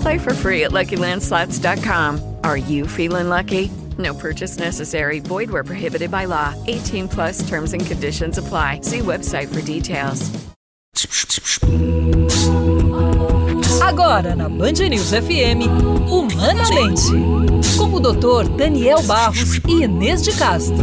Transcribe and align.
Play 0.00 0.18
for 0.18 0.34
free 0.34 0.64
at 0.64 0.70
LuckyLandSlots.com. 0.72 2.36
Are 2.44 2.56
you 2.56 2.86
feeling 2.86 3.28
lucky? 3.28 3.70
No 3.98 4.14
purchase 4.14 4.58
necessary. 4.58 5.20
Void 5.20 5.50
where 5.50 5.64
prohibited 5.64 6.10
by 6.10 6.26
law. 6.26 6.54
18 6.66 7.08
plus 7.08 7.48
terms 7.48 7.72
and 7.72 7.84
conditions 7.84 8.38
apply. 8.38 8.80
See 8.82 9.00
website 9.00 9.48
for 9.52 9.60
details. 9.62 10.30
Agora 13.82 14.34
na 14.36 14.48
Band 14.48 14.80
News 14.88 15.10
FM, 15.10 15.66
Humanamente, 16.08 17.10
com 17.76 17.94
o 17.94 18.00
Dr. 18.00 18.48
Daniel 18.56 19.02
Barros 19.02 19.60
e 19.66 19.82
Inês 19.84 20.22
de 20.22 20.32
Castro. 20.32 20.76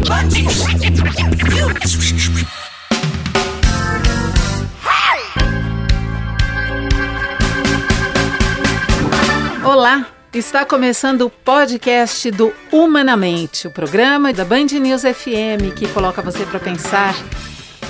Olá, 9.68 10.06
está 10.32 10.64
começando 10.64 11.26
o 11.26 11.30
podcast 11.30 12.30
do 12.30 12.54
Humanamente, 12.72 13.68
o 13.68 13.70
programa 13.70 14.32
da 14.32 14.42
Band 14.42 14.64
News 14.80 15.02
FM 15.02 15.74
que 15.76 15.86
coloca 15.88 16.22
você 16.22 16.46
para 16.46 16.58
pensar. 16.58 17.14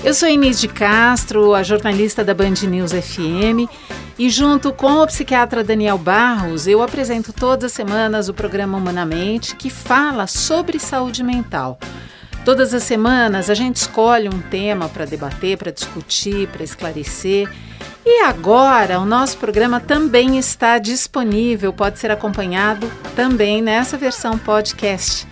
Eu 0.03 0.12
sou 0.12 0.29
Inês 0.29 0.59
de 0.59 0.67
Castro, 0.67 1.55
a 1.55 1.62
jornalista 1.62 2.25
da 2.25 2.35
Band 2.35 2.67
News 2.69 2.91
FM, 2.91 3.70
e 4.19 4.29
junto 4.29 4.73
com 4.73 4.95
o 4.95 5.07
psiquiatra 5.07 5.62
Daniel 5.62 5.98
Barros, 5.98 6.67
eu 6.67 6.83
apresento 6.83 7.33
todas 7.33 7.67
as 7.67 7.73
semanas 7.73 8.29
o 8.29 8.35
programa 8.35 8.77
Humanamente, 8.77 9.55
que 9.55 9.70
fala 9.70 10.27
sobre 10.27 10.81
saúde 10.81 11.23
mental. 11.23 11.79
Todas 12.45 12.75
as 12.75 12.83
semanas 12.83 13.48
a 13.48 13.55
gente 13.55 13.77
escolhe 13.77 14.29
um 14.29 14.41
tema 14.41 14.89
para 14.89 15.05
debater, 15.05 15.57
para 15.57 15.70
discutir, 15.70 16.48
para 16.48 16.65
esclarecer. 16.65 17.48
E 18.05 18.23
agora 18.23 18.99
o 18.99 19.05
nosso 19.05 19.37
programa 19.37 19.81
também 19.81 20.39
está 20.39 20.79
disponível, 20.79 21.73
pode 21.73 21.99
ser 21.99 22.11
acompanhado 22.11 22.91
também 23.15 23.61
nessa 23.61 23.99
versão 23.99 24.39
podcast. 24.39 25.27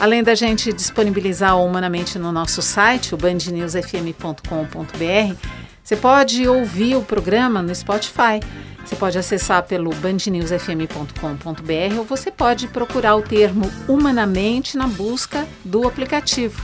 Além 0.00 0.22
da 0.22 0.34
gente 0.34 0.72
disponibilizar 0.72 1.58
Humanamente 1.58 2.18
no 2.18 2.32
nosso 2.32 2.62
site, 2.62 3.14
o 3.14 3.18
bandnewsfm.com.br, 3.18 5.36
você 5.82 5.96
pode 5.96 6.48
ouvir 6.48 6.96
o 6.96 7.02
programa 7.02 7.62
no 7.62 7.74
Spotify. 7.74 8.40
Você 8.84 8.96
pode 8.96 9.18
acessar 9.18 9.62
pelo 9.62 9.90
bandnewsfm.com.br 9.94 11.98
ou 11.98 12.04
você 12.04 12.30
pode 12.30 12.68
procurar 12.68 13.16
o 13.16 13.22
termo 13.22 13.70
Humanamente 13.88 14.76
na 14.76 14.86
busca 14.86 15.46
do 15.64 15.86
aplicativo. 15.86 16.62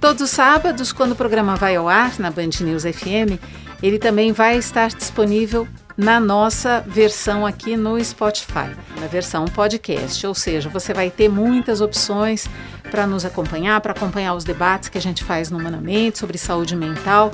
Todos 0.00 0.22
os 0.22 0.30
sábados, 0.30 0.92
quando 0.92 1.12
o 1.12 1.16
programa 1.16 1.56
vai 1.56 1.74
ao 1.74 1.88
ar 1.88 2.16
na 2.20 2.30
Band 2.30 2.50
News 2.60 2.84
FM, 2.84 3.42
ele 3.82 3.98
também 3.98 4.32
vai 4.32 4.56
estar 4.56 4.88
disponível 4.88 5.66
na 5.96 6.20
nossa 6.20 6.80
versão 6.86 7.44
aqui 7.44 7.76
no 7.76 8.02
Spotify, 8.02 8.70
na 9.00 9.08
versão 9.08 9.46
podcast, 9.46 10.24
ou 10.26 10.34
seja, 10.34 10.68
você 10.68 10.94
vai 10.94 11.10
ter 11.10 11.28
muitas 11.28 11.80
opções 11.80 12.48
para 12.88 13.04
nos 13.04 13.24
acompanhar, 13.24 13.80
para 13.80 13.92
acompanhar 13.92 14.34
os 14.34 14.44
debates 14.44 14.88
que 14.88 14.96
a 14.96 15.00
gente 15.00 15.24
faz 15.24 15.50
no 15.50 15.58
Humanamente 15.58 16.18
sobre 16.18 16.38
saúde 16.38 16.76
mental. 16.76 17.32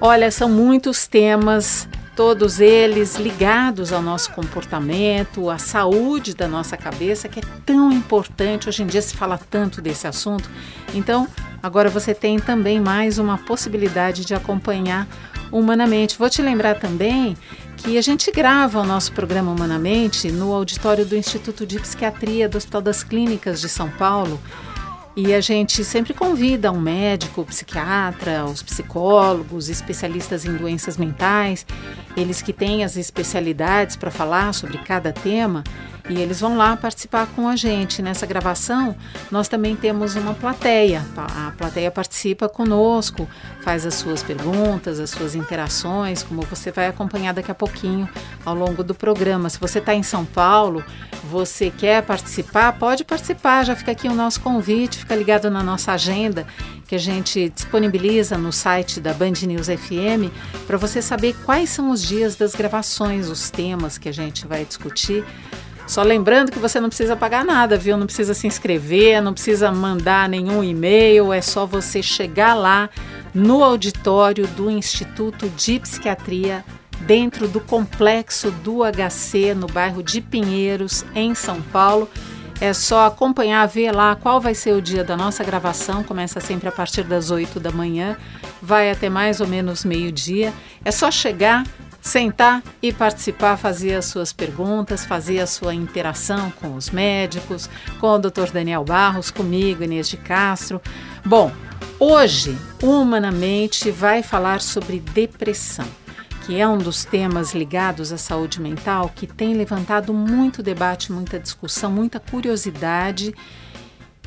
Olha, 0.00 0.28
são 0.32 0.48
muitos 0.48 1.06
temas, 1.06 1.88
todos 2.16 2.58
eles 2.58 3.14
ligados 3.14 3.92
ao 3.92 4.02
nosso 4.02 4.32
comportamento, 4.32 5.48
à 5.48 5.58
saúde 5.58 6.34
da 6.34 6.48
nossa 6.48 6.76
cabeça, 6.76 7.28
que 7.28 7.38
é 7.38 7.42
tão 7.64 7.92
importante. 7.92 8.68
Hoje 8.68 8.82
em 8.82 8.86
dia 8.86 9.02
se 9.02 9.16
fala 9.16 9.38
tanto 9.50 9.80
desse 9.80 10.08
assunto. 10.08 10.50
Então, 10.92 11.28
agora 11.62 11.88
você 11.88 12.12
tem 12.12 12.40
também 12.40 12.80
mais 12.80 13.18
uma 13.18 13.38
possibilidade 13.38 14.24
de 14.24 14.34
acompanhar 14.34 15.06
humanamente. 15.54 16.18
Vou 16.18 16.28
te 16.28 16.42
lembrar 16.42 16.80
também 16.80 17.36
que 17.76 17.96
a 17.96 18.02
gente 18.02 18.30
grava 18.32 18.80
o 18.80 18.84
nosso 18.84 19.12
programa 19.12 19.52
Humanamente 19.52 20.30
no 20.32 20.52
auditório 20.52 21.06
do 21.06 21.16
Instituto 21.16 21.64
de 21.64 21.78
Psiquiatria 21.78 22.48
do 22.48 22.58
Hospital 22.58 22.82
das 22.82 23.04
Clínicas 23.04 23.60
de 23.60 23.68
São 23.68 23.88
Paulo. 23.88 24.40
E 25.16 25.32
a 25.32 25.40
gente 25.40 25.84
sempre 25.84 26.12
convida 26.12 26.72
um 26.72 26.80
médico, 26.80 27.44
psiquiatra, 27.44 28.44
os 28.44 28.64
psicólogos, 28.64 29.68
especialistas 29.68 30.44
em 30.44 30.56
doenças 30.56 30.96
mentais, 30.96 31.64
eles 32.16 32.42
que 32.42 32.52
têm 32.52 32.84
as 32.84 32.96
especialidades 32.96 33.96
para 33.96 34.10
falar 34.10 34.52
sobre 34.54 34.78
cada 34.78 35.12
tema, 35.12 35.64
e 36.08 36.20
eles 36.20 36.40
vão 36.40 36.56
lá 36.56 36.76
participar 36.76 37.26
com 37.28 37.48
a 37.48 37.56
gente. 37.56 38.02
Nessa 38.02 38.26
gravação, 38.26 38.94
nós 39.30 39.48
também 39.48 39.74
temos 39.74 40.16
uma 40.16 40.34
plateia. 40.34 41.02
A 41.16 41.50
plateia 41.56 41.90
participa 41.90 42.46
conosco, 42.46 43.26
faz 43.62 43.86
as 43.86 43.94
suas 43.94 44.22
perguntas, 44.22 45.00
as 45.00 45.08
suas 45.08 45.34
interações, 45.34 46.22
como 46.22 46.42
você 46.42 46.70
vai 46.70 46.88
acompanhar 46.88 47.32
daqui 47.32 47.50
a 47.50 47.54
pouquinho 47.54 48.06
ao 48.44 48.54
longo 48.54 48.84
do 48.84 48.94
programa. 48.94 49.48
Se 49.48 49.58
você 49.58 49.78
está 49.78 49.94
em 49.94 50.02
São 50.02 50.26
Paulo, 50.26 50.84
você 51.30 51.70
quer 51.70 52.02
participar, 52.02 52.78
pode 52.78 53.02
participar. 53.02 53.64
Já 53.64 53.74
fica 53.74 53.92
aqui 53.92 54.06
o 54.06 54.14
nosso 54.14 54.42
convite, 54.42 54.98
fica 54.98 55.16
ligado 55.16 55.50
na 55.50 55.62
nossa 55.62 55.92
agenda 55.92 56.46
que 56.86 56.94
a 56.94 56.98
gente 56.98 57.48
disponibiliza 57.48 58.36
no 58.36 58.52
site 58.52 59.00
da 59.00 59.14
Band 59.14 59.32
News 59.46 59.68
FM 59.68 60.30
para 60.66 60.76
você 60.76 61.00
saber 61.00 61.34
quais 61.44 61.70
são 61.70 61.90
os 61.90 62.03
dias 62.06 62.36
das 62.36 62.54
gravações, 62.54 63.28
os 63.28 63.50
temas 63.50 63.98
que 63.98 64.08
a 64.08 64.12
gente 64.12 64.46
vai 64.46 64.64
discutir. 64.64 65.24
Só 65.86 66.02
lembrando 66.02 66.50
que 66.50 66.58
você 66.58 66.80
não 66.80 66.88
precisa 66.88 67.14
pagar 67.14 67.44
nada, 67.44 67.76
viu? 67.76 67.96
Não 67.96 68.06
precisa 68.06 68.32
se 68.32 68.46
inscrever, 68.46 69.20
não 69.20 69.34
precisa 69.34 69.70
mandar 69.70 70.28
nenhum 70.28 70.64
e-mail, 70.64 71.32
é 71.32 71.42
só 71.42 71.66
você 71.66 72.02
chegar 72.02 72.54
lá 72.54 72.88
no 73.34 73.62
auditório 73.62 74.46
do 74.46 74.70
Instituto 74.70 75.48
de 75.50 75.78
Psiquiatria, 75.80 76.64
dentro 77.00 77.46
do 77.46 77.60
complexo 77.60 78.50
do 78.50 78.78
HC, 78.82 79.54
no 79.54 79.66
bairro 79.66 80.02
de 80.02 80.20
Pinheiros, 80.20 81.04
em 81.14 81.34
São 81.34 81.60
Paulo. 81.60 82.08
É 82.60 82.72
só 82.72 83.06
acompanhar, 83.06 83.66
ver 83.66 83.92
lá 83.92 84.14
qual 84.16 84.40
vai 84.40 84.54
ser 84.54 84.72
o 84.72 84.80
dia 84.80 85.04
da 85.04 85.16
nossa 85.16 85.42
gravação. 85.44 86.02
Começa 86.02 86.40
sempre 86.40 86.68
a 86.68 86.72
partir 86.72 87.02
das 87.02 87.30
8 87.30 87.58
da 87.60 87.70
manhã, 87.70 88.16
vai 88.62 88.90
até 88.90 89.10
mais 89.10 89.40
ou 89.40 89.46
menos 89.46 89.84
meio-dia. 89.84 90.52
É 90.84 90.90
só 90.90 91.10
chegar, 91.10 91.64
sentar 92.04 92.62
e 92.82 92.92
participar, 92.92 93.56
fazer 93.56 93.94
as 93.94 94.04
suas 94.04 94.30
perguntas, 94.30 95.06
fazer 95.06 95.40
a 95.40 95.46
sua 95.46 95.74
interação 95.74 96.50
com 96.60 96.74
os 96.74 96.90
médicos, 96.90 97.68
com 97.98 98.08
o 98.08 98.18
Dr. 98.18 98.52
Daniel 98.52 98.84
Barros, 98.84 99.30
comigo, 99.30 99.82
Inês 99.82 100.10
de 100.10 100.18
Castro. 100.18 100.82
Bom, 101.24 101.50
hoje, 101.98 102.58
Humanamente 102.82 103.90
vai 103.90 104.22
falar 104.22 104.60
sobre 104.60 105.00
depressão, 105.00 105.86
que 106.44 106.60
é 106.60 106.68
um 106.68 106.76
dos 106.76 107.06
temas 107.06 107.54
ligados 107.54 108.12
à 108.12 108.18
saúde 108.18 108.60
mental 108.60 109.10
que 109.16 109.26
tem 109.26 109.54
levantado 109.54 110.12
muito 110.12 110.62
debate, 110.62 111.10
muita 111.10 111.40
discussão, 111.40 111.90
muita 111.90 112.20
curiosidade 112.20 113.34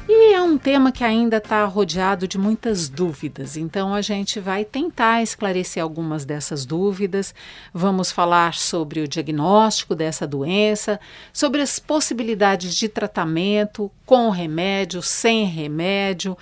e 0.09 0.33
é 0.33 0.41
um 0.41 0.57
tema 0.57 0.91
que 0.91 1.03
ainda 1.03 1.37
está 1.37 1.65
rodeado 1.65 2.27
de 2.27 2.37
muitas 2.37 2.87
dúvidas, 2.87 3.57
então 3.57 3.93
a 3.93 4.01
gente 4.01 4.39
vai 4.39 4.63
tentar 4.63 5.21
esclarecer 5.21 5.83
algumas 5.83 6.23
dessas 6.23 6.65
dúvidas. 6.65 7.35
Vamos 7.73 8.11
falar 8.11 8.53
sobre 8.53 9.01
o 9.01 9.07
diagnóstico 9.07 9.93
dessa 9.93 10.25
doença, 10.25 10.99
sobre 11.33 11.61
as 11.61 11.77
possibilidades 11.77 12.73
de 12.75 12.87
tratamento 12.87 13.91
com 14.05 14.29
remédio, 14.29 15.01
sem 15.01 15.43
remédio. 15.45 16.37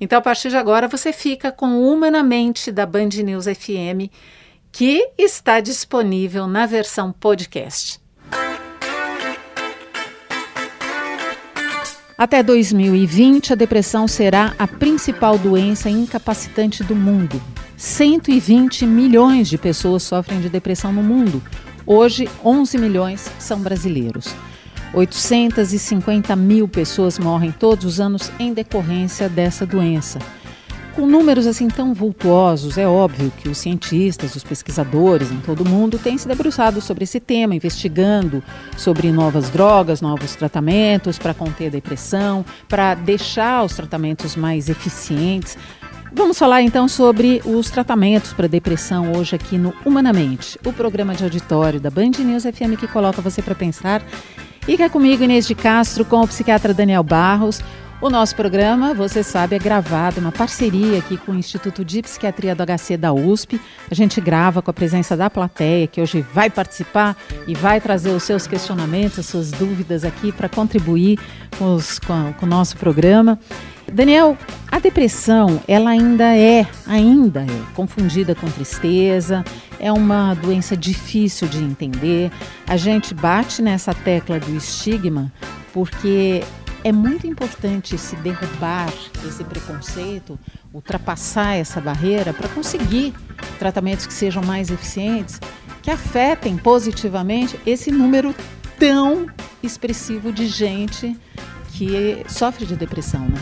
Então, 0.00 0.18
a 0.18 0.22
partir 0.22 0.50
de 0.50 0.56
agora, 0.56 0.86
você 0.86 1.12
fica 1.12 1.50
com 1.50 1.82
Humanamente 1.82 2.70
da 2.70 2.86
Band 2.86 3.08
News 3.24 3.46
FM, 3.46 4.12
que 4.70 5.10
está 5.18 5.58
disponível 5.58 6.46
na 6.46 6.66
versão 6.66 7.12
podcast. 7.12 8.00
Até 12.18 12.42
2020, 12.42 13.52
a 13.52 13.54
depressão 13.54 14.08
será 14.08 14.52
a 14.58 14.66
principal 14.66 15.38
doença 15.38 15.88
incapacitante 15.88 16.82
do 16.82 16.96
mundo. 16.96 17.40
120 17.76 18.84
milhões 18.86 19.48
de 19.48 19.56
pessoas 19.56 20.02
sofrem 20.02 20.40
de 20.40 20.48
depressão 20.48 20.92
no 20.92 21.00
mundo. 21.00 21.40
Hoje, 21.86 22.28
11 22.44 22.76
milhões 22.76 23.30
são 23.38 23.60
brasileiros. 23.60 24.34
850 24.92 26.34
mil 26.34 26.66
pessoas 26.66 27.20
morrem 27.20 27.52
todos 27.52 27.84
os 27.84 28.00
anos 28.00 28.32
em 28.36 28.52
decorrência 28.52 29.28
dessa 29.28 29.64
doença. 29.64 30.18
Com 30.98 31.06
números 31.06 31.46
assim 31.46 31.68
tão 31.68 31.94
vultuosos, 31.94 32.76
é 32.76 32.84
óbvio 32.84 33.32
que 33.38 33.48
os 33.48 33.58
cientistas, 33.58 34.34
os 34.34 34.42
pesquisadores 34.42 35.30
em 35.30 35.38
todo 35.38 35.60
o 35.60 35.68
mundo 35.68 35.96
têm 35.96 36.18
se 36.18 36.26
debruçado 36.26 36.80
sobre 36.80 37.04
esse 37.04 37.20
tema, 37.20 37.54
investigando 37.54 38.42
sobre 38.76 39.12
novas 39.12 39.48
drogas, 39.48 40.00
novos 40.00 40.34
tratamentos 40.34 41.16
para 41.16 41.32
conter 41.32 41.68
a 41.68 41.70
depressão, 41.70 42.44
para 42.68 42.96
deixar 42.96 43.64
os 43.64 43.76
tratamentos 43.76 44.34
mais 44.34 44.68
eficientes. 44.68 45.56
Vamos 46.12 46.36
falar 46.36 46.62
então 46.62 46.88
sobre 46.88 47.40
os 47.44 47.70
tratamentos 47.70 48.32
para 48.32 48.48
depressão 48.48 49.12
hoje 49.16 49.36
aqui 49.36 49.56
no 49.56 49.72
Humanamente, 49.86 50.58
o 50.66 50.72
programa 50.72 51.14
de 51.14 51.22
auditório 51.22 51.78
da 51.78 51.90
Band 51.90 52.10
News 52.18 52.42
FM 52.42 52.76
que 52.76 52.88
coloca 52.88 53.22
você 53.22 53.40
para 53.40 53.54
pensar. 53.54 54.02
E 54.66 54.76
que 54.76 54.82
é 54.82 54.88
comigo 54.88 55.22
Inês 55.22 55.46
de 55.46 55.54
Castro 55.54 56.04
com 56.04 56.22
o 56.22 56.26
psiquiatra 56.26 56.74
Daniel 56.74 57.04
Barros. 57.04 57.62
O 58.00 58.08
nosso 58.08 58.36
programa, 58.36 58.94
você 58.94 59.24
sabe, 59.24 59.56
é 59.56 59.58
gravado 59.58 60.20
uma 60.20 60.30
parceria 60.30 61.00
aqui 61.00 61.16
com 61.16 61.32
o 61.32 61.34
Instituto 61.34 61.84
de 61.84 62.00
Psiquiatria 62.00 62.54
do 62.54 62.62
HC 62.64 62.96
da 62.96 63.12
USP. 63.12 63.60
A 63.90 63.94
gente 63.94 64.20
grava 64.20 64.62
com 64.62 64.70
a 64.70 64.74
presença 64.74 65.16
da 65.16 65.28
plateia, 65.28 65.88
que 65.88 66.00
hoje 66.00 66.24
vai 66.32 66.48
participar 66.48 67.16
e 67.44 67.56
vai 67.56 67.80
trazer 67.80 68.10
os 68.10 68.22
seus 68.22 68.46
questionamentos, 68.46 69.18
as 69.18 69.26
suas 69.26 69.50
dúvidas 69.50 70.04
aqui 70.04 70.30
para 70.30 70.48
contribuir 70.48 71.18
com, 71.58 71.74
os, 71.74 71.98
com, 71.98 72.32
com 72.34 72.46
o 72.46 72.48
nosso 72.48 72.76
programa. 72.76 73.36
Daniel, 73.92 74.38
a 74.70 74.78
depressão, 74.78 75.60
ela 75.66 75.90
ainda 75.90 76.36
é, 76.36 76.68
ainda 76.86 77.40
é 77.40 77.74
confundida 77.74 78.32
com 78.32 78.48
tristeza, 78.48 79.44
é 79.80 79.90
uma 79.90 80.34
doença 80.34 80.76
difícil 80.76 81.48
de 81.48 81.58
entender. 81.64 82.30
A 82.64 82.76
gente 82.76 83.12
bate 83.12 83.60
nessa 83.60 83.92
tecla 83.92 84.38
do 84.38 84.56
estigma 84.56 85.32
porque 85.72 86.44
é 86.84 86.92
muito 86.92 87.26
importante 87.26 87.98
se 87.98 88.16
derrubar 88.16 88.92
esse 89.26 89.42
preconceito, 89.44 90.38
ultrapassar 90.72 91.54
essa 91.54 91.80
barreira 91.80 92.32
para 92.32 92.48
conseguir 92.48 93.14
tratamentos 93.58 94.06
que 94.06 94.12
sejam 94.12 94.42
mais 94.42 94.70
eficientes, 94.70 95.40
que 95.82 95.90
afetem 95.90 96.56
positivamente 96.56 97.58
esse 97.66 97.90
número 97.90 98.34
tão 98.78 99.26
expressivo 99.62 100.32
de 100.32 100.46
gente 100.46 101.16
que 101.72 102.24
sofre 102.28 102.64
de 102.64 102.76
depressão, 102.76 103.28
né? 103.28 103.40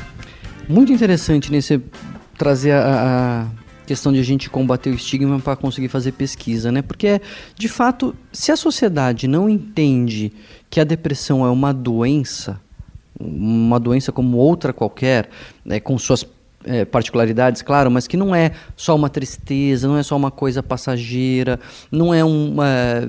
Muito 0.69 0.93
interessante 0.93 1.51
nesse 1.51 1.81
trazer 2.37 2.73
a, 2.73 3.43
a 3.43 3.47
questão 3.87 4.13
de 4.13 4.19
a 4.19 4.23
gente 4.23 4.51
combater 4.51 4.91
o 4.91 4.95
estigma 4.95 5.39
para 5.39 5.57
conseguir 5.57 5.89
fazer 5.89 6.13
pesquisa, 6.13 6.73
né? 6.73 6.83
Porque 6.83 7.21
de 7.55 7.69
fato, 7.69 8.15
se 8.33 8.51
a 8.51 8.57
sociedade 8.57 9.29
não 9.29 9.49
entende 9.49 10.33
que 10.69 10.81
a 10.81 10.85
depressão 10.85 11.47
é 11.47 11.51
uma 11.51 11.73
doença, 11.73 12.61
uma 13.19 13.81
doença 13.81 14.13
como 14.13 14.37
outra 14.37 14.73
qualquer, 14.73 15.29
né, 15.65 15.81
com 15.81 15.99
suas 15.99 16.27
é, 16.67 16.85
particularidades, 16.85 17.63
claro, 17.63 17.91
mas 17.91 18.07
que 18.07 18.17
não 18.17 18.35
é 18.35 18.53
só 18.77 18.95
uma 18.95 19.09
tristeza, 19.09 19.87
não 19.87 19.97
é 19.97 20.03
só 20.03 20.17
uma 20.17 20.31
coisa 20.31 20.63
passageira, 20.63 21.61
não 21.91 22.13
é, 22.13 22.25
um, 22.25 22.57
é, 22.63 23.09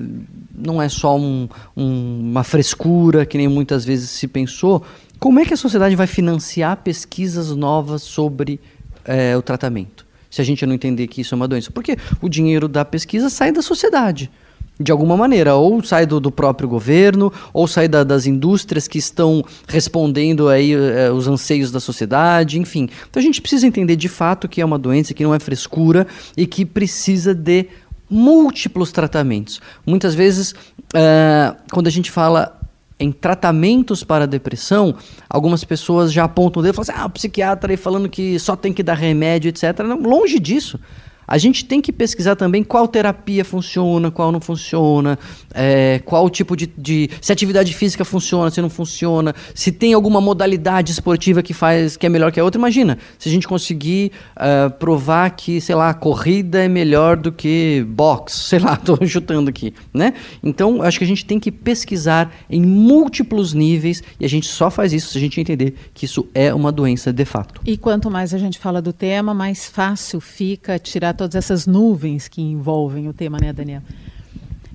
não 0.55 0.81
é 0.81 0.87
só 0.87 1.17
um, 1.17 1.49
um, 1.75 2.29
uma 2.29 2.43
frescura, 2.43 3.25
que 3.25 3.37
nem 3.37 3.47
muitas 3.47 3.83
vezes 3.83 4.09
se 4.11 4.27
pensou. 4.27 4.83
Como 5.19 5.39
é 5.39 5.45
que 5.45 5.53
a 5.53 5.57
sociedade 5.57 5.95
vai 5.95 6.07
financiar 6.07 6.77
pesquisas 6.77 7.55
novas 7.55 8.03
sobre 8.03 8.59
é, 9.03 9.35
o 9.35 9.41
tratamento? 9.41 10.05
Se 10.29 10.41
a 10.41 10.43
gente 10.43 10.65
não 10.65 10.73
entender 10.73 11.07
que 11.07 11.21
isso 11.21 11.33
é 11.33 11.37
uma 11.37 11.47
doença. 11.47 11.71
Porque 11.71 11.97
o 12.21 12.29
dinheiro 12.29 12.67
da 12.67 12.85
pesquisa 12.85 13.29
sai 13.29 13.51
da 13.51 13.61
sociedade 13.61 14.29
de 14.79 14.91
alguma 14.91 15.17
maneira, 15.17 15.55
ou 15.55 15.83
sai 15.83 16.05
do, 16.05 16.19
do 16.19 16.31
próprio 16.31 16.69
governo, 16.69 17.31
ou 17.51 17.67
sai 17.67 17.87
da, 17.87 18.03
das 18.03 18.25
indústrias 18.25 18.87
que 18.87 18.97
estão 18.97 19.43
respondendo 19.67 20.47
aí 20.49 20.73
é, 20.73 21.11
os 21.11 21.27
anseios 21.27 21.71
da 21.71 21.79
sociedade, 21.79 22.59
enfim. 22.59 22.87
Então 23.09 23.19
a 23.19 23.23
gente 23.23 23.41
precisa 23.41 23.65
entender 23.65 23.95
de 23.95 24.07
fato 24.07 24.47
que 24.47 24.61
é 24.61 24.65
uma 24.65 24.77
doença 24.77 25.13
que 25.13 25.23
não 25.23 25.33
é 25.33 25.39
frescura 25.39 26.05
e 26.35 26.45
que 26.45 26.65
precisa 26.65 27.33
de 27.33 27.67
múltiplos 28.09 28.91
tratamentos. 28.91 29.59
Muitas 29.85 30.15
vezes, 30.15 30.51
uh, 30.51 31.55
quando 31.71 31.87
a 31.87 31.91
gente 31.91 32.11
fala 32.11 32.57
em 32.99 33.11
tratamentos 33.11 34.03
para 34.03 34.25
depressão, 34.25 34.95
algumas 35.29 35.63
pessoas 35.63 36.11
já 36.11 36.23
apontam 36.23 36.61
o 36.61 36.63
dedo 36.63 36.73
e 36.73 36.75
falam 36.75 36.89
assim, 36.89 37.03
ah, 37.03 37.05
o 37.05 37.09
psiquiatra 37.09 37.71
aí 37.71 37.77
falando 37.77 38.09
que 38.09 38.39
só 38.39 38.55
tem 38.55 38.73
que 38.73 38.81
dar 38.81 38.95
remédio, 38.95 39.49
etc. 39.49 39.79
Não, 39.79 39.99
longe 39.99 40.39
disso. 40.39 40.79
A 41.27 41.37
gente 41.37 41.65
tem 41.65 41.81
que 41.81 41.91
pesquisar 41.91 42.35
também 42.37 42.63
qual 42.63 42.87
terapia 42.87 43.43
funciona, 43.43 44.09
qual 44.09 44.31
não 44.31 44.39
funciona, 44.39 45.19
é, 45.53 45.99
qual 46.05 46.29
tipo 46.29 46.55
de, 46.55 46.67
de, 46.77 47.09
Se 47.19 47.33
atividade 47.33 47.73
física 47.73 48.05
funciona, 48.05 48.49
se 48.49 48.61
não 48.61 48.69
funciona, 48.69 49.35
se 49.53 49.71
tem 49.71 49.93
alguma 49.93 50.21
modalidade 50.21 50.91
esportiva 50.91 51.43
que 51.43 51.53
faz 51.53 51.97
que 51.97 52.05
é 52.05 52.09
melhor 52.09 52.31
que 52.31 52.39
a 52.39 52.43
outra. 52.43 52.57
Imagina, 52.57 52.97
se 53.19 53.27
a 53.27 53.31
gente 53.31 53.47
conseguir 53.47 54.11
uh, 54.37 54.71
provar 54.77 55.31
que, 55.31 55.59
sei 55.59 55.75
lá, 55.75 55.93
corrida 55.93 56.63
é 56.63 56.67
melhor 56.69 57.17
do 57.17 57.31
que 57.31 57.85
boxe, 57.89 58.37
sei 58.47 58.59
lá, 58.59 58.75
estou 58.75 58.97
chutando 59.05 59.49
aqui, 59.49 59.73
né? 59.93 60.13
Então, 60.41 60.81
acho 60.81 60.97
que 60.97 61.03
a 61.03 61.07
gente 61.07 61.25
tem 61.25 61.39
que 61.39 61.51
pesquisar 61.51 62.33
em 62.49 62.61
múltiplos 62.61 63.53
níveis 63.53 64.01
e 64.19 64.25
a 64.25 64.29
gente 64.29 64.47
só 64.47 64.69
faz 64.69 64.93
isso 64.93 65.09
se 65.09 65.17
a 65.17 65.21
gente 65.21 65.41
entender 65.41 65.75
que 65.93 66.05
isso 66.05 66.27
é 66.33 66.53
uma 66.53 66.71
doença 66.71 67.11
de 67.11 67.25
fato. 67.25 67.59
E 67.65 67.75
quanto 67.75 68.09
mais 68.09 68.33
a 68.33 68.37
gente 68.37 68.57
fala 68.57 68.81
do 68.81 68.93
tema, 68.93 69.33
mais 69.33 69.67
fácil 69.67 70.21
fica 70.21 70.79
tirar 70.79 71.16
todas 71.17 71.35
essas 71.35 71.67
nuvens 71.67 72.27
que 72.27 72.41
envolvem 72.41 73.09
o 73.09 73.13
tema, 73.13 73.37
né, 73.41 73.51
Daniel? 73.51 73.81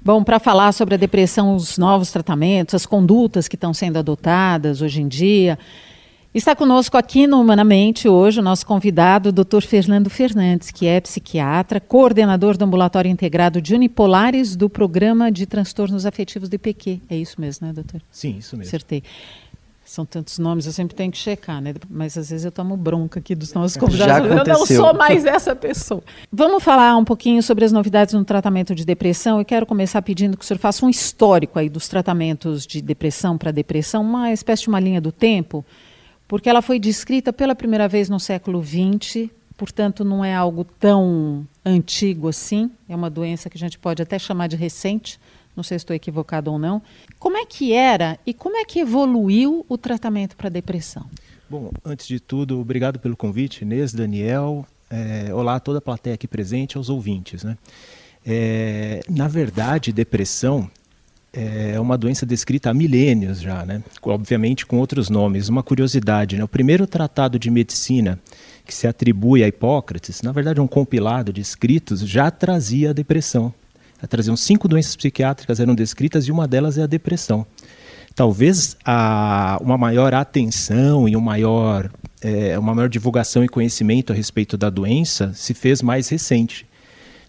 Bom, 0.04 0.24
para 0.24 0.40
falar 0.40 0.72
sobre 0.72 0.94
a 0.94 0.98
depressão, 0.98 1.54
os 1.54 1.78
novos 1.78 2.10
tratamentos, 2.10 2.74
as 2.74 2.84
condutas 2.84 3.46
que 3.46 3.54
estão 3.54 3.72
sendo 3.72 3.98
adotadas 3.98 4.82
hoje 4.82 5.00
em 5.00 5.06
dia, 5.06 5.56
está 6.34 6.56
conosco 6.56 6.96
aqui 6.96 7.26
no 7.26 7.40
Humanamente 7.40 8.08
hoje 8.08 8.40
o 8.40 8.42
nosso 8.42 8.66
convidado, 8.66 9.28
o 9.28 9.32
Dr. 9.32 9.62
Fernando 9.62 10.10
Fernandes, 10.10 10.72
que 10.72 10.86
é 10.86 11.00
psiquiatra, 11.00 11.78
coordenador 11.78 12.56
do 12.56 12.64
Ambulatório 12.64 13.08
Integrado 13.08 13.62
de 13.62 13.76
Unipolares 13.76 14.56
do 14.56 14.68
Programa 14.68 15.30
de 15.30 15.46
Transtornos 15.46 16.04
Afetivos 16.04 16.48
do 16.48 16.56
IPQ. 16.56 17.00
É 17.08 17.16
isso 17.16 17.40
mesmo, 17.40 17.68
né, 17.68 17.72
doutor? 17.72 18.02
Sim, 18.10 18.38
isso 18.38 18.56
mesmo. 18.56 18.68
Acertei. 18.68 19.04
São 19.84 20.06
tantos 20.06 20.38
nomes, 20.38 20.64
eu 20.64 20.72
sempre 20.72 20.94
tenho 20.94 21.10
que 21.10 21.18
checar, 21.18 21.60
né? 21.60 21.74
Mas 21.90 22.16
às 22.16 22.30
vezes 22.30 22.44
eu 22.44 22.52
tomo 22.52 22.76
bronca 22.76 23.18
aqui 23.18 23.34
dos 23.34 23.52
nossos 23.52 23.76
convidados. 23.76 24.28
Já 24.28 24.34
aconteceu. 24.34 24.54
Eu 24.54 24.58
não 24.58 24.66
sou 24.90 24.94
mais 24.94 25.24
essa 25.24 25.56
pessoa. 25.56 26.02
Vamos 26.32 26.62
falar 26.62 26.96
um 26.96 27.04
pouquinho 27.04 27.42
sobre 27.42 27.64
as 27.64 27.72
novidades 27.72 28.14
no 28.14 28.24
tratamento 28.24 28.74
de 28.74 28.84
depressão. 28.84 29.38
Eu 29.38 29.44
quero 29.44 29.66
começar 29.66 30.00
pedindo 30.00 30.36
que 30.36 30.44
o 30.44 30.46
senhor 30.46 30.60
faça 30.60 30.86
um 30.86 30.88
histórico 30.88 31.58
aí 31.58 31.68
dos 31.68 31.88
tratamentos 31.88 32.64
de 32.64 32.80
depressão 32.80 33.36
para 33.36 33.50
depressão, 33.50 34.02
uma 34.02 34.32
espécie 34.32 34.62
de 34.62 34.68
uma 34.68 34.78
linha 34.78 35.00
do 35.00 35.10
tempo, 35.10 35.64
porque 36.28 36.48
ela 36.48 36.62
foi 36.62 36.78
descrita 36.78 37.32
pela 37.32 37.54
primeira 37.54 37.88
vez 37.88 38.08
no 38.08 38.20
século 38.20 38.62
XX, 38.62 39.28
portanto 39.56 40.04
não 40.04 40.24
é 40.24 40.34
algo 40.34 40.64
tão 40.64 41.46
antigo 41.64 42.28
assim. 42.28 42.70
É 42.88 42.94
uma 42.94 43.10
doença 43.10 43.50
que 43.50 43.56
a 43.56 43.60
gente 43.60 43.78
pode 43.78 44.00
até 44.00 44.18
chamar 44.18 44.46
de 44.46 44.56
recente 44.56 45.18
não 45.56 45.62
sei 45.62 45.78
se 45.78 45.82
estou 45.82 45.94
equivocado 45.94 46.50
ou 46.50 46.58
não. 46.58 46.82
Como 47.18 47.36
é 47.36 47.44
que 47.44 47.72
era 47.72 48.18
e 48.26 48.32
como 48.32 48.56
é 48.56 48.64
que 48.64 48.80
evoluiu 48.80 49.64
o 49.68 49.78
tratamento 49.78 50.36
para 50.36 50.48
depressão? 50.48 51.06
Bom, 51.48 51.70
antes 51.84 52.06
de 52.06 52.18
tudo, 52.18 52.60
obrigado 52.60 52.98
pelo 52.98 53.16
convite, 53.16 53.62
Inês, 53.62 53.92
Daniel. 53.92 54.66
É, 54.90 55.32
olá 55.34 55.56
a 55.56 55.60
toda 55.60 55.78
a 55.78 55.82
plateia 55.82 56.14
aqui 56.14 56.26
presente, 56.26 56.76
aos 56.76 56.88
ouvintes. 56.88 57.44
Né? 57.44 57.56
É, 58.24 59.00
na 59.08 59.28
verdade, 59.28 59.92
depressão 59.92 60.70
é 61.32 61.80
uma 61.80 61.96
doença 61.96 62.26
descrita 62.26 62.68
há 62.68 62.74
milênios 62.74 63.40
já, 63.40 63.64
né? 63.64 63.82
obviamente 64.02 64.66
com 64.66 64.78
outros 64.78 65.08
nomes. 65.08 65.48
Uma 65.48 65.62
curiosidade, 65.62 66.36
né? 66.36 66.44
o 66.44 66.48
primeiro 66.48 66.86
tratado 66.86 67.38
de 67.38 67.50
medicina 67.50 68.18
que 68.66 68.74
se 68.74 68.86
atribui 68.86 69.42
a 69.42 69.48
Hipócrates, 69.48 70.22
na 70.22 70.30
verdade 70.30 70.60
um 70.60 70.66
compilado 70.66 71.32
de 71.32 71.40
escritos, 71.40 72.00
já 72.00 72.30
trazia 72.30 72.90
a 72.90 72.92
depressão 72.92 73.52
traziam 74.06 74.36
cinco 74.36 74.68
doenças 74.68 74.96
psiquiátricas 74.96 75.60
eram 75.60 75.74
descritas 75.74 76.26
e 76.26 76.32
uma 76.32 76.46
delas 76.46 76.78
é 76.78 76.82
a 76.82 76.86
depressão. 76.86 77.46
Talvez 78.14 78.76
a, 78.84 79.58
uma 79.62 79.78
maior 79.78 80.12
atenção 80.12 81.08
e 81.08 81.16
um 81.16 81.20
maior, 81.20 81.90
é, 82.20 82.58
uma 82.58 82.74
maior 82.74 82.88
divulgação 82.88 83.42
e 83.42 83.48
conhecimento 83.48 84.12
a 84.12 84.16
respeito 84.16 84.56
da 84.56 84.68
doença 84.68 85.32
se 85.34 85.54
fez 85.54 85.80
mais 85.80 86.08
recente. 86.08 86.66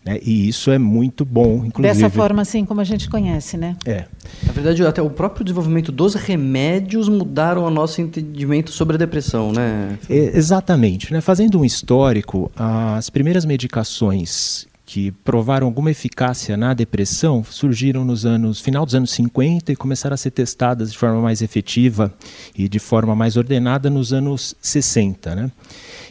Né? 0.05 0.19
E 0.21 0.49
isso 0.49 0.69
é 0.69 0.77
muito 0.77 1.23
bom, 1.23 1.63
inclusive. 1.65 1.81
Dessa 1.81 2.09
forma, 2.09 2.41
assim, 2.41 2.65
como 2.65 2.81
a 2.81 2.83
gente 2.83 3.09
conhece, 3.09 3.55
né? 3.55 3.77
É. 3.85 4.05
Na 4.45 4.51
verdade, 4.51 4.85
até 4.85 5.01
o 5.01 5.09
próprio 5.09 5.45
desenvolvimento 5.45 5.91
dos 5.91 6.13
remédios 6.13 7.07
mudaram 7.07 7.63
o 7.63 7.69
nosso 7.69 8.01
entendimento 8.01 8.71
sobre 8.71 8.95
a 8.95 8.99
depressão, 8.99 9.53
né? 9.53 9.97
É, 10.09 10.37
exatamente. 10.37 11.13
Né? 11.13 11.21
Fazendo 11.21 11.59
um 11.59 11.63
histórico, 11.63 12.51
as 12.55 13.09
primeiras 13.09 13.45
medicações 13.45 14.67
que 14.85 15.11
provaram 15.11 15.67
alguma 15.67 15.91
eficácia 15.91 16.57
na 16.57 16.73
depressão 16.73 17.43
surgiram 17.43 18.03
nos 18.03 18.25
anos 18.25 18.59
final 18.59 18.85
dos 18.85 18.93
anos 18.93 19.11
50 19.11 19.71
e 19.71 19.75
começaram 19.75 20.13
a 20.13 20.17
ser 20.17 20.31
testadas 20.31 20.91
de 20.91 20.97
forma 20.97 21.21
mais 21.21 21.41
efetiva 21.41 22.13
e 22.55 22.67
de 22.67 22.79
forma 22.79 23.15
mais 23.15 23.37
ordenada 23.37 23.89
nos 23.89 24.11
anos 24.11 24.55
60, 24.61 25.35
né? 25.35 25.51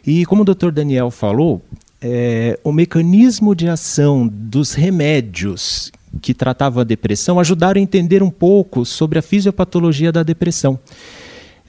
E 0.06 0.24
como 0.24 0.42
o 0.42 0.44
Dr. 0.44 0.70
Daniel 0.70 1.10
falou, 1.10 1.62
é, 2.00 2.58
o 2.64 2.72
mecanismo 2.72 3.54
de 3.54 3.68
ação 3.68 4.26
dos 4.26 4.72
remédios 4.72 5.92
que 6.20 6.34
tratavam 6.34 6.80
a 6.80 6.84
depressão 6.84 7.38
ajudaram 7.38 7.78
a 7.78 7.82
entender 7.82 8.22
um 8.22 8.30
pouco 8.30 8.84
sobre 8.84 9.18
a 9.18 9.22
fisiopatologia 9.22 10.10
da 10.10 10.22
depressão. 10.22 10.78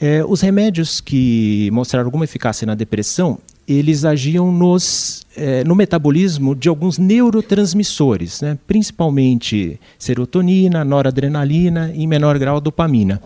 É, 0.01 0.23
os 0.25 0.41
remédios 0.41 0.99
que 0.99 1.69
mostraram 1.71 2.07
alguma 2.07 2.25
eficácia 2.25 2.65
na 2.65 2.75
depressão, 2.75 3.37
eles 3.67 4.05
agiam 4.05 4.51
nos, 4.51 5.25
é, 5.35 5.63
no 5.63 5.75
metabolismo 5.75 6.55
de 6.55 6.67
alguns 6.69 6.97
neurotransmissores, 6.97 8.41
né? 8.41 8.57
principalmente 8.67 9.79
serotonina, 9.97 10.83
noradrenalina 10.83 11.91
e, 11.93 12.03
em 12.03 12.07
menor 12.07 12.37
grau, 12.37 12.59
dopamina. 12.59 13.21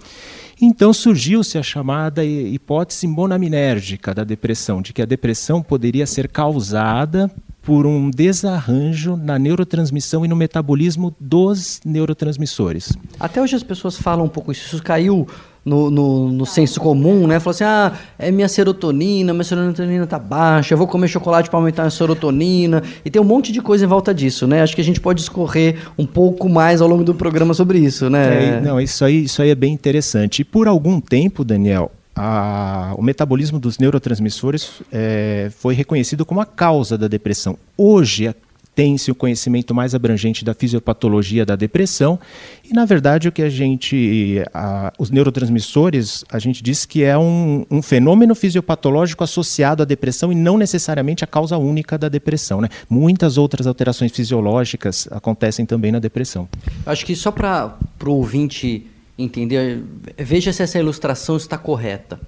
Então 0.59 0.91
surgiu-se 0.91 1.57
a 1.57 1.63
chamada 1.63 2.25
hipótese 2.25 3.07
monaminérgica 3.07 4.13
da 4.13 4.23
depressão, 4.23 4.81
de 4.81 4.91
que 4.91 5.01
a 5.01 5.05
depressão 5.05 5.61
poderia 5.61 6.07
ser 6.07 6.27
causada 6.27 7.31
por 7.61 7.85
um 7.85 8.09
desarranjo 8.09 9.17
na 9.17 9.37
neurotransmissão 9.37 10.23
e 10.25 10.27
no 10.27 10.35
metabolismo 10.35 11.13
dos 11.19 11.81
neurotransmissores. 11.85 12.93
Até 13.19 13.41
hoje 13.41 13.55
as 13.57 13.61
pessoas 13.61 13.97
falam 13.97 14.25
um 14.25 14.29
pouco 14.29 14.51
isso. 14.51 14.67
Isso 14.67 14.81
caiu 14.81 15.27
no, 15.67 15.91
no, 15.91 16.31
no, 16.31 16.45
senso 16.45 16.79
comum, 16.79 17.27
né? 17.27 17.41
Falou 17.41 17.51
assim: 17.51 17.65
ah, 17.65 17.91
é 18.17 18.31
minha 18.31 18.47
serotonina, 18.47 19.33
minha 19.33 19.43
serotonina 19.43 20.07
tá 20.07 20.17
baixa, 20.17 20.73
eu 20.73 20.77
vou 20.77 20.87
comer 20.87 21.09
chocolate 21.09 21.49
para 21.49 21.59
aumentar 21.59 21.83
a 21.83 21.89
serotonina. 21.89 22.81
E 23.03 23.11
tem 23.11 23.21
um 23.21 23.25
monte 23.25 23.51
de 23.51 23.61
coisa 23.61 23.83
em 23.83 23.87
volta 23.87 24.13
disso, 24.13 24.47
né? 24.47 24.61
Acho 24.61 24.73
que 24.73 24.81
a 24.81 24.83
gente 24.83 25.01
pode 25.01 25.19
discorrer 25.19 25.75
um 25.97 26.05
pouco 26.05 26.47
mais 26.47 26.81
ao 26.81 26.87
longo 26.87 27.03
do 27.03 27.13
programa 27.13 27.53
sobre 27.53 27.79
isso, 27.79 28.09
né? 28.09 28.57
É, 28.57 28.61
não, 28.61 28.79
isso 28.79 29.03
aí, 29.03 29.25
isso 29.25 29.41
aí 29.41 29.49
é 29.49 29.55
bem 29.55 29.73
interessante. 29.73 30.41
E 30.41 30.45
por 30.45 30.67
algum 30.69 31.01
tempo, 31.01 31.43
Daniel, 31.43 31.91
a, 32.15 32.93
o 32.97 33.01
metabolismo 33.01 33.59
dos 33.59 33.77
neurotransmissores 33.77 34.81
é, 34.91 35.49
foi 35.57 35.75
reconhecido 35.75 36.25
como 36.25 36.39
a 36.39 36.45
causa 36.45 36.97
da 36.97 37.09
depressão. 37.09 37.57
Hoje, 37.77 38.33
tem-se 38.77 39.09
o 39.09 39.15
conhecimento 39.15 39.73
mais 39.73 39.95
abrangente 39.95 40.45
da 40.45 40.53
fisiopatologia 40.53 41.43
da 41.43 41.55
depressão 41.55 42.19
e, 42.63 42.75
na 42.75 42.85
verdade, 42.85 43.27
o 43.27 43.31
que 43.31 43.41
a 43.41 43.49
gente, 43.49 44.43
a, 44.53 44.93
os 44.99 45.09
neurotransmissores, 45.09 46.23
a 46.29 46.37
gente 46.37 46.61
diz 46.61 46.85
que 46.85 47.03
é 47.03 47.17
um, 47.17 47.65
um, 47.71 47.81
fenômeno 47.81 48.35
fisiopatológico 48.35 49.23
associado 49.23 49.81
à 49.81 49.85
depressão 49.85 50.31
e 50.31 50.35
não 50.35 50.59
necessariamente 50.59 51.23
a 51.23 51.27
causa 51.27 51.57
única 51.57 51.97
da 51.97 52.07
depressão. 52.07 52.61
Né? 52.61 52.69
Muitas 52.87 53.35
outras 53.35 53.65
alterações 53.65 54.11
fisiológicas 54.11 55.07
acontecem 55.09 55.65
também 55.65 55.91
na 55.91 55.97
depressão. 55.97 56.47
Acho 56.85 57.03
que 57.03 57.15
só 57.15 57.31
para 57.31 57.79
o 58.05 58.11
ouvinte 58.11 58.85
entender, 59.17 59.83
veja 60.19 60.53
se 60.53 60.61
essa 60.61 60.77
ilustração 60.77 61.35
está 61.35 61.57
correta. 61.57 62.19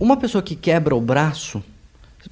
Uma 0.00 0.16
pessoa 0.16 0.42
que 0.42 0.56
quebra 0.56 0.96
o 0.96 1.00
braço 1.00 1.62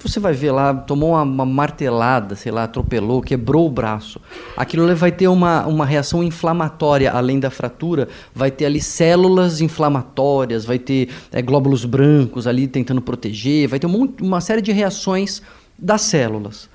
você 0.01 0.19
vai 0.19 0.33
ver 0.33 0.51
lá, 0.51 0.73
tomou 0.73 1.11
uma, 1.11 1.21
uma, 1.21 1.45
martelada, 1.45 2.35
sei 2.35 2.51
lá, 2.51 2.63
atropelou, 2.63 3.21
quebrou 3.21 3.67
o 3.67 3.71
braço. 3.71 4.19
Aquilo 4.57 4.93
vai 4.95 5.11
ter 5.11 5.27
uma, 5.27 5.65
uma 5.65 5.85
reação 5.85 6.23
inflamatória, 6.23 7.11
além 7.11 7.39
da 7.39 7.49
fratura, 7.49 8.07
vai 8.33 8.51
ter 8.51 8.65
ali 8.65 8.81
células 8.81 9.61
inflamatórias, 9.61 10.65
vai 10.65 10.77
ter 10.77 11.09
é, 11.31 11.41
glóbulos 11.41 11.85
brancos 11.85 12.45
ali 12.47 12.67
tentando 12.67 13.01
proteger, 13.01 13.67
vai 13.67 13.79
ter 13.79 13.87
uma, 13.87 14.09
uma 14.21 14.41
série 14.41 14.61
de 14.61 14.71
reações 14.71 15.41
das 15.77 16.01
células. 16.01 16.69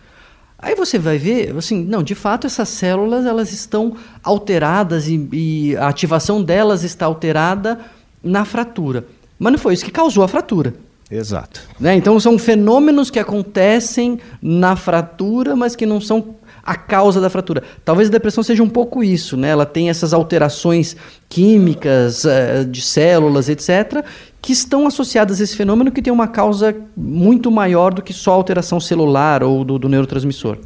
Aí 0.59 0.75
você 0.75 0.99
vai 0.99 1.17
ver, 1.17 1.57
assim, 1.57 1.83
não, 1.85 2.03
de 2.03 2.15
fato 2.15 2.47
essas 2.47 2.69
células 2.69 3.25
elas 3.25 3.53
estão 3.53 3.97
alteradas 4.23 5.09
e, 5.09 5.29
e 5.33 5.77
a 5.77 5.89
ativação 5.89 6.43
delas 6.43 6.85
está 6.85 7.07
alterada 7.07 7.81
na 8.23 8.45
fratura. 8.45 9.07
Mas 9.39 9.53
não 9.53 9.59
foi 9.59 9.73
isso 9.73 9.85
que 9.85 9.91
causou 9.91 10.23
a 10.23 10.29
fratura. 10.29 10.75
Exato. 11.11 11.63
Né? 11.79 11.97
Então 11.97 12.19
são 12.21 12.39
fenômenos 12.39 13.11
que 13.11 13.19
acontecem 13.19 14.21
na 14.41 14.77
fratura, 14.77 15.57
mas 15.57 15.75
que 15.75 15.85
não 15.85 16.01
são 16.01 16.37
a 16.63 16.77
causa 16.77 17.21
da 17.21 17.29
fratura. 17.29 17.63
Talvez 17.85 18.09
a 18.09 18.13
depressão 18.13 18.45
seja 18.45 18.63
um 18.63 18.69
pouco 18.69 19.03
isso, 19.03 19.37
né? 19.37 19.49
Ela 19.49 19.67
tem 19.67 19.91
essas 19.91 20.13
alterações 20.13 20.97
químicas 21.31 22.25
uh, 22.25 22.65
de 22.69 22.83
células, 22.83 23.49
etc., 23.49 24.05
que 24.43 24.53
estão 24.53 24.87
associadas 24.87 25.41
a 25.41 25.45
esse 25.45 25.57
fenômeno 25.57 25.93
que 25.93 26.03
tem 26.03 26.13
uma 26.13 26.27
causa 26.27 26.75
muito 26.97 27.51
maior 27.51 27.95
do 27.95 28.03
que 28.03 28.13
só 28.13 28.33
alteração 28.33 28.81
celular 28.81 29.43
ou 29.43 29.65
do, 29.65 29.79
do 29.79 29.89
neurotransmissor. 29.89 30.59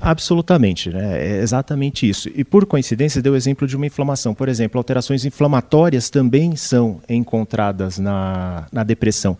Absolutamente, 0.00 0.90
né? 0.90 1.18
é 1.18 1.42
exatamente 1.42 2.08
isso. 2.08 2.30
E 2.34 2.42
por 2.42 2.64
coincidência 2.66 3.20
deu 3.20 3.34
o 3.34 3.36
exemplo 3.36 3.66
de 3.66 3.76
uma 3.76 3.86
inflamação. 3.86 4.34
Por 4.34 4.48
exemplo, 4.48 4.78
alterações 4.78 5.24
inflamatórias 5.24 6.08
também 6.08 6.56
são 6.56 7.00
encontradas 7.08 7.98
na, 7.98 8.66
na 8.72 8.82
depressão 8.82 9.36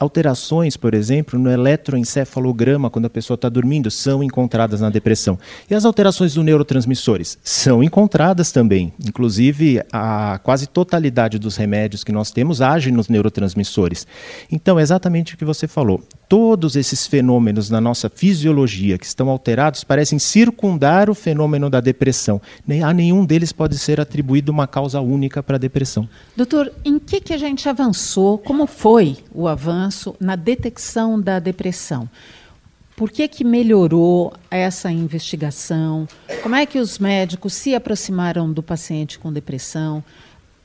alterações, 0.00 0.78
por 0.78 0.94
exemplo, 0.94 1.38
no 1.38 1.50
eletroencefalograma 1.50 2.88
quando 2.88 3.04
a 3.04 3.10
pessoa 3.10 3.34
está 3.34 3.50
dormindo 3.50 3.90
são 3.90 4.22
encontradas 4.22 4.80
na 4.80 4.88
depressão. 4.88 5.38
E 5.68 5.74
as 5.74 5.84
alterações 5.84 6.32
dos 6.32 6.42
neurotransmissores 6.42 7.38
são 7.44 7.82
encontradas 7.82 8.50
também. 8.50 8.94
Inclusive, 9.06 9.82
a 9.92 9.99
quase 10.42 10.66
totalidade 10.66 11.38
dos 11.38 11.56
remédios 11.56 12.04
que 12.04 12.12
nós 12.12 12.30
temos 12.30 12.60
agem 12.60 12.92
nos 12.92 13.08
neurotransmissores. 13.08 14.06
Então, 14.50 14.78
é 14.78 14.82
exatamente 14.82 15.34
o 15.34 15.36
que 15.36 15.44
você 15.44 15.66
falou. 15.66 16.02
Todos 16.28 16.76
esses 16.76 17.06
fenômenos 17.06 17.70
na 17.70 17.80
nossa 17.80 18.08
fisiologia 18.08 18.96
que 18.96 19.06
estão 19.06 19.28
alterados 19.28 19.84
parecem 19.84 20.18
circundar 20.18 21.10
o 21.10 21.14
fenômeno 21.14 21.68
da 21.68 21.80
depressão. 21.80 22.40
Nem, 22.66 22.82
a 22.82 22.92
nenhum 22.92 23.24
deles 23.24 23.52
pode 23.52 23.78
ser 23.78 24.00
atribuído 24.00 24.52
uma 24.52 24.66
causa 24.66 25.00
única 25.00 25.42
para 25.42 25.56
a 25.56 25.58
depressão. 25.58 26.08
Doutor, 26.36 26.72
em 26.84 26.98
que, 26.98 27.20
que 27.20 27.34
a 27.34 27.38
gente 27.38 27.68
avançou? 27.68 28.38
Como 28.38 28.66
foi 28.66 29.18
o 29.32 29.48
avanço 29.48 30.14
na 30.20 30.36
detecção 30.36 31.20
da 31.20 31.38
depressão. 31.38 32.08
Por 33.00 33.10
que, 33.10 33.26
que 33.28 33.44
melhorou 33.44 34.30
essa 34.50 34.92
investigação? 34.92 36.06
Como 36.42 36.54
é 36.54 36.66
que 36.66 36.78
os 36.78 36.98
médicos 36.98 37.54
se 37.54 37.74
aproximaram 37.74 38.52
do 38.52 38.62
paciente 38.62 39.18
com 39.18 39.32
depressão? 39.32 40.04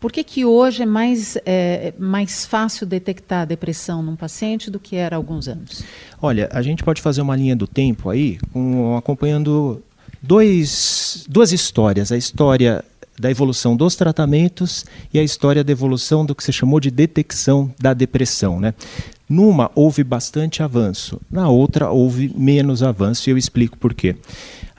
Por 0.02 0.12
que, 0.12 0.22
que 0.22 0.44
hoje 0.44 0.84
é 0.84 0.86
mais, 0.86 1.38
é, 1.46 1.94
mais 1.98 2.46
fácil 2.46 2.86
detectar 2.86 3.44
a 3.44 3.46
depressão 3.46 4.04
num 4.04 4.18
paciente 4.18 4.70
do 4.70 4.82
que 4.82 4.98
era 4.98 5.16
há 5.16 5.18
alguns 5.18 5.48
anos? 5.48 5.82
Olha, 6.22 6.50
a 6.52 6.62
gente 6.62 6.84
pode 6.84 7.02
fazer 7.02 7.22
uma 7.22 7.38
linha 7.38 7.56
do 7.56 7.68
tempo 7.68 8.10
aí, 8.10 8.38
com, 8.52 8.98
acompanhando 8.98 9.82
dois, 10.22 11.26
duas 11.30 11.54
histórias. 11.54 12.12
A 12.12 12.18
história 12.18 12.84
da 13.18 13.32
evolução 13.32 13.78
dos 13.78 13.96
tratamentos 13.96 14.86
e 15.14 15.20
a 15.20 15.24
história 15.24 15.64
da 15.64 15.72
evolução 15.72 16.26
do 16.26 16.36
que 16.36 16.44
se 16.44 16.52
chamou 16.52 16.82
de 16.82 16.92
detecção 16.92 17.74
da 17.80 17.94
depressão. 17.94 18.60
Né? 18.60 18.74
Numa 19.28 19.72
houve 19.74 20.04
bastante 20.04 20.62
avanço, 20.62 21.20
na 21.32 21.50
outra 21.50 21.90
houve 21.90 22.32
menos 22.38 22.84
avanço 22.84 23.28
e 23.28 23.32
eu 23.32 23.38
explico 23.38 23.76
por 23.76 23.94
quê. 23.94 24.16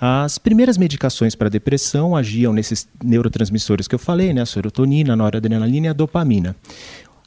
As 0.01 0.39
primeiras 0.39 0.79
medicações 0.79 1.35
para 1.35 1.49
depressão 1.49 2.15
agiam 2.15 2.53
nesses 2.53 2.87
neurotransmissores 3.03 3.89
que 3.89 3.95
eu 3.95 3.99
falei, 3.99 4.33
né? 4.33 4.43
a 4.43 4.47
serotonina, 4.47 5.15
a 5.15 5.17
noradrenalina 5.17 5.87
e 5.87 5.91
a 5.91 5.93
dopamina. 5.93 6.55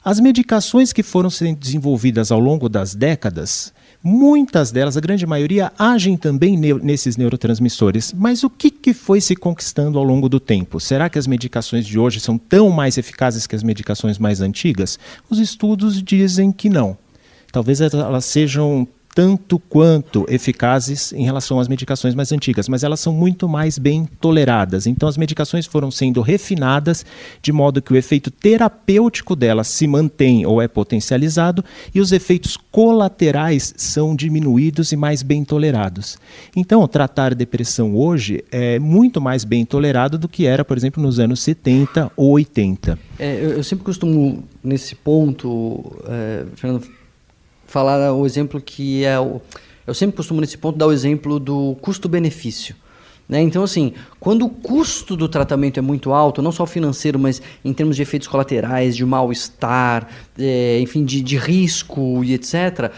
As 0.02 0.18
medicações 0.18 0.94
que 0.94 1.02
foram 1.02 1.28
sendo 1.28 1.58
desenvolvidas 1.58 2.32
ao 2.32 2.40
longo 2.40 2.70
das 2.70 2.94
décadas, 2.94 3.70
muitas 4.02 4.72
delas, 4.72 4.96
a 4.96 5.00
grande 5.00 5.26
maioria, 5.26 5.70
agem 5.78 6.16
também 6.16 6.56
nesses 6.56 7.18
neurotransmissores. 7.18 8.14
Mas 8.14 8.42
o 8.42 8.48
que, 8.48 8.70
que 8.70 8.94
foi 8.94 9.20
se 9.20 9.36
conquistando 9.36 9.98
ao 9.98 10.04
longo 10.04 10.26
do 10.26 10.40
tempo? 10.40 10.80
Será 10.80 11.10
que 11.10 11.18
as 11.18 11.26
medicações 11.26 11.86
de 11.86 11.98
hoje 11.98 12.18
são 12.18 12.38
tão 12.38 12.70
mais 12.70 12.96
eficazes 12.96 13.46
que 13.46 13.54
as 13.54 13.62
medicações 13.62 14.16
mais 14.16 14.40
antigas? 14.40 14.98
Os 15.28 15.38
estudos 15.38 16.02
dizem 16.02 16.50
que 16.50 16.70
não. 16.70 16.96
Talvez 17.52 17.80
elas 17.80 18.24
sejam 18.24 18.86
tanto 19.14 19.58
quanto 19.58 20.24
eficazes 20.28 21.12
em 21.12 21.24
relação 21.24 21.58
às 21.58 21.68
medicações 21.68 22.14
mais 22.14 22.30
antigas, 22.32 22.68
mas 22.68 22.84
elas 22.84 23.00
são 23.00 23.12
muito 23.12 23.48
mais 23.48 23.78
bem 23.78 24.08
toleradas. 24.20 24.86
Então, 24.86 25.08
as 25.08 25.16
medicações 25.16 25.66
foram 25.66 25.90
sendo 25.90 26.20
refinadas 26.20 27.04
de 27.42 27.52
modo 27.52 27.82
que 27.82 27.92
o 27.92 27.96
efeito 27.96 28.30
terapêutico 28.30 29.34
delas 29.34 29.68
se 29.68 29.86
mantém 29.86 30.46
ou 30.46 30.62
é 30.62 30.68
potencializado 30.68 31.64
e 31.94 32.00
os 32.00 32.12
efeitos 32.12 32.56
colaterais 32.56 33.74
são 33.76 34.14
diminuídos 34.14 34.92
e 34.92 34.96
mais 34.96 35.22
bem 35.22 35.44
tolerados. 35.44 36.16
Então, 36.54 36.86
tratar 36.86 37.34
depressão 37.34 37.96
hoje 37.96 38.44
é 38.50 38.78
muito 38.78 39.20
mais 39.20 39.44
bem 39.44 39.64
tolerado 39.64 40.18
do 40.18 40.28
que 40.28 40.46
era, 40.46 40.64
por 40.64 40.76
exemplo, 40.76 41.02
nos 41.02 41.18
anos 41.18 41.40
70 41.40 42.12
ou 42.16 42.30
80. 42.32 42.98
É, 43.18 43.36
eu, 43.36 43.50
eu, 43.50 43.64
sempre 43.64 43.84
costumo, 43.84 44.44
nesse 44.62 44.94
ponto, 44.94 45.96
é, 46.06 46.44
Fernando, 46.54 46.86
falar 47.70 48.12
o 48.12 48.26
exemplo 48.26 48.60
que 48.60 49.04
é 49.04 49.18
o. 49.18 49.40
Eu 49.86 49.94
sempre 49.94 50.16
costumo, 50.16 50.40
nesse 50.40 50.58
ponto, 50.58 50.76
dar 50.76 50.88
o 50.88 50.92
exemplo 50.92 51.38
do 51.38 51.76
custo-benefício. 51.80 52.74
Né? 53.28 53.40
Então, 53.40 53.62
assim, 53.62 53.92
quando 54.18 54.44
o 54.44 54.48
custo 54.48 55.16
do 55.16 55.28
tratamento 55.28 55.78
é 55.78 55.80
muito 55.80 56.12
alto, 56.12 56.42
não 56.42 56.50
só 56.50 56.66
financeiro, 56.66 57.18
mas 57.18 57.40
em 57.64 57.72
termos 57.72 57.94
de 57.94 58.02
efeitos 58.02 58.26
colaterais, 58.26 58.96
de 58.96 59.06
mal-estar, 59.06 60.08
é, 60.36 60.80
enfim, 60.80 61.04
de, 61.04 61.20
de 61.20 61.36
risco 61.36 62.24
e 62.24 62.34
etc., 62.34 62.90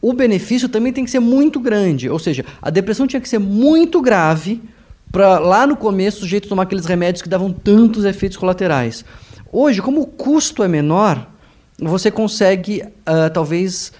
o 0.00 0.12
benefício 0.12 0.68
também 0.68 0.92
tem 0.92 1.04
que 1.04 1.10
ser 1.10 1.20
muito 1.20 1.60
grande. 1.60 2.10
Ou 2.10 2.18
seja, 2.18 2.44
a 2.60 2.70
depressão 2.70 3.06
tinha 3.06 3.20
que 3.20 3.28
ser 3.28 3.38
muito 3.38 4.02
grave 4.02 4.60
para 5.12 5.38
lá 5.38 5.64
no 5.64 5.76
começo 5.76 6.18
o 6.18 6.20
sujeito 6.22 6.48
tomar 6.48 6.64
aqueles 6.64 6.86
remédios 6.86 7.22
que 7.22 7.28
davam 7.28 7.52
tantos 7.52 8.04
efeitos 8.04 8.36
colaterais. 8.36 9.04
Hoje, 9.52 9.80
como 9.80 10.00
o 10.00 10.06
custo 10.06 10.64
é 10.64 10.68
menor, 10.68 11.31
você 11.82 12.10
consegue 12.10 12.82
uh, 12.82 13.30
talvez 13.32 13.92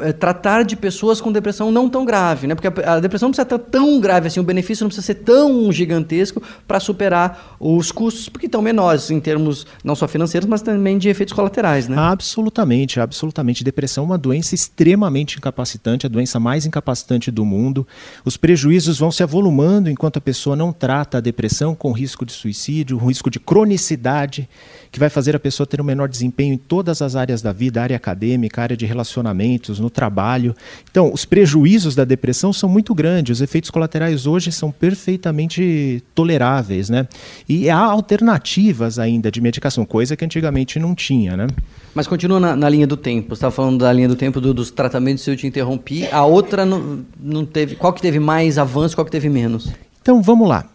é, 0.00 0.12
tratar 0.12 0.64
de 0.64 0.76
pessoas 0.76 1.20
com 1.20 1.30
depressão 1.30 1.70
não 1.70 1.88
tão 1.88 2.04
grave, 2.04 2.46
né? 2.46 2.54
Porque 2.54 2.68
a, 2.68 2.94
a, 2.94 3.00
depressão 3.00 3.26
não 3.26 3.32
precisa 3.32 3.42
estar 3.42 3.58
tão 3.58 4.00
grave 4.00 4.28
assim, 4.28 4.40
o 4.40 4.42
benefício 4.42 4.82
não 4.84 4.88
precisa 4.88 5.06
ser 5.06 5.16
tão 5.16 5.70
gigantesco 5.70 6.42
para 6.66 6.80
superar 6.80 7.56
os 7.60 7.92
custos, 7.92 8.28
porque 8.28 8.46
estão 8.46 8.62
menores 8.62 9.10
em 9.10 9.20
termos 9.20 9.66
não 9.84 9.94
só 9.94 10.08
financeiros, 10.08 10.48
mas 10.48 10.62
também 10.62 10.96
de 10.96 11.08
efeitos 11.08 11.34
colaterais, 11.34 11.86
né? 11.86 11.96
Absolutamente, 11.98 12.98
absolutamente. 12.98 13.62
Depressão 13.62 14.04
é 14.04 14.06
uma 14.06 14.18
doença 14.18 14.54
extremamente 14.54 15.36
incapacitante, 15.36 16.06
a 16.06 16.08
doença 16.08 16.40
mais 16.40 16.64
incapacitante 16.64 17.30
do 17.30 17.44
mundo. 17.44 17.86
Os 18.24 18.36
prejuízos 18.36 18.98
vão 18.98 19.12
se 19.12 19.22
avolumando 19.22 19.90
enquanto 19.90 20.16
a 20.16 20.20
pessoa 20.20 20.56
não 20.56 20.72
trata 20.72 21.18
a 21.18 21.20
depressão 21.20 21.74
com 21.74 21.92
risco 21.92 22.24
de 22.24 22.32
suicídio, 22.32 22.96
risco 22.96 23.30
de 23.30 23.38
cronicidade, 23.38 24.48
que 24.90 24.98
vai 24.98 25.08
fazer 25.08 25.36
a 25.36 25.40
pessoa 25.40 25.66
ter 25.66 25.80
um 25.80 25.84
menor 25.84 26.08
desempenho 26.08 26.54
em 26.54 26.58
todas 26.58 27.00
as 27.00 27.14
áreas 27.14 27.40
da 27.40 27.52
vida, 27.52 27.82
área 27.82 27.96
acadêmica, 27.96 28.62
área 28.62 28.76
de 28.76 28.84
relacionamentos, 28.84 29.78
no 29.78 29.88
trabalho. 29.88 30.54
Então, 30.90 31.12
os 31.12 31.24
prejuízos 31.24 31.94
da 31.94 32.04
depressão 32.04 32.52
são 32.52 32.68
muito 32.68 32.94
grandes, 32.94 33.38
os 33.38 33.42
efeitos 33.42 33.70
colaterais 33.70 34.26
hoje 34.26 34.50
são 34.50 34.70
perfeitamente 34.70 36.02
toleráveis, 36.14 36.90
né? 36.90 37.06
E 37.48 37.70
há 37.70 37.78
alternativas 37.78 38.98
ainda 38.98 39.30
de 39.30 39.40
medicação, 39.40 39.84
coisa 39.84 40.16
que 40.16 40.24
antigamente 40.24 40.78
não 40.78 40.94
tinha, 40.94 41.36
né? 41.36 41.46
Mas 41.94 42.06
continua 42.06 42.38
na, 42.38 42.56
na 42.56 42.68
linha 42.68 42.86
do 42.86 42.96
tempo. 42.96 43.30
Você 43.30 43.34
estava 43.34 43.54
falando 43.54 43.78
da 43.78 43.92
linha 43.92 44.08
do 44.08 44.16
tempo 44.16 44.40
do, 44.40 44.54
dos 44.54 44.70
tratamentos, 44.70 45.24
se 45.24 45.30
eu 45.30 45.36
te 45.36 45.46
interrompi. 45.46 46.06
A 46.10 46.24
outra 46.24 46.64
não, 46.64 47.00
não 47.18 47.44
teve. 47.44 47.74
Qual 47.76 47.92
que 47.92 48.00
teve 48.00 48.20
mais 48.20 48.58
avanço, 48.58 48.94
qual 48.96 49.04
que 49.04 49.10
teve 49.10 49.28
menos? 49.28 49.68
Então 50.00 50.22
vamos 50.22 50.48
lá. 50.48 50.66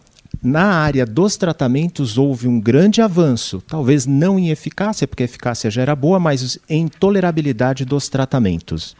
Na 0.42 0.74
área 0.74 1.06
dos 1.06 1.36
tratamentos 1.36 2.18
houve 2.18 2.46
um 2.46 2.60
grande 2.60 3.00
avanço, 3.00 3.62
talvez 3.66 4.06
não 4.06 4.38
em 4.38 4.50
eficácia, 4.50 5.06
porque 5.06 5.22
a 5.22 5.24
eficácia 5.24 5.70
já 5.70 5.82
era 5.82 5.96
boa, 5.96 6.20
mas 6.20 6.58
em 6.68 6.88
tolerabilidade 6.88 7.84
dos 7.84 8.08
tratamentos. 8.08 8.96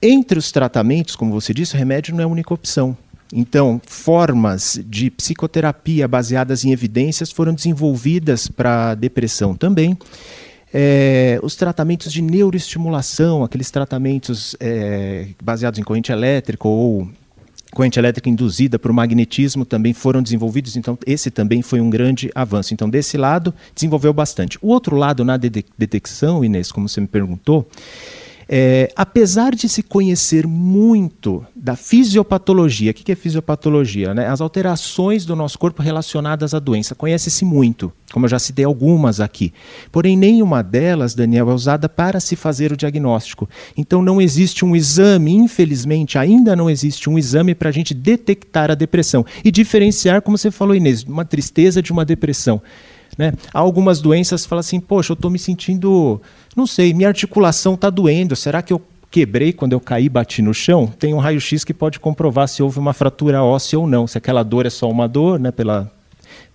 Entre 0.00 0.38
os 0.38 0.50
tratamentos, 0.50 1.14
como 1.14 1.32
você 1.32 1.54
disse, 1.54 1.74
o 1.74 1.78
remédio 1.78 2.14
não 2.14 2.20
é 2.20 2.24
a 2.24 2.28
única 2.28 2.52
opção. 2.52 2.96
Então, 3.32 3.80
formas 3.86 4.78
de 4.84 5.10
psicoterapia 5.10 6.06
baseadas 6.06 6.64
em 6.64 6.72
evidências 6.72 7.30
foram 7.30 7.54
desenvolvidas 7.54 8.46
para 8.46 8.94
depressão 8.94 9.54
também. 9.54 9.96
É, 10.74 11.38
os 11.42 11.54
tratamentos 11.54 12.12
de 12.12 12.20
neuroestimulação, 12.20 13.44
aqueles 13.44 13.70
tratamentos 13.70 14.56
é, 14.58 15.28
baseados 15.42 15.78
em 15.78 15.82
corrente 15.82 16.10
elétrica 16.10 16.66
ou 16.66 17.08
corrente 17.72 17.98
elétrica 17.98 18.28
induzida 18.28 18.78
por 18.78 18.92
magnetismo 18.92 19.64
também 19.64 19.92
foram 19.92 20.22
desenvolvidos, 20.22 20.76
então 20.76 20.98
esse 21.06 21.30
também 21.30 21.62
foi 21.62 21.80
um 21.80 21.88
grande 21.88 22.30
avanço. 22.34 22.74
Então, 22.74 22.88
desse 22.88 23.16
lado, 23.16 23.54
desenvolveu 23.74 24.12
bastante. 24.12 24.58
O 24.60 24.68
outro 24.68 24.94
lado, 24.94 25.24
na 25.24 25.36
detecção, 25.36 26.44
Inês, 26.44 26.70
como 26.70 26.88
você 26.88 27.00
me 27.00 27.06
perguntou, 27.06 27.68
é, 28.54 28.92
apesar 28.94 29.54
de 29.54 29.66
se 29.66 29.82
conhecer 29.82 30.46
muito 30.46 31.42
da 31.56 31.74
fisiopatologia, 31.74 32.90
o 32.90 32.94
que 32.94 33.10
é 33.10 33.14
fisiopatologia? 33.14 34.12
Né? 34.12 34.28
As 34.28 34.42
alterações 34.42 35.24
do 35.24 35.34
nosso 35.34 35.58
corpo 35.58 35.80
relacionadas 35.80 36.52
à 36.52 36.58
doença, 36.58 36.94
conhece-se 36.94 37.46
muito, 37.46 37.90
como 38.12 38.26
eu 38.26 38.28
já 38.28 38.38
citei 38.38 38.66
algumas 38.66 39.20
aqui. 39.20 39.54
Porém, 39.90 40.18
nenhuma 40.18 40.62
delas, 40.62 41.14
Daniel, 41.14 41.48
é 41.48 41.54
usada 41.54 41.88
para 41.88 42.20
se 42.20 42.36
fazer 42.36 42.70
o 42.72 42.76
diagnóstico. 42.76 43.48
Então, 43.74 44.02
não 44.02 44.20
existe 44.20 44.66
um 44.66 44.76
exame, 44.76 45.32
infelizmente, 45.32 46.18
ainda 46.18 46.54
não 46.54 46.68
existe 46.68 47.08
um 47.08 47.16
exame 47.16 47.54
para 47.54 47.70
a 47.70 47.72
gente 47.72 47.94
detectar 47.94 48.70
a 48.70 48.74
depressão 48.74 49.24
e 49.42 49.50
diferenciar, 49.50 50.20
como 50.20 50.36
você 50.36 50.50
falou, 50.50 50.76
Inês, 50.76 51.04
uma 51.04 51.24
tristeza 51.24 51.80
de 51.80 51.90
uma 51.90 52.04
depressão. 52.04 52.60
Né? 53.16 53.32
Há 53.52 53.58
algumas 53.58 54.00
doenças 54.00 54.42
que 54.42 54.48
falam 54.48 54.60
assim, 54.60 54.80
poxa, 54.80 55.12
eu 55.12 55.14
estou 55.14 55.30
me 55.30 55.38
sentindo, 55.38 56.20
não 56.56 56.66
sei, 56.66 56.92
minha 56.92 57.08
articulação 57.08 57.74
está 57.74 57.88
doendo, 57.90 58.36
será 58.36 58.62
que 58.62 58.72
eu 58.72 58.80
quebrei 59.10 59.52
quando 59.52 59.74
eu 59.74 59.80
caí 59.80 60.06
e 60.06 60.08
bati 60.08 60.40
no 60.40 60.54
chão? 60.54 60.86
Tem 60.86 61.12
um 61.12 61.18
raio-x 61.18 61.64
que 61.64 61.74
pode 61.74 62.00
comprovar 62.00 62.48
se 62.48 62.62
houve 62.62 62.78
uma 62.78 62.92
fratura 62.92 63.42
óssea 63.42 63.78
ou 63.78 63.86
não, 63.86 64.06
se 64.06 64.16
aquela 64.16 64.42
dor 64.42 64.66
é 64.66 64.70
só 64.70 64.90
uma 64.90 65.06
dor, 65.06 65.38
né, 65.38 65.50
pela, 65.50 65.92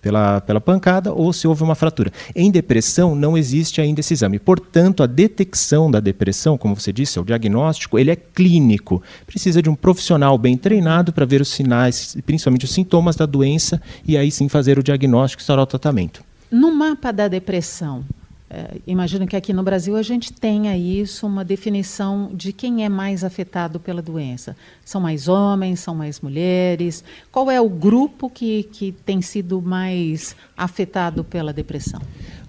pela, 0.02 0.40
pela 0.40 0.60
pancada, 0.60 1.12
ou 1.12 1.32
se 1.32 1.46
houve 1.46 1.62
uma 1.62 1.74
fratura. 1.74 2.12
Em 2.34 2.50
depressão 2.50 3.14
não 3.14 3.38
existe 3.38 3.80
ainda 3.80 4.00
esse 4.00 4.12
exame. 4.12 4.38
Portanto, 4.38 5.02
a 5.02 5.06
detecção 5.06 5.90
da 5.90 6.00
depressão, 6.00 6.58
como 6.58 6.74
você 6.74 6.92
disse, 6.92 7.18
o 7.20 7.24
diagnóstico, 7.24 7.98
ele 7.98 8.10
é 8.10 8.16
clínico. 8.16 9.02
Precisa 9.26 9.62
de 9.62 9.70
um 9.70 9.74
profissional 9.74 10.36
bem 10.36 10.56
treinado 10.56 11.12
para 11.12 11.24
ver 11.24 11.40
os 11.40 11.48
sinais, 11.48 12.16
principalmente 12.26 12.64
os 12.64 12.72
sintomas 12.72 13.16
da 13.16 13.26
doença, 13.26 13.80
e 14.04 14.16
aí 14.16 14.30
sim 14.30 14.48
fazer 14.48 14.78
o 14.78 14.82
diagnóstico 14.82 15.40
e 15.40 15.42
instaurar 15.42 15.62
o 15.62 15.66
tratamento. 15.66 16.24
No 16.50 16.74
mapa 16.74 17.12
da 17.12 17.28
depressão, 17.28 18.04
é, 18.50 18.80
imagino 18.86 19.26
que 19.26 19.36
aqui 19.36 19.52
no 19.52 19.62
Brasil 19.62 19.94
a 19.94 20.02
gente 20.02 20.32
tenha 20.32 20.74
isso, 20.76 21.26
uma 21.26 21.44
definição 21.44 22.30
de 22.32 22.50
quem 22.50 22.84
é 22.84 22.88
mais 22.88 23.22
afetado 23.22 23.78
pela 23.78 24.00
doença. 24.00 24.56
São 24.84 25.00
mais 25.00 25.28
homens, 25.28 25.80
são 25.80 25.94
mais 25.94 26.20
mulheres? 26.20 27.04
Qual 27.30 27.50
é 27.50 27.60
o 27.60 27.68
grupo 27.68 28.30
que, 28.30 28.62
que 28.62 28.92
tem 28.92 29.20
sido 29.20 29.60
mais 29.60 30.34
afetado 30.56 31.22
pela 31.22 31.52
depressão? 31.52 32.00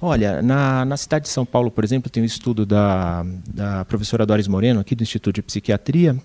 Olha, 0.02 0.42
na, 0.42 0.86
na 0.86 0.96
cidade 0.96 1.24
de 1.24 1.30
São 1.30 1.46
Paulo, 1.46 1.70
por 1.70 1.84
exemplo, 1.84 2.10
tem 2.10 2.24
um 2.24 2.26
estudo 2.26 2.66
da, 2.66 3.26
da 3.54 3.84
professora 3.84 4.26
Doris 4.26 4.48
Moreno, 4.48 4.80
aqui 4.80 4.96
do 4.96 5.04
Instituto 5.04 5.36
de 5.36 5.42
Psiquiatria, 5.42 6.16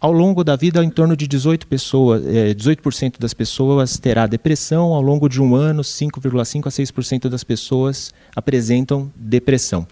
ao 0.00 0.12
longo 0.12 0.44
da 0.44 0.54
vida, 0.54 0.82
em 0.84 0.90
torno 0.90 1.16
de 1.16 1.26
18 1.26 1.66
pessoas, 1.66 2.24
é, 2.24 2.54
18% 2.54 3.18
das 3.18 3.34
pessoas 3.34 3.98
terá 3.98 4.26
depressão. 4.26 4.92
Ao 4.94 5.02
longo 5.02 5.28
de 5.28 5.42
um 5.42 5.54
ano, 5.54 5.82
5,5 5.82 6.66
a 6.66 6.70
6% 6.70 7.28
das 7.28 7.42
pessoas 7.42 8.12
apresentam 8.34 9.10
depressão. 9.16 9.86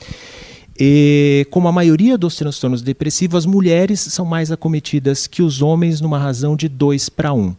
E, 0.79 1.47
como 1.51 1.66
a 1.69 1.73
maioria 1.73 2.16
dos 2.16 2.37
transtornos 2.37 2.83
depressivos, 2.83 3.38
as 3.38 3.47
mulheres 3.47 3.99
são 4.01 4.25
mais 4.25 4.53
acometidas 4.53 5.27
que 5.27 5.42
os 5.42 5.62
homens, 5.62 6.01
numa 6.01 6.19
razão 6.19 6.55
de 6.55 6.69
2 6.69 7.09
para 7.09 7.33
1. 7.33 7.57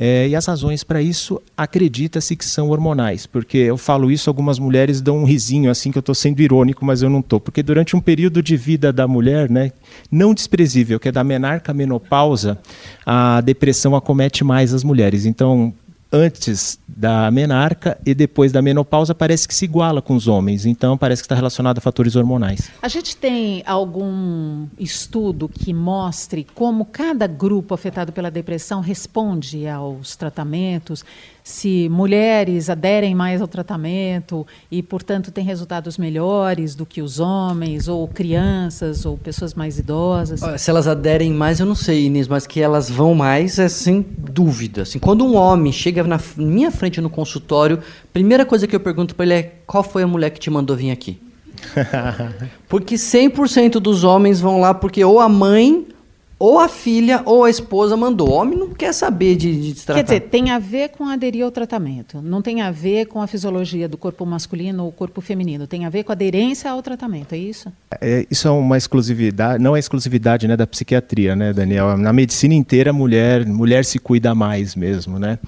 É, 0.00 0.28
e 0.28 0.36
as 0.36 0.46
razões 0.46 0.84
para 0.84 1.02
isso 1.02 1.42
acredita-se 1.56 2.36
que 2.36 2.44
são 2.44 2.68
hormonais, 2.70 3.26
porque 3.26 3.58
eu 3.58 3.76
falo 3.76 4.10
isso, 4.10 4.30
algumas 4.30 4.58
mulheres 4.58 5.00
dão 5.00 5.18
um 5.18 5.24
risinho 5.24 5.70
assim 5.70 5.90
que 5.90 5.98
eu 5.98 6.00
estou 6.00 6.14
sendo 6.14 6.40
irônico, 6.40 6.84
mas 6.84 7.02
eu 7.02 7.10
não 7.10 7.18
estou, 7.18 7.40
porque 7.40 7.62
durante 7.62 7.96
um 7.96 8.00
período 8.00 8.40
de 8.40 8.56
vida 8.56 8.92
da 8.92 9.08
mulher, 9.08 9.50
né, 9.50 9.72
não 10.10 10.32
desprezível, 10.32 11.00
que 11.00 11.08
é 11.08 11.12
da 11.12 11.24
menarca 11.24 11.74
menopausa, 11.74 12.58
a 13.04 13.40
depressão 13.40 13.96
acomete 13.96 14.44
mais 14.44 14.72
as 14.72 14.84
mulheres. 14.84 15.26
Então, 15.26 15.74
antes 16.10 16.78
da 16.86 17.30
menarca 17.30 17.98
e 18.04 18.14
depois 18.14 18.50
da 18.50 18.62
menopausa 18.62 19.14
parece 19.14 19.46
que 19.46 19.54
se 19.54 19.64
iguala 19.64 20.00
com 20.00 20.14
os 20.14 20.26
homens, 20.26 20.64
então 20.64 20.96
parece 20.96 21.22
que 21.22 21.26
está 21.26 21.34
relacionado 21.34 21.78
a 21.78 21.80
fatores 21.80 22.16
hormonais. 22.16 22.70
A 22.80 22.88
gente 22.88 23.16
tem 23.16 23.62
algum 23.66 24.66
estudo 24.78 25.48
que 25.48 25.72
mostre 25.72 26.46
como 26.54 26.84
cada 26.84 27.26
grupo 27.26 27.74
afetado 27.74 28.12
pela 28.12 28.30
depressão 28.30 28.80
responde 28.80 29.68
aos 29.68 30.16
tratamentos? 30.16 31.04
Se 31.48 31.88
mulheres 31.88 32.68
aderem 32.68 33.14
mais 33.14 33.40
ao 33.40 33.48
tratamento 33.48 34.46
e, 34.70 34.82
portanto, 34.82 35.30
têm 35.30 35.42
resultados 35.42 35.96
melhores 35.96 36.74
do 36.74 36.84
que 36.84 37.00
os 37.00 37.18
homens, 37.18 37.88
ou 37.88 38.06
crianças, 38.06 39.06
ou 39.06 39.16
pessoas 39.16 39.54
mais 39.54 39.78
idosas? 39.78 40.40
Se 40.60 40.68
elas 40.68 40.86
aderem 40.86 41.32
mais, 41.32 41.58
eu 41.58 41.64
não 41.64 41.74
sei, 41.74 42.04
Inês, 42.04 42.28
mas 42.28 42.46
que 42.46 42.60
elas 42.60 42.90
vão 42.90 43.14
mais, 43.14 43.58
é 43.58 43.66
sem 43.66 44.04
dúvida. 44.18 44.82
Assim, 44.82 44.98
quando 44.98 45.24
um 45.24 45.36
homem 45.36 45.72
chega 45.72 46.04
na 46.04 46.20
minha 46.36 46.70
frente 46.70 47.00
no 47.00 47.08
consultório, 47.08 47.78
primeira 48.12 48.44
coisa 48.44 48.66
que 48.66 48.76
eu 48.76 48.80
pergunto 48.80 49.14
para 49.14 49.24
ele 49.24 49.34
é: 49.34 49.54
qual 49.66 49.82
foi 49.82 50.02
a 50.02 50.06
mulher 50.06 50.28
que 50.28 50.38
te 50.38 50.50
mandou 50.50 50.76
vir 50.76 50.90
aqui? 50.90 51.18
porque 52.68 52.96
100% 52.96 53.80
dos 53.80 54.04
homens 54.04 54.38
vão 54.38 54.60
lá 54.60 54.74
porque 54.74 55.02
ou 55.02 55.18
a 55.18 55.30
mãe 55.30 55.86
ou 56.38 56.60
a 56.60 56.68
filha 56.68 57.22
ou 57.24 57.44
a 57.44 57.50
esposa 57.50 57.96
mandou. 57.96 58.28
O 58.28 58.32
homem 58.32 58.56
não 58.56 58.70
quer 58.70 58.92
saber 58.92 59.34
de, 59.36 59.72
de 59.72 59.74
tratar. 59.74 59.94
Quer 59.94 60.02
dizer, 60.04 60.20
tem 60.28 60.50
a 60.50 60.58
ver 60.58 60.90
com 60.90 61.04
aderir 61.06 61.44
ao 61.44 61.50
tratamento. 61.50 62.22
Não 62.22 62.40
tem 62.40 62.62
a 62.62 62.70
ver 62.70 63.06
com 63.06 63.20
a 63.20 63.26
fisiologia 63.26 63.88
do 63.88 63.96
corpo 63.96 64.24
masculino 64.24 64.84
ou 64.84 64.92
corpo 64.92 65.20
feminino. 65.20 65.66
Tem 65.66 65.84
a 65.84 65.90
ver 65.90 66.04
com 66.04 66.12
a 66.12 66.14
aderência 66.14 66.70
ao 66.70 66.80
tratamento, 66.80 67.34
é 67.34 67.38
isso? 67.38 67.72
É, 68.00 68.24
isso 68.30 68.46
é 68.46 68.50
uma 68.50 68.76
exclusividade, 68.76 69.62
não 69.62 69.74
é 69.74 69.78
exclusividade 69.78 70.46
né, 70.46 70.56
da 70.56 70.66
psiquiatria, 70.66 71.34
né, 71.34 71.52
Daniel? 71.52 71.96
Na 71.96 72.12
medicina 72.12 72.54
inteira, 72.54 72.92
mulher, 72.92 73.44
mulher 73.44 73.84
se 73.84 73.98
cuida 73.98 74.34
mais 74.34 74.76
mesmo, 74.76 75.18
né? 75.18 75.38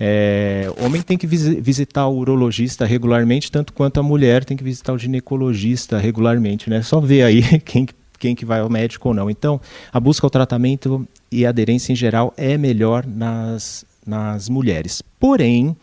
É, 0.00 0.70
homem 0.80 1.02
tem 1.02 1.18
que 1.18 1.26
visitar 1.26 2.06
o 2.06 2.16
urologista 2.16 2.86
regularmente, 2.86 3.50
tanto 3.50 3.72
quanto 3.72 3.98
a 3.98 4.02
mulher 4.02 4.44
tem 4.44 4.56
que 4.56 4.62
visitar 4.62 4.92
o 4.92 4.98
ginecologista 4.98 5.98
regularmente, 5.98 6.70
né? 6.70 6.82
Só 6.82 7.00
ver 7.00 7.22
aí 7.22 7.42
quem 7.60 7.86
quem 8.18 8.34
que 8.34 8.44
vai 8.44 8.60
ao 8.60 8.68
médico 8.68 9.08
ou 9.08 9.14
não. 9.14 9.30
Então, 9.30 9.60
a 9.92 10.00
busca 10.00 10.26
ao 10.26 10.30
tratamento 10.30 11.06
e 11.30 11.46
a 11.46 11.50
aderência 11.50 11.92
em 11.92 11.96
geral 11.96 12.32
é 12.36 12.56
melhor 12.58 13.06
nas, 13.06 13.84
nas 14.06 14.48
mulheres. 14.48 15.02
Porém, 15.20 15.76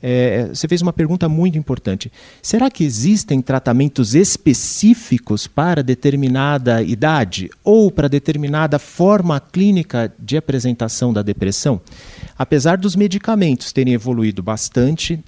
é, 0.00 0.46
você 0.46 0.68
fez 0.68 0.80
uma 0.80 0.92
pergunta 0.92 1.28
muito 1.28 1.58
importante. 1.58 2.12
Será 2.40 2.70
que 2.70 2.84
existem 2.84 3.42
tratamentos 3.42 4.14
específicos 4.14 5.46
para 5.46 5.82
determinada 5.82 6.82
idade 6.82 7.50
ou 7.64 7.90
para 7.90 8.08
determinada 8.08 8.78
forma 8.78 9.40
clínica 9.40 10.12
de 10.18 10.36
apresentação 10.36 11.12
da 11.12 11.22
depressão? 11.22 11.80
Apesar 12.38 12.78
dos 12.78 12.94
medicamentos 12.94 13.72
terem 13.72 13.94
evoluído 13.94 14.42
bastante, 14.42 15.18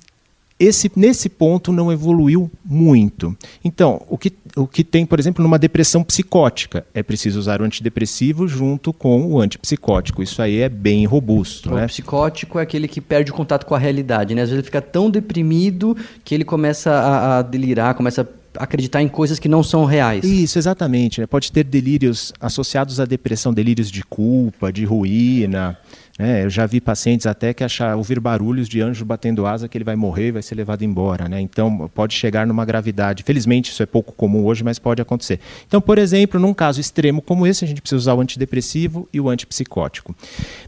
esse, 0.60 0.92
nesse 0.94 1.30
ponto 1.30 1.72
não 1.72 1.90
evoluiu 1.90 2.50
muito. 2.62 3.34
Então, 3.64 4.02
o 4.06 4.18
que, 4.18 4.30
o 4.54 4.66
que 4.66 4.84
tem, 4.84 5.06
por 5.06 5.18
exemplo, 5.18 5.42
numa 5.42 5.58
depressão 5.58 6.04
psicótica, 6.04 6.86
é 6.92 7.02
preciso 7.02 7.38
usar 7.38 7.62
o 7.62 7.64
antidepressivo 7.64 8.46
junto 8.46 8.92
com 8.92 9.24
o 9.24 9.40
antipsicótico. 9.40 10.22
Isso 10.22 10.42
aí 10.42 10.58
é 10.58 10.68
bem 10.68 11.06
robusto. 11.06 11.72
O 11.72 11.76
né? 11.76 11.86
psicótico 11.86 12.58
é 12.58 12.62
aquele 12.62 12.86
que 12.86 13.00
perde 13.00 13.30
o 13.30 13.34
contato 13.34 13.64
com 13.64 13.74
a 13.74 13.78
realidade, 13.78 14.34
né? 14.34 14.42
Às 14.42 14.50
vezes 14.50 14.58
ele 14.58 14.66
fica 14.66 14.82
tão 14.82 15.10
deprimido 15.10 15.96
que 16.22 16.34
ele 16.34 16.44
começa 16.44 16.90
a, 16.90 17.38
a 17.38 17.42
delirar, 17.42 17.94
começa 17.94 18.20
a 18.20 18.64
acreditar 18.64 19.00
em 19.00 19.08
coisas 19.08 19.38
que 19.38 19.48
não 19.48 19.62
são 19.62 19.86
reais. 19.86 20.24
Isso, 20.24 20.58
exatamente. 20.58 21.22
Né? 21.22 21.26
Pode 21.26 21.50
ter 21.50 21.64
delírios 21.64 22.34
associados 22.38 23.00
à 23.00 23.06
depressão, 23.06 23.54
delírios 23.54 23.90
de 23.90 24.02
culpa, 24.02 24.70
de 24.70 24.84
ruína. 24.84 25.78
Né? 26.20 26.44
Eu 26.44 26.50
já 26.50 26.66
vi 26.66 26.82
pacientes 26.82 27.26
até 27.26 27.54
que 27.54 27.64
achar 27.64 27.96
ouvir 27.96 28.20
barulhos 28.20 28.68
de 28.68 28.82
anjo 28.82 29.06
batendo 29.06 29.46
asa 29.46 29.66
que 29.66 29.78
ele 29.78 29.86
vai 29.86 29.96
morrer 29.96 30.28
e 30.28 30.32
vai 30.32 30.42
ser 30.42 30.54
levado 30.54 30.82
embora. 30.82 31.26
Né? 31.26 31.40
Então 31.40 31.90
pode 31.94 32.12
chegar 32.12 32.46
numa 32.46 32.62
gravidade. 32.66 33.22
Felizmente 33.22 33.70
isso 33.70 33.82
é 33.82 33.86
pouco 33.86 34.12
comum 34.12 34.44
hoje, 34.44 34.62
mas 34.62 34.78
pode 34.78 35.00
acontecer. 35.00 35.40
Então, 35.66 35.80
por 35.80 35.96
exemplo, 35.96 36.38
num 36.38 36.52
caso 36.52 36.78
extremo 36.78 37.22
como 37.22 37.46
esse, 37.46 37.64
a 37.64 37.68
gente 37.68 37.80
precisa 37.80 37.96
usar 37.98 38.14
o 38.14 38.20
antidepressivo 38.20 39.08
e 39.10 39.18
o 39.18 39.30
antipsicótico. 39.30 40.14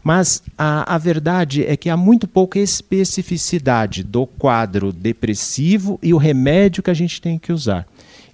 Mas 0.03 0.41
a, 0.57 0.95
a 0.95 0.97
verdade 0.97 1.63
é 1.67 1.77
que 1.77 1.87
há 1.87 1.95
muito 1.95 2.27
pouca 2.27 2.57
especificidade 2.57 4.03
do 4.03 4.25
quadro 4.25 4.91
depressivo 4.91 5.99
e 6.01 6.15
o 6.15 6.17
remédio 6.17 6.81
que 6.81 6.89
a 6.89 6.95
gente 6.95 7.21
tem 7.21 7.37
que 7.37 7.53
usar. 7.53 7.85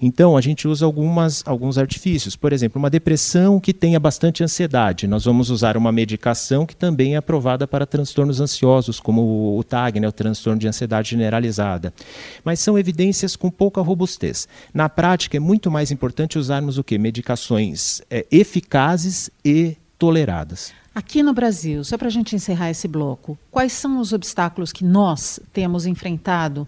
Então, 0.01 0.37
a 0.37 0.41
gente 0.41 0.67
usa 0.67 0.85
algumas, 0.85 1.43
alguns 1.45 1.77
artifícios. 1.77 2.35
Por 2.35 2.53
exemplo, 2.53 2.79
uma 2.79 2.89
depressão 2.89 3.59
que 3.59 3.73
tenha 3.73 3.99
bastante 3.99 4.43
ansiedade. 4.43 5.07
Nós 5.07 5.25
vamos 5.25 5.49
usar 5.49 5.75
uma 5.75 5.91
medicação 5.91 6.65
que 6.65 6.75
também 6.75 7.15
é 7.15 7.17
aprovada 7.17 7.67
para 7.67 7.85
transtornos 7.85 8.39
ansiosos, 8.39 8.99
como 8.99 9.57
o 9.57 9.63
TAG, 9.63 9.99
né, 9.99 10.07
o 10.07 10.11
transtorno 10.11 10.59
de 10.59 10.67
ansiedade 10.67 11.09
generalizada. 11.11 11.93
Mas 12.43 12.59
são 12.59 12.77
evidências 12.77 13.35
com 13.35 13.51
pouca 13.51 13.81
robustez. 13.81 14.47
Na 14.73 14.87
prática, 14.87 15.37
é 15.37 15.39
muito 15.39 15.69
mais 15.69 15.91
importante 15.91 16.39
usarmos 16.39 16.77
o 16.77 16.83
quê? 16.83 16.97
Medicações 16.97 18.01
é, 18.09 18.25
eficazes 18.31 19.29
e 19.43 19.75
toleradas. 19.97 20.73
Aqui 20.95 21.21
no 21.21 21.33
Brasil, 21.33 21.83
só 21.83 21.97
para 21.97 22.07
a 22.07 22.11
gente 22.11 22.35
encerrar 22.35 22.71
esse 22.71 22.87
bloco, 22.87 23.37
quais 23.51 23.73
são 23.73 23.99
os 23.99 24.11
obstáculos 24.11 24.71
que 24.71 24.83
nós 24.83 25.39
temos 25.53 25.85
enfrentado 25.85 26.67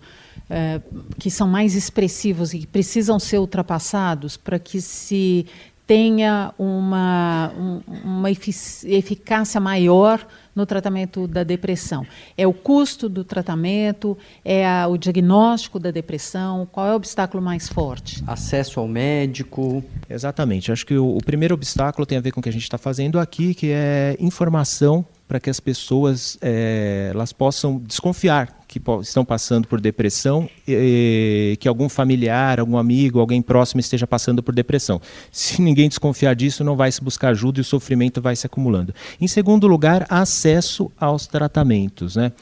eh, 0.53 0.81
que 1.17 1.31
são 1.31 1.47
mais 1.47 1.75
expressivos 1.75 2.53
e 2.53 2.59
que 2.59 2.67
precisam 2.67 3.17
ser 3.17 3.39
ultrapassados 3.39 4.35
para 4.35 4.59
que 4.59 4.81
se 4.81 5.45
tenha 5.87 6.53
uma, 6.59 7.53
um, 7.57 7.81
uma 8.03 8.29
eficácia 8.29 9.61
maior 9.61 10.27
no 10.53 10.65
tratamento 10.65 11.25
da 11.25 11.45
depressão? 11.45 12.05
É 12.37 12.45
o 12.45 12.51
custo 12.51 13.07
do 13.07 13.23
tratamento? 13.23 14.17
É 14.43 14.67
a, 14.67 14.89
o 14.89 14.97
diagnóstico 14.97 15.79
da 15.79 15.89
depressão? 15.89 16.67
Qual 16.69 16.85
é 16.85 16.91
o 16.91 16.95
obstáculo 16.95 17.41
mais 17.41 17.69
forte? 17.69 18.21
Acesso 18.27 18.81
ao 18.81 18.89
médico. 18.89 19.81
Exatamente. 20.09 20.69
Acho 20.69 20.85
que 20.85 20.97
o, 20.97 21.15
o 21.15 21.23
primeiro 21.23 21.55
obstáculo 21.55 22.05
tem 22.05 22.17
a 22.17 22.21
ver 22.21 22.31
com 22.31 22.41
o 22.41 22.43
que 22.43 22.49
a 22.49 22.53
gente 22.53 22.63
está 22.63 22.77
fazendo 22.77 23.17
aqui, 23.17 23.53
que 23.53 23.71
é 23.71 24.17
informação 24.19 25.05
para 25.31 25.39
que 25.39 25.49
as 25.49 25.61
pessoas 25.61 26.37
é, 26.41 27.09
elas 27.13 27.31
possam 27.31 27.79
desconfiar 27.79 28.65
que 28.67 28.81
estão 29.01 29.23
passando 29.23 29.65
por 29.65 29.79
depressão, 29.79 30.49
e, 30.67 31.55
que 31.57 31.69
algum 31.69 31.87
familiar, 31.87 32.59
algum 32.59 32.77
amigo, 32.77 33.17
alguém 33.17 33.41
próximo 33.41 33.79
esteja 33.79 34.05
passando 34.05 34.43
por 34.43 34.53
depressão. 34.53 34.99
Se 35.31 35.61
ninguém 35.61 35.87
desconfiar 35.87 36.35
disso, 36.35 36.65
não 36.65 36.75
vai 36.75 36.91
se 36.91 37.01
buscar 37.01 37.29
ajuda 37.29 37.59
e 37.59 37.61
o 37.61 37.63
sofrimento 37.63 38.21
vai 38.21 38.35
se 38.35 38.45
acumulando. 38.45 38.93
Em 39.21 39.27
segundo 39.27 39.67
lugar, 39.67 40.05
acesso 40.09 40.91
aos 40.99 41.27
tratamentos. 41.27 42.17
Né? 42.17 42.33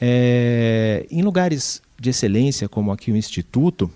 É, 0.00 1.06
em 1.12 1.22
lugares 1.22 1.80
de 1.96 2.10
excelência, 2.10 2.68
como 2.68 2.90
aqui 2.90 3.12
o 3.12 3.16
Instituto, 3.16 3.88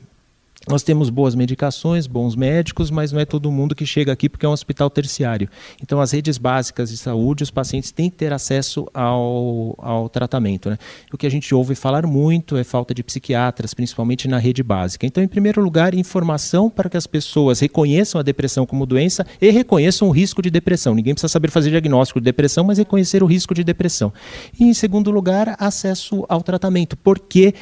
nós 0.68 0.82
temos 0.82 1.10
boas 1.10 1.34
medicações, 1.36 2.08
bons 2.08 2.34
médicos, 2.34 2.90
mas 2.90 3.12
não 3.12 3.20
é 3.20 3.24
todo 3.24 3.50
mundo 3.52 3.74
que 3.74 3.86
chega 3.86 4.12
aqui 4.12 4.28
porque 4.28 4.44
é 4.44 4.48
um 4.48 4.52
hospital 4.52 4.90
terciário. 4.90 5.48
Então, 5.80 6.00
as 6.00 6.10
redes 6.10 6.38
básicas 6.38 6.90
de 6.90 6.96
saúde, 6.96 7.44
os 7.44 7.52
pacientes 7.52 7.92
têm 7.92 8.10
que 8.10 8.16
ter 8.16 8.32
acesso 8.32 8.88
ao, 8.92 9.76
ao 9.78 10.08
tratamento. 10.08 10.68
Né? 10.68 10.76
O 11.12 11.16
que 11.16 11.26
a 11.26 11.30
gente 11.30 11.54
ouve 11.54 11.76
falar 11.76 12.04
muito 12.04 12.56
é 12.56 12.64
falta 12.64 12.92
de 12.92 13.04
psiquiatras, 13.04 13.74
principalmente 13.74 14.26
na 14.26 14.38
rede 14.38 14.62
básica. 14.62 15.06
Então, 15.06 15.22
em 15.22 15.28
primeiro 15.28 15.60
lugar, 15.60 15.94
informação 15.94 16.68
para 16.68 16.90
que 16.90 16.96
as 16.96 17.06
pessoas 17.06 17.60
reconheçam 17.60 18.20
a 18.20 18.22
depressão 18.22 18.66
como 18.66 18.84
doença 18.84 19.24
e 19.40 19.50
reconheçam 19.50 20.08
o 20.08 20.10
risco 20.10 20.42
de 20.42 20.50
depressão. 20.50 20.94
Ninguém 20.94 21.14
precisa 21.14 21.32
saber 21.32 21.50
fazer 21.50 21.70
diagnóstico 21.70 22.20
de 22.20 22.24
depressão, 22.24 22.64
mas 22.64 22.78
reconhecer 22.78 23.22
o 23.22 23.26
risco 23.26 23.54
de 23.54 23.62
depressão. 23.62 24.12
E, 24.58 24.64
em 24.64 24.74
segundo 24.74 25.12
lugar, 25.12 25.54
acesso 25.60 26.26
ao 26.28 26.42
tratamento, 26.42 26.96
porque 26.96 27.54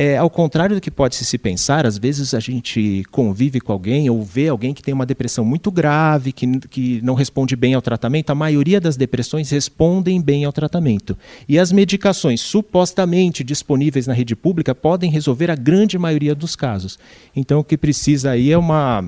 é, 0.00 0.16
ao 0.16 0.30
contrário 0.30 0.76
do 0.76 0.80
que 0.80 0.92
pode 0.92 1.16
se 1.16 1.36
pensar, 1.36 1.84
às 1.84 1.98
vezes 1.98 2.32
a 2.32 2.38
gente 2.38 3.02
convive 3.10 3.60
com 3.60 3.72
alguém 3.72 4.08
ou 4.08 4.22
vê 4.22 4.46
alguém 4.46 4.72
que 4.72 4.80
tem 4.80 4.94
uma 4.94 5.04
depressão 5.04 5.44
muito 5.44 5.72
grave, 5.72 6.30
que, 6.30 6.46
que 6.68 7.02
não 7.02 7.14
responde 7.14 7.56
bem 7.56 7.74
ao 7.74 7.82
tratamento. 7.82 8.30
A 8.30 8.34
maioria 8.34 8.80
das 8.80 8.96
depressões 8.96 9.50
respondem 9.50 10.22
bem 10.22 10.44
ao 10.44 10.52
tratamento. 10.52 11.18
E 11.48 11.58
as 11.58 11.72
medicações 11.72 12.40
supostamente 12.40 13.42
disponíveis 13.42 14.06
na 14.06 14.12
rede 14.12 14.36
pública 14.36 14.72
podem 14.72 15.10
resolver 15.10 15.50
a 15.50 15.56
grande 15.56 15.98
maioria 15.98 16.32
dos 16.32 16.54
casos. 16.54 16.96
Então 17.34 17.58
o 17.58 17.64
que 17.64 17.76
precisa 17.76 18.30
aí 18.30 18.52
é 18.52 18.56
uma 18.56 19.04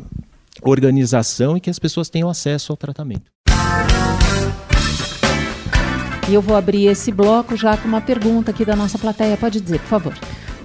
organização 0.61 1.57
e 1.57 1.61
que 1.61 1.70
as 1.70 1.79
pessoas 1.79 2.11
tenham 2.11 2.29
acesso 2.29 2.72
ao 2.72 2.76
tratamento. 2.76 3.31
E 6.29 6.35
eu 6.35 6.42
vou 6.42 6.57
abrir 6.57 6.87
esse 6.87 7.12
bloco 7.12 7.57
já 7.57 7.76
com 7.76 7.87
uma 7.87 8.00
pergunta 8.00 8.50
aqui 8.50 8.64
da 8.64 8.74
nossa 8.74 8.98
plateia. 8.98 9.37
Pode 9.37 9.61
dizer, 9.61 9.79
por 9.79 9.88
favor. 9.88 10.14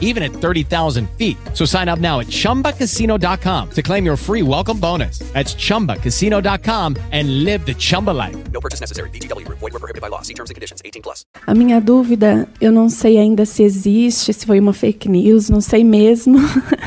even 0.00 0.22
at 0.22 0.32
30,000 0.32 1.08
feet. 1.16 1.36
So 1.54 1.64
sign 1.64 1.88
up 1.88 2.00
now 2.00 2.20
at 2.20 2.26
chumbacasino.com 2.26 3.70
to 3.70 3.82
claim 3.82 4.04
your 4.04 4.16
free 4.16 4.42
welcome 4.42 4.78
bonus. 4.78 5.20
That's 5.32 5.54
chumbacasino.com 5.54 6.96
and 7.12 7.44
live 7.44 7.64
the 7.64 7.74
Chumba 7.74 8.10
life. 8.10 8.36
No 8.50 8.60
purchase 8.60 8.80
necessary. 8.80 9.08
VGW. 9.10 9.46
Void 9.48 9.72
were 9.72 9.78
prohibited 9.78 10.02
by 10.02 10.08
law. 10.08 10.22
See 10.22 10.34
terms 10.34 10.50
and 10.50 10.56
conditions. 10.56 10.82
18 10.84 11.02
plus. 11.02 11.24
A 11.46 11.54
minha 11.54 11.80
dúvida, 11.80 12.48
eu 12.60 12.72
não 12.72 12.88
sei 12.88 13.18
ainda 13.18 13.46
se 13.46 13.62
existe, 13.62 14.32
se 14.32 14.46
foi 14.46 14.58
uma 14.58 14.72
fake 14.72 15.08
news, 15.08 15.48
não 15.48 15.60
sei 15.60 15.84
mesmo. 15.84 16.38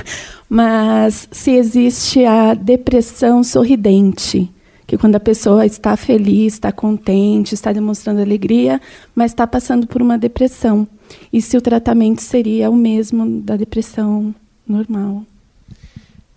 Mas 0.49 1.28
se 1.32 1.52
existe 1.52 2.23
a 2.26 2.54
depressão 2.54 3.43
sorridente 3.43 4.52
que 4.86 4.97
quando 4.97 5.15
a 5.15 5.19
pessoa 5.19 5.65
está 5.65 5.97
feliz, 5.97 6.54
está 6.54 6.71
contente, 6.71 7.56
está 7.56 7.71
demonstrando 7.71 8.21
alegria, 8.21 8.80
mas 9.15 9.32
está 9.32 9.47
passando 9.47 9.88
por 9.88 10.02
uma 10.02 10.17
depressão. 10.19 10.88
E 11.32 11.41
se 11.41 11.58
o 11.58 11.62
tratamento 11.62 12.21
seria 12.21 12.69
o 12.69 12.76
mesmo 12.76 13.41
da 13.41 13.56
depressão 13.56 14.34
normal? 14.67 15.26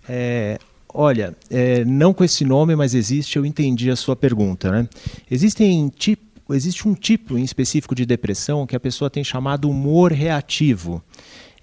É, 0.07 0.57
olha, 0.93 1.35
é, 1.49 1.83
não 1.85 2.13
com 2.13 2.23
esse 2.23 2.45
nome, 2.45 2.75
mas 2.75 2.93
existe, 2.93 3.37
eu 3.37 3.45
entendi 3.45 3.89
a 3.91 3.95
sua 3.95 4.15
pergunta. 4.15 4.71
Né? 4.71 4.87
Existem 5.29 5.89
tipo, 5.89 6.53
existe 6.53 6.87
um 6.87 6.93
tipo 6.93 7.37
em 7.37 7.43
específico 7.43 7.93
de 7.93 8.05
depressão 8.05 8.65
que 8.65 8.75
a 8.75 8.79
pessoa 8.79 9.09
tem 9.09 9.23
chamado 9.23 9.69
humor 9.69 10.11
reativo. 10.11 11.03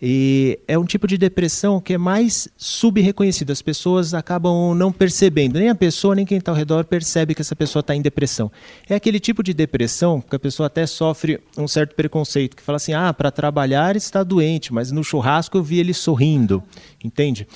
E 0.07 0.61
é 0.69 0.79
um 0.79 0.85
tipo 0.85 1.07
de 1.07 1.17
depressão 1.17 1.81
que 1.81 1.95
é 1.95 1.99
mais 1.99 2.47
subreconhecido. 2.59 3.53
As 3.53 3.63
pessoas 3.63 4.13
acabam 4.13 4.75
não 4.75 4.93
percebendo, 4.93 5.59
nem 5.59 5.71
a 5.71 5.75
pessoa, 5.75 6.15
nem 6.15 6.27
quem 6.27 6.37
está 6.37 6.53
ao 6.53 6.57
redor 6.57 6.85
percebe 6.85 7.35
que 7.35 7.41
essa 7.41 7.57
pessoa 7.57 7.81
está 7.81 7.97
em 7.97 8.03
depressão. 8.03 8.53
É 8.87 8.95
aquele 8.95 9.19
tipo 9.19 9.43
de 9.43 9.55
depressão 9.55 10.21
que 10.21 10.37
a 10.37 10.39
pessoa 10.39 10.67
até 10.67 10.85
sofre 10.85 11.41
um 11.57 11.67
certo 11.67 11.95
preconceito, 11.95 12.55
que 12.55 12.63
fala 12.63 12.77
assim: 12.77 12.93
ah, 12.93 13.15
para 13.15 13.31
trabalhar 13.31 13.97
está 13.97 14.23
doente, 14.23 14.75
mas 14.75 14.93
no 14.93 15.03
churrasco 15.03 15.57
eu 15.57 15.63
vi 15.63 15.79
ele 15.79 15.95
sorrindo. 15.95 16.63
Entende? 17.03 17.49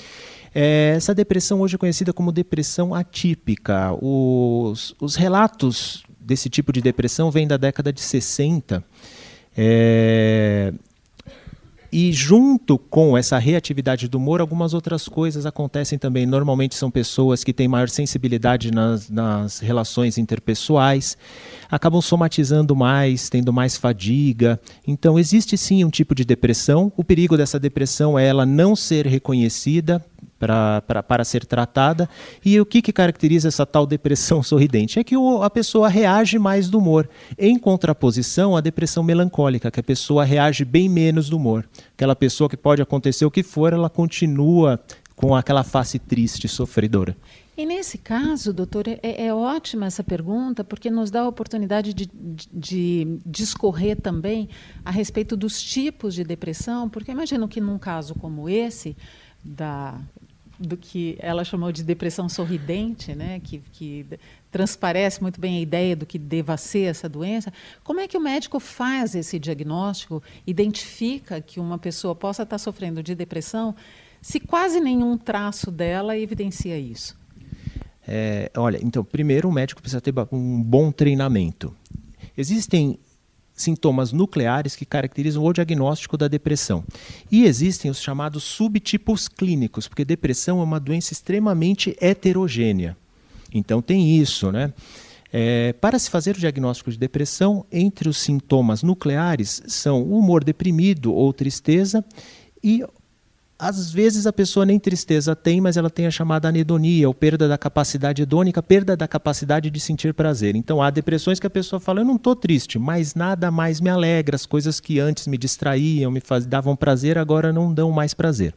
É, 0.51 0.93
essa 0.97 1.13
depressão 1.13 1.61
hoje 1.61 1.75
é 1.75 1.77
conhecida 1.77 2.11
como 2.11 2.31
depressão 2.31 2.95
atípica. 2.95 3.93
Os, 4.01 4.95
os 4.99 5.15
relatos 5.15 6.03
desse 6.19 6.49
tipo 6.49 6.73
de 6.73 6.81
depressão 6.81 7.29
vêm 7.29 7.47
da 7.47 7.57
década 7.57 7.93
de 7.93 8.01
60. 8.01 8.83
É, 9.55 10.73
e 11.91 12.11
junto 12.11 12.77
com 12.77 13.17
essa 13.17 13.37
reatividade 13.37 14.07
do 14.07 14.17
humor, 14.17 14.41
algumas 14.41 14.73
outras 14.73 15.07
coisas 15.07 15.45
acontecem 15.45 15.97
também. 15.97 16.25
Normalmente 16.25 16.75
são 16.75 16.91
pessoas 16.91 17.43
que 17.43 17.51
têm 17.51 17.67
maior 17.67 17.89
sensibilidade 17.89 18.71
nas, 18.71 19.09
nas 19.09 19.59
relações 19.59 20.17
interpessoais, 20.17 21.17
acabam 21.69 22.01
somatizando 22.01 22.75
mais, 22.75 23.29
tendo 23.29 23.51
mais 23.51 23.75
fadiga. 23.75 24.59
Então 24.87 25.17
existe 25.17 25.57
sim 25.57 25.83
um 25.83 25.89
tipo 25.89 26.13
de 26.13 26.23
depressão. 26.23 26.91
O 26.95 27.03
perigo 27.03 27.35
dessa 27.35 27.59
depressão 27.59 28.17
é 28.19 28.27
ela 28.27 28.45
não 28.45 28.75
ser 28.75 29.07
reconhecida 29.07 30.03
pra, 30.39 30.81
pra, 30.81 31.03
para 31.03 31.23
ser 31.23 31.45
tratada. 31.45 32.09
E 32.43 32.59
o 32.59 32.65
que, 32.65 32.81
que 32.81 32.93
caracteriza 32.93 33.47
essa 33.47 33.65
tal 33.65 33.85
depressão 33.85 34.41
sorridente? 34.43 34.97
É 34.97 35.03
que 35.03 35.17
o, 35.17 35.43
a 35.43 35.49
pessoa 35.49 35.89
reage 35.89 36.39
mais 36.39 36.69
do 36.69 36.77
humor, 36.77 37.09
em 37.37 37.59
contraposição 37.59 38.55
à 38.55 38.61
depressão 38.61 39.03
melancólica, 39.03 39.69
que 39.69 39.79
a 39.79 39.83
pessoa 39.83 40.23
reage 40.23 40.63
bem 40.63 40.87
menos 40.87 41.29
do 41.29 41.37
humor. 41.37 41.67
Aquela 41.93 42.15
pessoa 42.15 42.49
que 42.49 42.57
pode 42.57 42.81
acontecer 42.81 43.25
o 43.25 43.31
que 43.31 43.43
for, 43.43 43.73
ela 43.73 43.89
continua 43.89 44.79
com 45.15 45.35
aquela 45.35 45.63
face 45.63 45.99
triste, 45.99 46.47
sofredora. 46.47 47.15
E 47.57 47.65
nesse 47.65 47.97
caso, 47.97 48.53
doutor, 48.53 48.87
é, 48.87 48.99
é, 49.03 49.33
ótima 49.33 49.85
essa 49.85 50.01
pergunta, 50.01 50.63
porque 50.63 50.89
nos 50.89 51.11
dá 51.11 51.23
a 51.23 51.27
oportunidade 51.27 51.93
de, 51.93 52.05
de, 52.05 52.47
de, 52.53 53.19
discorrer 53.25 53.99
também 53.99 54.47
a 54.85 54.89
respeito 54.89 55.35
dos 55.35 55.61
tipos 55.61 56.15
de 56.15 56.23
depressão, 56.23 56.87
porque 56.89 57.11
imagino 57.11 57.49
que 57.49 57.59
num 57.59 57.77
caso 57.77 58.15
como 58.15 58.47
esse, 58.47 58.95
da, 59.43 59.99
do 60.59 60.75
que 60.75 61.15
ela 61.19 61.43
chamou 61.45 61.71
de 61.71 61.83
depressão 61.83 62.27
sorridente, 62.27 63.15
né, 63.15 63.39
que, 63.39 63.59
que 63.71 64.05
transparece 64.51 65.21
muito 65.21 65.39
bem 65.39 65.57
a 65.57 65.61
ideia 65.61 65.95
do 65.95 66.05
que 66.05 66.19
deva 66.19 66.57
ser 66.57 66.81
essa 66.81 67.07
doença, 67.07 67.51
como 67.83 68.01
é 68.01 68.07
que 68.07 68.17
o 68.17 68.21
médico 68.21 68.59
faz 68.59 69.15
esse 69.15 69.39
diagnóstico, 69.39 70.21
identifica 70.45 71.39
que 71.39 71.59
uma 71.59 71.77
pessoa 71.77 72.13
possa 72.13 72.43
estar 72.43 72.57
sofrendo 72.57 73.01
de 73.01 73.15
depressão, 73.15 73.73
se 74.21 74.39
quase 74.39 74.81
nenhum 74.81 75.17
traço 75.17 75.71
dela 75.71 76.17
evidencia 76.17 76.77
isso? 76.77 77.17
É, 78.05 78.51
olha, 78.57 78.79
então, 78.83 79.03
primeiro 79.03 79.47
o 79.47 79.51
médico 79.51 79.81
precisa 79.81 80.01
ter 80.01 80.13
um 80.31 80.61
bom 80.61 80.91
treinamento. 80.91 81.73
Existem 82.35 82.99
sintomas 83.61 84.11
nucleares 84.11 84.75
que 84.75 84.85
caracterizam 84.85 85.43
o 85.43 85.53
diagnóstico 85.53 86.17
da 86.17 86.27
depressão. 86.27 86.83
E 87.31 87.45
existem 87.45 87.91
os 87.91 88.01
chamados 88.01 88.43
subtipos 88.43 89.27
clínicos, 89.27 89.87
porque 89.87 90.05
depressão 90.05 90.59
é 90.59 90.63
uma 90.63 90.79
doença 90.79 91.13
extremamente 91.13 91.95
heterogênea. 91.99 92.95
Então 93.53 93.81
tem 93.81 94.17
isso, 94.17 94.51
né? 94.51 94.73
É, 95.31 95.73
para 95.73 95.99
se 95.99 96.09
fazer 96.09 96.35
o 96.35 96.39
diagnóstico 96.39 96.89
de 96.89 96.97
depressão, 96.97 97.63
entre 97.71 98.09
os 98.09 98.17
sintomas 98.17 98.81
nucleares 98.81 99.61
são 99.67 100.03
humor 100.03 100.43
deprimido 100.43 101.13
ou 101.13 101.31
tristeza 101.31 102.03
e 102.63 102.83
às 103.59 103.91
vezes 103.91 104.25
a 104.25 104.31
pessoa 104.31 104.65
nem 104.65 104.79
tristeza 104.79 105.35
tem, 105.35 105.59
mas 105.59 105.75
ela 105.75 105.89
tem 105.89 106.07
a 106.07 106.11
chamada 106.11 106.47
anedonia, 106.47 107.09
ou 107.09 107.13
perda 107.13 107.45
da 107.45 107.57
capacidade 107.57 108.21
hedônica, 108.21 108.63
perda 108.63 108.95
da 108.95 109.05
capacidade 109.05 109.69
de 109.69 109.79
sentir 109.81 110.13
prazer. 110.13 110.55
Então 110.55 110.81
há 110.81 110.89
depressões 110.89 111.41
que 111.41 111.45
a 111.45 111.49
pessoa 111.49 111.77
fala: 111.77 111.99
Eu 111.99 112.05
não 112.05 112.15
estou 112.15 112.37
triste, 112.37 112.79
mas 112.79 113.15
nada 113.15 113.51
mais 113.51 113.81
me 113.81 113.89
alegra, 113.89 114.37
as 114.37 114.45
coisas 114.45 114.79
que 114.79 114.97
antes 114.97 115.27
me 115.27 115.37
distraíam, 115.37 116.09
me 116.09 116.21
faz, 116.21 116.45
davam 116.45 116.73
prazer, 116.73 117.17
agora 117.17 117.51
não 117.51 117.73
dão 117.73 117.91
mais 117.91 118.13
prazer. 118.13 118.55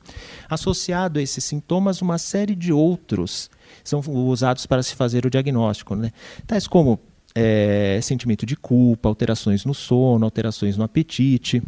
Associado 0.49 1.19
a 1.19 1.23
esses 1.23 1.43
sintomas, 1.43 2.01
uma 2.01 2.17
série 2.17 2.55
de 2.55 2.73
outros 2.73 3.51
são 3.83 4.01
usados 4.07 4.67
para 4.67 4.85
se 4.85 4.95
fazer 4.95 5.27
o 5.27 5.31
diagnóstico, 5.31 5.97
né? 5.97 6.13
tais 6.47 6.69
como 6.69 7.01
é, 7.35 7.99
sentimento 8.01 8.47
de 8.47 8.55
culpa, 8.55 9.09
alterações 9.09 9.65
no 9.65 9.75
sono, 9.75 10.25
alterações 10.25 10.77
no 10.77 10.85
apetite 10.85 11.61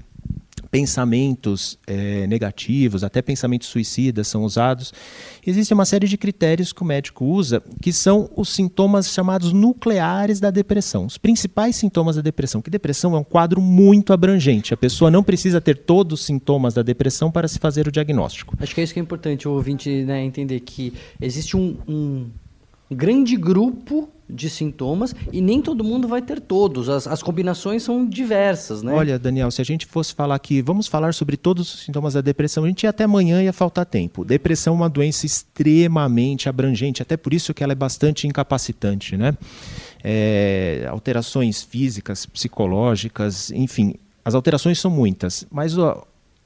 pensamentos 0.74 1.78
é, 1.86 2.26
negativos, 2.26 3.04
até 3.04 3.22
pensamentos 3.22 3.68
suicidas 3.68 4.26
são 4.26 4.42
usados. 4.42 4.92
Existe 5.46 5.72
uma 5.72 5.84
série 5.84 6.08
de 6.08 6.18
critérios 6.18 6.72
que 6.72 6.82
o 6.82 6.84
médico 6.84 7.24
usa, 7.24 7.62
que 7.80 7.92
são 7.92 8.28
os 8.34 8.48
sintomas 8.48 9.08
chamados 9.08 9.52
nucleares 9.52 10.40
da 10.40 10.50
depressão. 10.50 11.06
Os 11.06 11.16
principais 11.16 11.76
sintomas 11.76 12.16
da 12.16 12.22
depressão, 12.22 12.60
que 12.60 12.70
depressão 12.70 13.14
é 13.14 13.20
um 13.20 13.22
quadro 13.22 13.60
muito 13.60 14.12
abrangente. 14.12 14.74
A 14.74 14.76
pessoa 14.76 15.12
não 15.12 15.22
precisa 15.22 15.60
ter 15.60 15.76
todos 15.76 16.18
os 16.18 16.26
sintomas 16.26 16.74
da 16.74 16.82
depressão 16.82 17.30
para 17.30 17.46
se 17.46 17.60
fazer 17.60 17.86
o 17.86 17.92
diagnóstico. 17.92 18.56
Acho 18.58 18.74
que 18.74 18.80
é 18.80 18.84
isso 18.84 18.92
que 18.92 18.98
é 18.98 19.02
importante 19.02 19.46
o 19.46 19.52
ouvinte 19.52 19.88
né, 20.02 20.24
entender, 20.24 20.58
que 20.58 20.92
existe 21.20 21.56
um, 21.56 21.76
um 21.86 22.26
grande 22.90 23.36
grupo 23.36 24.08
de 24.28 24.48
sintomas 24.48 25.14
e 25.32 25.40
nem 25.40 25.60
todo 25.60 25.84
mundo 25.84 26.08
vai 26.08 26.22
ter 26.22 26.40
todos. 26.40 26.88
As, 26.88 27.06
as, 27.06 27.22
combinações 27.22 27.82
são 27.82 28.06
diversas, 28.06 28.82
né? 28.82 28.92
Olha, 28.92 29.18
Daniel, 29.18 29.50
se 29.50 29.60
a 29.60 29.64
gente 29.64 29.86
fosse 29.86 30.14
falar 30.14 30.34
aqui, 30.34 30.62
vamos 30.62 30.86
falar 30.86 31.12
sobre 31.12 31.36
todos 31.36 31.74
os 31.74 31.84
sintomas 31.84 32.14
da 32.14 32.20
depressão, 32.20 32.64
a 32.64 32.68
gente 32.68 32.84
ia 32.84 32.90
até 32.90 33.04
amanhã 33.04 33.42
ia 33.42 33.52
faltar 33.52 33.84
tempo. 33.84 34.24
Depressão 34.24 34.74
é 34.74 34.76
uma 34.76 34.88
doença 34.88 35.26
extremamente 35.26 36.48
abrangente, 36.48 37.02
até 37.02 37.16
por 37.16 37.34
isso 37.34 37.52
que 37.52 37.62
ela 37.62 37.72
é 37.72 37.76
bastante 37.76 38.26
incapacitante, 38.26 39.16
né? 39.16 39.36
É, 40.02 40.86
alterações 40.90 41.62
físicas, 41.62 42.26
psicológicas, 42.26 43.50
enfim, 43.50 43.94
as 44.24 44.34
alterações 44.34 44.78
são 44.78 44.90
muitas, 44.90 45.46
mas 45.50 45.76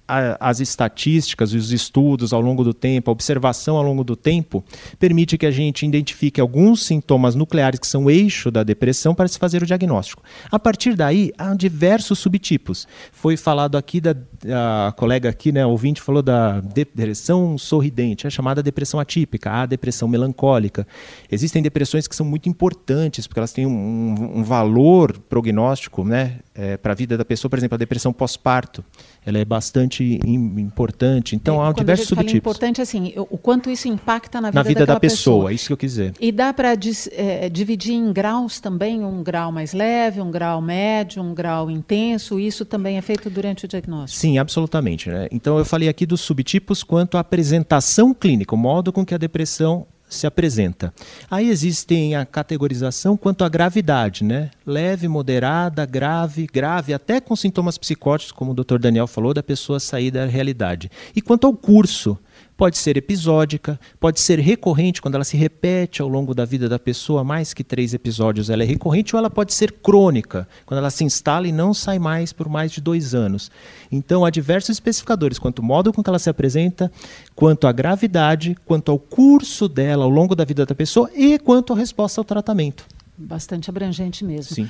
o, 0.09 0.37
as 0.41 0.61
estatísticas, 0.61 1.53
os 1.53 1.73
estudos 1.73 2.33
ao 2.33 2.41
longo 2.41 2.65
do 2.65 2.73
tempo, 2.73 3.11
a 3.11 3.13
observação 3.13 3.77
ao 3.77 3.83
longo 3.83 4.03
do 4.03 4.17
tempo, 4.17 4.65
permite 4.99 5.37
que 5.37 5.47
a 5.47 5.51
gente 5.51 5.87
identifique 5.87 6.41
alguns 6.41 6.85
sintomas 6.85 7.35
nucleares 7.35 7.79
que 7.79 7.87
são 7.87 8.11
eixo 8.11 8.51
da 8.51 8.63
depressão 8.63 9.15
para 9.15 9.29
se 9.29 9.39
fazer 9.39 9.63
o 9.63 9.67
diagnóstico. 9.67 10.23
A 10.51 10.59
partir 10.59 10.95
daí, 10.95 11.33
há 11.37 11.55
diversos 11.55 12.19
subtipos. 12.19 12.87
Foi 13.13 13.37
falado 13.37 13.77
aqui 13.77 14.01
da 14.01 14.15
a 14.47 14.93
colega 14.93 15.29
aqui, 15.29 15.51
né, 15.51 15.67
ouvinte 15.67 16.01
falou 16.01 16.23
da 16.23 16.61
depressão 16.61 17.59
sorridente, 17.59 18.27
é 18.27 18.31
chamada 18.31 18.63
depressão 18.63 19.01
atípica, 19.01 19.51
a 19.51 19.67
depressão 19.67 20.07
melancólica. 20.07 20.87
Existem 21.31 21.63
depressões 21.63 22.07
que 22.07 22.15
são 22.15 22.25
muito 22.25 22.49
importantes 22.49 23.27
porque 23.27 23.41
elas 23.41 23.53
têm 23.53 23.67
um, 23.67 24.39
um 24.39 24.43
valor 24.45 25.19
prognóstico, 25.19 26.05
né, 26.05 26.39
é, 26.55 26.77
para 26.77 26.93
a 26.93 26.95
vida 26.95 27.17
da 27.17 27.25
pessoa, 27.25 27.51
por 27.51 27.59
exemplo, 27.59 27.75
a 27.75 27.79
depressão 27.79 28.13
pós-parto, 28.13 28.85
ela 29.25 29.39
é 29.39 29.45
bastante 29.45 30.21
importante. 30.25 31.37
Então, 31.37 31.63
é, 31.63 31.69
há 31.69 31.73
diversos 31.73 32.09
subtipos. 32.09 32.35
Importante 32.35 32.81
assim, 32.81 33.13
o 33.17 33.37
quanto 33.37 33.71
isso 33.71 33.89
impacta 33.89 34.41
na 34.41 34.49
vida, 34.51 34.59
na 34.59 34.63
vida 34.63 34.87
da 34.87 34.99
pessoa, 34.99 35.37
pessoa. 35.37 35.53
isso 35.53 35.67
que 35.67 35.73
eu 35.73 35.77
quiser. 35.77 36.13
E 36.21 36.33
dá 36.33 36.53
para 36.53 36.75
é, 37.13 37.49
dividir 37.49 37.95
em 37.95 38.13
graus 38.13 38.61
também, 38.61 39.05
um 39.05 39.23
grau 39.23 39.53
mais 39.53 39.73
leve, 39.73 40.21
um 40.21 40.31
grau 40.31 40.61
médio, 40.63 41.23
um 41.23 41.35
grau 41.35 41.71
intenso. 41.71 42.41
Isso 42.41 42.65
também 42.65 42.97
é 42.97 43.03
feito 43.03 43.29
durante 43.29 43.65
o 43.65 43.69
diagnóstico. 43.69 44.21
Sim, 44.21 44.39
absolutamente. 44.39 45.11
Né? 45.11 45.29
Então, 45.31 45.59
eu 45.59 45.65
falei 45.65 45.89
aqui 45.89 46.07
dos 46.07 46.21
subtipos 46.21 46.83
quanto 46.83 47.17
à 47.17 47.21
apresentação 47.21 48.15
clínica, 48.15 48.55
o 48.55 48.59
modo 48.59 48.93
com 48.93 49.05
que 49.05 49.15
a 49.15 49.19
depressão 49.19 49.87
se 50.09 50.27
apresenta. 50.27 50.93
Aí 51.31 51.49
existem 51.49 52.17
a 52.17 52.25
categorização 52.25 53.17
quanto 53.17 53.45
à 53.45 53.49
gravidade, 53.49 54.25
né? 54.25 54.51
Leve, 54.67 55.09
moderada, 55.09 55.85
grave, 55.85 56.47
grave, 56.47 56.95
até 56.95 57.21
com 57.21 57.37
sintomas 57.37 57.77
psicóticos, 57.77 58.33
como 58.33 58.53
o 58.53 58.55
Dr. 58.55 58.79
Daniel 58.79 59.07
falou, 59.07 59.35
da 59.35 59.43
pessoa 59.43 59.79
sair 59.79 60.11
da 60.11 60.27
realidade. 60.27 60.91
E 61.15 61.21
quanto 61.21 61.47
ao 61.47 61.55
curso, 61.55 62.19
Pode 62.59 62.77
ser 62.77 62.97
episódica, 62.97 63.79
pode 64.01 64.19
ser 64.19 64.41
recorrente, 64.41 65.01
quando 65.01 65.15
ela 65.15 65.23
se 65.23 65.37
repete 65.37 66.03
ao 66.03 66.09
longo 66.09 66.35
da 66.35 66.45
vida 66.45 66.69
da 66.69 66.77
pessoa, 66.77 67.23
mais 67.23 67.55
que 67.55 67.63
três 67.63 67.95
episódios 67.95 68.51
ela 68.51 68.65
é 68.65 68.67
recorrente, 68.67 69.15
ou 69.15 69.19
ela 69.21 69.31
pode 69.31 69.55
ser 69.55 69.71
crônica, 69.71 70.49
quando 70.67 70.79
ela 70.79 70.91
se 70.91 71.05
instala 71.05 71.47
e 71.47 71.53
não 71.53 71.73
sai 71.73 72.01
mais 72.01 72.33
por 72.33 72.49
mais 72.49 72.73
de 72.73 72.81
dois 72.81 73.15
anos. 73.15 73.49
Então, 73.93 74.25
há 74.25 74.31
diversos 74.31 74.71
especificadores, 74.71 75.39
quanto 75.39 75.63
ao 75.63 75.69
modo 75.69 75.93
com 75.93 76.03
que 76.03 76.11
ela 76.11 76.19
se 76.19 76.29
apresenta, 76.29 76.91
quanto 77.33 77.69
à 77.69 77.71
gravidade, 77.71 78.57
quanto 78.67 78.91
ao 78.91 78.99
curso 78.99 79.69
dela 79.69 80.03
ao 80.03 80.11
longo 80.11 80.35
da 80.35 80.45
vida 80.45 80.67
da 80.67 80.75
pessoa 80.75 81.09
e 81.15 81.39
quanto 81.39 81.73
à 81.73 81.77
resposta 81.77 82.21
ao 82.21 82.25
tratamento. 82.25 82.85
Bastante 83.17 83.71
abrangente 83.71 84.25
mesmo. 84.25 84.57
Sim. 84.57 84.69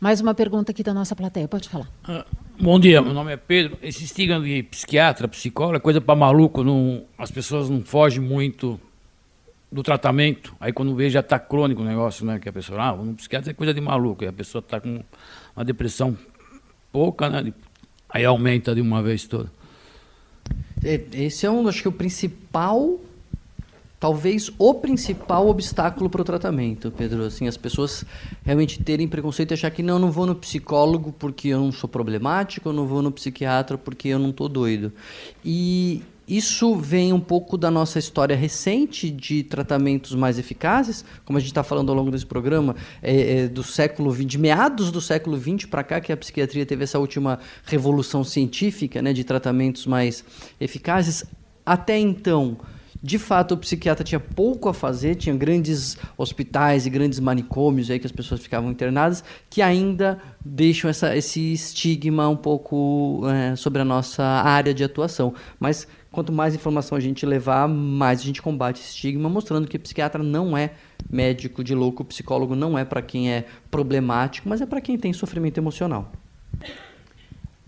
Mais 0.00 0.20
uma 0.20 0.34
pergunta 0.34 0.72
aqui 0.72 0.82
da 0.82 0.92
nossa 0.92 1.14
plateia, 1.14 1.46
pode 1.46 1.68
falar. 1.68 1.88
Ah, 2.02 2.26
bom 2.60 2.78
dia, 2.78 3.00
meu 3.00 3.14
nome 3.14 3.32
é 3.32 3.36
Pedro. 3.36 3.78
Esse 3.82 4.04
estigma 4.04 4.40
de 4.40 4.62
psiquiatra, 4.64 5.28
psicólogo, 5.28 5.76
é 5.76 5.80
coisa 5.80 6.00
para 6.00 6.14
maluco. 6.14 6.64
Não, 6.64 7.04
as 7.16 7.30
pessoas 7.30 7.70
não 7.70 7.82
fogem 7.82 8.20
muito 8.20 8.80
do 9.70 9.82
tratamento. 9.82 10.54
Aí 10.58 10.72
quando 10.72 10.94
vê 10.94 11.08
já 11.08 11.20
está 11.20 11.38
crônico 11.38 11.82
o 11.82 11.84
negócio, 11.84 12.26
né? 12.26 12.38
Que 12.38 12.48
a 12.48 12.52
pessoa, 12.52 12.80
ah, 12.82 12.96
no 12.96 13.14
psiquiatra 13.14 13.50
é 13.50 13.54
coisa 13.54 13.72
de 13.72 13.80
maluco. 13.80 14.24
E 14.24 14.26
a 14.26 14.32
pessoa 14.32 14.60
está 14.60 14.80
com 14.80 15.02
uma 15.54 15.64
depressão 15.64 16.16
pouca, 16.90 17.28
né? 17.28 17.52
Aí 18.08 18.24
aumenta 18.24 18.74
de 18.74 18.80
uma 18.80 19.02
vez 19.02 19.26
toda. 19.26 19.50
É, 20.82 21.00
esse 21.12 21.46
é 21.46 21.50
um, 21.50 21.66
acho 21.68 21.82
que 21.82 21.88
o 21.88 21.92
principal 21.92 22.98
talvez 24.00 24.50
o 24.58 24.74
principal 24.74 25.48
obstáculo 25.48 26.08
para 26.08 26.22
o 26.22 26.24
tratamento, 26.24 26.90
Pedro. 26.90 27.24
Assim, 27.24 27.48
as 27.48 27.56
pessoas 27.56 28.04
realmente 28.44 28.82
terem 28.82 29.08
preconceito 29.08 29.50
e 29.50 29.54
achar 29.54 29.70
que 29.70 29.82
não, 29.82 29.98
não 29.98 30.10
vou 30.10 30.26
no 30.26 30.34
psicólogo 30.34 31.12
porque 31.12 31.48
eu 31.48 31.60
não 31.60 31.72
sou 31.72 31.88
problemático, 31.88 32.68
eu 32.68 32.72
não 32.72 32.86
vou 32.86 33.02
no 33.02 33.10
psiquiatra 33.10 33.76
porque 33.76 34.08
eu 34.08 34.18
não 34.18 34.30
estou 34.30 34.48
doido. 34.48 34.92
E 35.44 36.02
isso 36.28 36.76
vem 36.76 37.10
um 37.10 37.20
pouco 37.20 37.56
da 37.56 37.70
nossa 37.70 37.98
história 37.98 38.36
recente 38.36 39.10
de 39.10 39.42
tratamentos 39.42 40.14
mais 40.14 40.38
eficazes, 40.38 41.02
como 41.24 41.38
a 41.38 41.40
gente 41.40 41.50
está 41.50 41.62
falando 41.62 41.88
ao 41.88 41.96
longo 41.96 42.10
desse 42.10 42.26
programa, 42.26 42.76
é, 43.02 43.44
é, 43.44 43.48
do 43.48 43.62
século 43.62 44.12
XX, 44.12 44.26
de 44.26 44.38
meados 44.38 44.92
do 44.92 45.00
século 45.00 45.38
XX 45.40 45.64
para 45.64 45.82
cá, 45.82 46.00
que 46.00 46.12
a 46.12 46.16
psiquiatria 46.16 46.66
teve 46.66 46.84
essa 46.84 46.98
última 46.98 47.38
revolução 47.64 48.22
científica 48.22 49.00
né, 49.00 49.14
de 49.14 49.24
tratamentos 49.24 49.86
mais 49.86 50.22
eficazes. 50.60 51.24
Até 51.64 51.98
então, 51.98 52.58
De 53.00 53.18
fato, 53.18 53.54
o 53.54 53.56
psiquiatra 53.56 54.02
tinha 54.02 54.18
pouco 54.18 54.68
a 54.68 54.74
fazer, 54.74 55.14
tinha 55.14 55.34
grandes 55.34 55.96
hospitais 56.16 56.84
e 56.84 56.90
grandes 56.90 57.20
manicômios 57.20 57.90
aí 57.90 57.98
que 57.98 58.06
as 58.06 58.12
pessoas 58.12 58.40
ficavam 58.40 58.70
internadas, 58.70 59.22
que 59.48 59.62
ainda 59.62 60.18
deixam 60.44 60.90
essa, 60.90 61.16
esse 61.16 61.52
estigma 61.52 62.28
um 62.28 62.36
pouco 62.36 63.22
é, 63.28 63.54
sobre 63.54 63.80
a 63.80 63.84
nossa 63.84 64.24
área 64.24 64.74
de 64.74 64.82
atuação. 64.82 65.32
Mas 65.60 65.86
quanto 66.10 66.32
mais 66.32 66.56
informação 66.56 66.98
a 66.98 67.00
gente 67.00 67.24
levar, 67.24 67.68
mais 67.68 68.20
a 68.20 68.24
gente 68.24 68.42
combate 68.42 68.80
esse 68.80 68.90
estigma, 68.90 69.28
mostrando 69.28 69.68
que 69.68 69.78
psiquiatra 69.78 70.22
não 70.22 70.56
é 70.56 70.72
médico 71.08 71.62
de 71.62 71.76
louco, 71.76 72.04
psicólogo 72.04 72.56
não 72.56 72.76
é 72.76 72.84
para 72.84 73.00
quem 73.00 73.30
é 73.32 73.44
problemático, 73.70 74.48
mas 74.48 74.60
é 74.60 74.66
para 74.66 74.80
quem 74.80 74.98
tem 74.98 75.12
sofrimento 75.12 75.58
emocional. 75.58 76.10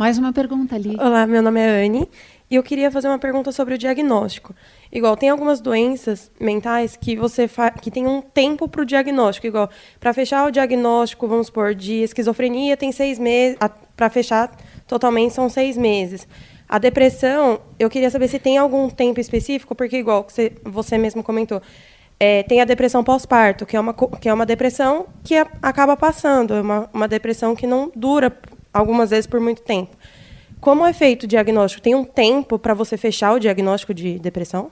Mais 0.00 0.16
uma 0.16 0.32
pergunta 0.32 0.76
ali. 0.76 0.96
Olá, 0.98 1.26
meu 1.26 1.42
nome 1.42 1.60
é 1.60 1.84
Anne 1.84 2.08
e 2.50 2.54
eu 2.54 2.62
queria 2.62 2.90
fazer 2.90 3.06
uma 3.06 3.18
pergunta 3.18 3.52
sobre 3.52 3.74
o 3.74 3.78
diagnóstico. 3.78 4.54
Igual, 4.90 5.14
tem 5.14 5.28
algumas 5.28 5.60
doenças 5.60 6.30
mentais 6.40 6.96
que 6.96 7.14
você 7.14 7.46
que 7.82 7.90
tem 7.90 8.06
um 8.06 8.22
tempo 8.22 8.66
para 8.66 8.80
o 8.80 8.86
diagnóstico. 8.86 9.46
Igual, 9.46 9.68
para 10.00 10.14
fechar 10.14 10.48
o 10.48 10.50
diagnóstico, 10.50 11.28
vamos 11.28 11.48
supor, 11.48 11.74
de 11.74 11.96
esquizofrenia 11.96 12.78
tem 12.78 12.90
seis 12.92 13.18
meses. 13.18 13.58
Para 13.94 14.08
fechar 14.08 14.50
totalmente 14.86 15.34
são 15.34 15.50
seis 15.50 15.76
meses. 15.76 16.26
A 16.66 16.78
depressão, 16.78 17.60
eu 17.78 17.90
queria 17.90 18.08
saber 18.08 18.28
se 18.28 18.38
tem 18.38 18.56
algum 18.56 18.88
tempo 18.88 19.20
específico, 19.20 19.74
porque 19.74 19.98
igual 19.98 20.24
você, 20.26 20.50
você 20.64 20.96
mesmo 20.96 21.22
comentou, 21.22 21.60
é, 22.18 22.42
tem 22.44 22.62
a 22.62 22.64
depressão 22.64 23.04
pós-parto, 23.04 23.66
que, 23.66 23.76
é 23.76 23.80
uma, 23.80 23.92
que 23.92 24.30
é 24.30 24.32
uma 24.32 24.46
depressão 24.46 25.08
que 25.22 25.34
acaba 25.60 25.94
passando, 25.94 26.54
é 26.54 26.62
uma, 26.62 26.88
uma 26.90 27.06
depressão 27.06 27.54
que 27.54 27.66
não 27.66 27.92
dura 27.94 28.34
algumas 28.72 29.10
vezes 29.10 29.26
por 29.26 29.40
muito 29.40 29.62
tempo. 29.62 29.96
Como 30.60 30.84
é 30.84 30.92
feito 30.92 31.24
o 31.24 31.26
diagnóstico? 31.26 31.82
Tem 31.82 31.94
um 31.94 32.04
tempo 32.04 32.58
para 32.58 32.74
você 32.74 32.96
fechar 32.96 33.32
o 33.32 33.38
diagnóstico 33.38 33.94
de 33.94 34.18
depressão? 34.18 34.70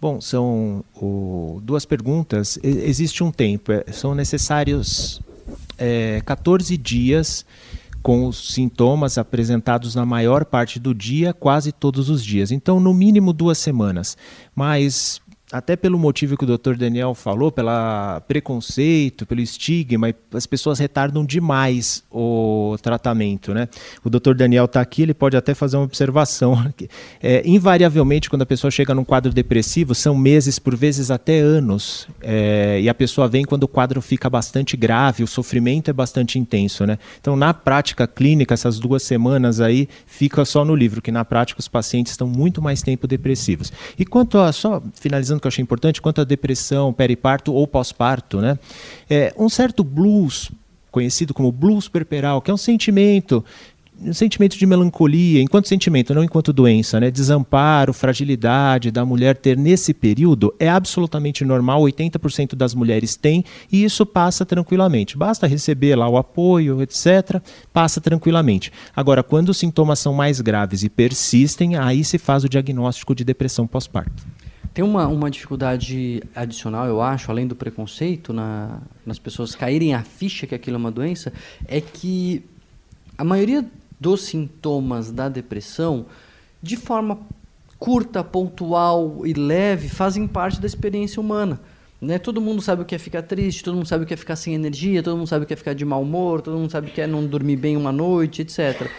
Bom, 0.00 0.20
são 0.20 0.84
o, 0.96 1.60
duas 1.62 1.84
perguntas. 1.84 2.58
E, 2.62 2.68
existe 2.68 3.22
um 3.22 3.30
tempo. 3.30 3.72
É, 3.72 3.84
são 3.92 4.14
necessários 4.14 5.20
é, 5.78 6.20
14 6.24 6.76
dias 6.76 7.44
com 8.02 8.26
os 8.26 8.52
sintomas 8.52 9.16
apresentados 9.16 9.94
na 9.94 10.04
maior 10.04 10.44
parte 10.44 10.80
do 10.80 10.92
dia, 10.92 11.32
quase 11.32 11.70
todos 11.70 12.08
os 12.08 12.24
dias. 12.24 12.50
Então, 12.50 12.80
no 12.80 12.92
mínimo 12.92 13.32
duas 13.32 13.58
semanas. 13.58 14.16
Mas 14.54 15.20
até 15.52 15.76
pelo 15.76 15.98
motivo 15.98 16.36
que 16.36 16.44
o 16.44 16.56
Dr. 16.56 16.74
Daniel 16.76 17.14
falou, 17.14 17.52
pelo 17.52 17.68
preconceito, 18.26 19.26
pelo 19.26 19.42
estigma, 19.42 20.12
as 20.32 20.46
pessoas 20.46 20.78
retardam 20.78 21.24
demais 21.24 22.02
o 22.10 22.76
tratamento, 22.80 23.52
né? 23.52 23.68
O 24.02 24.08
Dr. 24.08 24.34
Daniel 24.34 24.64
está 24.64 24.80
aqui, 24.80 25.02
ele 25.02 25.12
pode 25.12 25.36
até 25.36 25.54
fazer 25.54 25.76
uma 25.76 25.84
observação. 25.84 26.52
É, 27.20 27.42
invariavelmente, 27.46 28.28
quando 28.28 28.42
a 28.42 28.46
pessoa 28.46 28.70
chega 28.70 28.94
num 28.94 29.04
quadro 29.04 29.32
depressivo, 29.32 29.94
são 29.94 30.16
meses, 30.16 30.58
por 30.58 30.74
vezes 30.74 31.10
até 31.10 31.38
anos, 31.38 32.08
é, 32.20 32.80
e 32.80 32.88
a 32.88 32.94
pessoa 32.94 33.28
vem 33.28 33.44
quando 33.44 33.64
o 33.64 33.68
quadro 33.68 34.00
fica 34.00 34.28
bastante 34.28 34.76
grave, 34.76 35.22
o 35.22 35.26
sofrimento 35.26 35.88
é 35.88 35.92
bastante 35.92 36.38
intenso, 36.38 36.84
né? 36.84 36.98
Então, 37.20 37.36
na 37.36 37.52
prática 37.52 38.06
clínica, 38.06 38.54
essas 38.54 38.78
duas 38.78 39.02
semanas 39.02 39.60
aí, 39.60 39.88
fica 40.06 40.44
só 40.44 40.64
no 40.64 40.74
livro, 40.74 41.00
que 41.00 41.12
na 41.12 41.24
prática 41.24 41.60
os 41.60 41.68
pacientes 41.68 42.12
estão 42.12 42.26
muito 42.26 42.60
mais 42.60 42.82
tempo 42.82 43.06
depressivos. 43.06 43.72
E 43.98 44.04
quanto 44.04 44.38
a, 44.38 44.50
só 44.52 44.82
finalizando 44.94 45.41
que 45.42 45.46
eu 45.46 45.50
achei 45.50 45.62
importante, 45.62 46.00
quanto 46.00 46.20
à 46.20 46.24
depressão, 46.24 46.92
periparto 46.92 47.52
ou 47.52 47.66
pós-parto, 47.66 48.40
né? 48.40 48.58
É, 49.10 49.34
um 49.36 49.48
certo 49.48 49.84
blues, 49.84 50.50
conhecido 50.90 51.34
como 51.34 51.52
blues 51.52 51.88
perperal, 51.88 52.40
que 52.40 52.50
é 52.50 52.54
um 52.54 52.58
sentimento 52.58 53.44
um 54.04 54.12
sentimento 54.12 54.58
de 54.58 54.66
melancolia, 54.66 55.40
enquanto 55.40 55.68
sentimento, 55.68 56.14
não 56.14 56.24
enquanto 56.24 56.52
doença, 56.52 56.98
né? 56.98 57.10
Desamparo, 57.10 57.92
fragilidade 57.92 58.90
da 58.90 59.04
mulher 59.04 59.36
ter 59.36 59.56
nesse 59.56 59.94
período 59.94 60.52
é 60.58 60.68
absolutamente 60.68 61.44
normal, 61.44 61.82
80% 61.82 62.54
das 62.54 62.74
mulheres 62.74 63.14
têm, 63.14 63.44
e 63.70 63.84
isso 63.84 64.04
passa 64.04 64.44
tranquilamente. 64.44 65.16
Basta 65.16 65.46
receber 65.46 65.94
lá 65.94 66.08
o 66.08 66.16
apoio, 66.16 66.82
etc., 66.82 67.40
passa 67.72 68.00
tranquilamente. 68.00 68.72
Agora, 68.94 69.22
quando 69.22 69.50
os 69.50 69.58
sintomas 69.58 69.98
são 69.98 70.12
mais 70.12 70.40
graves 70.40 70.82
e 70.82 70.88
persistem, 70.88 71.76
aí 71.76 72.02
se 72.02 72.18
faz 72.18 72.44
o 72.44 72.48
diagnóstico 72.48 73.14
de 73.14 73.24
depressão 73.24 73.66
pós-parto. 73.66 74.24
Tem 74.74 74.82
uma, 74.82 75.06
uma 75.06 75.30
dificuldade 75.30 76.22
adicional, 76.34 76.86
eu 76.86 77.02
acho, 77.02 77.30
além 77.30 77.46
do 77.46 77.54
preconceito 77.54 78.32
na, 78.32 78.80
nas 79.04 79.18
pessoas 79.18 79.54
caírem 79.54 79.94
a 79.94 80.02
ficha 80.02 80.46
que 80.46 80.54
aquilo 80.54 80.76
é 80.76 80.78
uma 80.78 80.90
doença, 80.90 81.32
é 81.68 81.80
que 81.80 82.42
a 83.18 83.24
maioria 83.24 83.64
dos 84.00 84.22
sintomas 84.22 85.12
da 85.12 85.28
depressão, 85.28 86.06
de 86.62 86.76
forma 86.76 87.18
curta, 87.78 88.24
pontual 88.24 89.26
e 89.26 89.34
leve, 89.34 89.88
fazem 89.88 90.26
parte 90.26 90.60
da 90.60 90.66
experiência 90.66 91.20
humana. 91.20 91.60
Né? 92.02 92.18
Todo 92.18 92.40
mundo 92.40 92.60
sabe 92.60 92.82
o 92.82 92.84
que 92.84 92.96
é 92.96 92.98
ficar 92.98 93.22
triste, 93.22 93.62
todo 93.62 93.76
mundo 93.76 93.86
sabe 93.86 94.02
o 94.02 94.06
que 94.08 94.12
é 94.12 94.16
ficar 94.16 94.34
sem 94.34 94.54
energia, 94.54 95.04
todo 95.04 95.16
mundo 95.16 95.28
sabe 95.28 95.44
o 95.44 95.46
que 95.46 95.54
é 95.54 95.56
ficar 95.56 95.72
de 95.72 95.84
mau 95.84 96.02
humor, 96.02 96.40
todo 96.40 96.58
mundo 96.58 96.68
sabe 96.68 96.88
o 96.88 96.90
que 96.92 97.00
é 97.00 97.06
não 97.06 97.24
dormir 97.24 97.54
bem 97.54 97.76
uma 97.76 97.92
noite, 97.92 98.42
etc. 98.42 98.90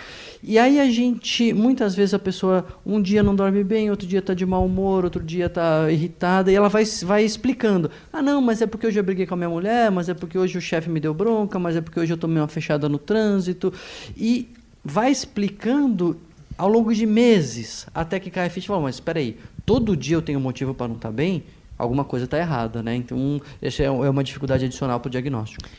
E 0.41 0.57
aí 0.57 0.79
a 0.79 0.89
gente, 0.89 1.51
muitas 1.51 1.95
vezes 1.95 2.13
a 2.13 2.19
pessoa 2.19 2.65
um 2.85 3.01
dia 3.01 3.21
não 3.21 3.35
dorme 3.35 3.61
bem, 3.61 3.91
outro 3.91 4.07
dia 4.07 4.19
está 4.19 4.33
de 4.33 4.45
mau 4.45 4.65
humor, 4.65 5.03
outro 5.03 5.21
dia 5.21 5.47
está 5.47 5.91
irritada, 5.91 6.49
e 6.49 6.55
ela 6.55 6.69
vai, 6.69 6.85
vai 7.03 7.25
explicando. 7.25 7.91
Ah, 8.11 8.21
não, 8.21 8.41
mas 8.41 8.61
é 8.61 8.67
porque 8.67 8.87
hoje 8.87 8.97
eu 8.97 9.03
briguei 9.03 9.25
com 9.25 9.33
a 9.33 9.37
minha 9.37 9.49
mulher, 9.49 9.91
mas 9.91 10.07
é 10.07 10.13
porque 10.13 10.37
hoje 10.37 10.57
o 10.57 10.61
chefe 10.61 10.89
me 10.89 11.01
deu 11.01 11.13
bronca, 11.13 11.59
mas 11.59 11.75
é 11.75 11.81
porque 11.81 11.99
hoje 11.99 12.13
eu 12.13 12.17
tomei 12.17 12.39
uma 12.39 12.47
fechada 12.47 12.87
no 12.87 12.97
trânsito. 12.97 13.73
E 14.15 14.47
vai 14.83 15.11
explicando 15.11 16.17
ao 16.57 16.69
longo 16.69 16.93
de 16.93 17.05
meses, 17.05 17.85
até 17.93 18.17
que 18.17 18.29
cai 18.29 18.47
a 18.47 18.49
ficha 18.49 18.65
e 18.65 18.69
fala, 18.69 18.81
mas 18.83 18.95
espera 18.95 19.19
aí, 19.19 19.37
todo 19.65 19.97
dia 19.97 20.15
eu 20.15 20.21
tenho 20.21 20.39
motivo 20.39 20.73
para 20.73 20.87
não 20.87 20.95
estar 20.95 21.09
tá 21.09 21.13
bem? 21.13 21.43
Alguma 21.84 22.04
coisa 22.04 22.26
está 22.26 22.38
errada, 22.38 22.82
né? 22.82 22.96
Então, 22.96 23.41
essa 23.62 23.84
é, 23.84 23.86
é 23.86 23.89
uma 23.89 24.24
dificuldade 24.24 24.65
adicional 24.65 25.00
para 25.00 25.08
o 25.08 25.12
diagnóstico. 25.12 25.69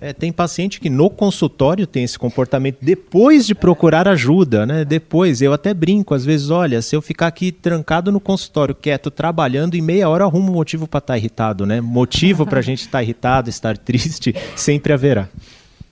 É, 0.00 0.12
tem 0.12 0.30
paciente 0.30 0.80
que 0.80 0.88
no 0.88 1.10
consultório 1.10 1.86
tem 1.86 2.04
esse 2.04 2.18
comportamento 2.18 2.78
depois 2.80 3.46
de 3.46 3.54
procurar 3.54 4.06
ajuda, 4.06 4.64
né? 4.64 4.84
Depois, 4.84 5.42
eu 5.42 5.52
até 5.52 5.74
brinco, 5.74 6.14
às 6.14 6.24
vezes, 6.24 6.50
olha, 6.50 6.80
se 6.80 6.94
eu 6.94 7.02
ficar 7.02 7.26
aqui 7.26 7.50
trancado 7.50 8.12
no 8.12 8.20
consultório, 8.20 8.74
quieto, 8.74 9.10
trabalhando, 9.10 9.74
em 9.74 9.82
meia 9.82 10.08
hora 10.08 10.24
arrumo 10.24 10.52
um 10.52 10.54
motivo 10.54 10.86
para 10.86 10.98
estar 10.98 11.14
tá 11.14 11.18
irritado, 11.18 11.66
né? 11.66 11.80
Motivo 11.80 12.46
para 12.46 12.60
a 12.60 12.62
gente 12.62 12.80
estar 12.80 12.98
tá 12.98 13.02
irritado, 13.02 13.50
estar 13.50 13.76
triste, 13.76 14.34
sempre 14.54 14.92
haverá. 14.92 15.28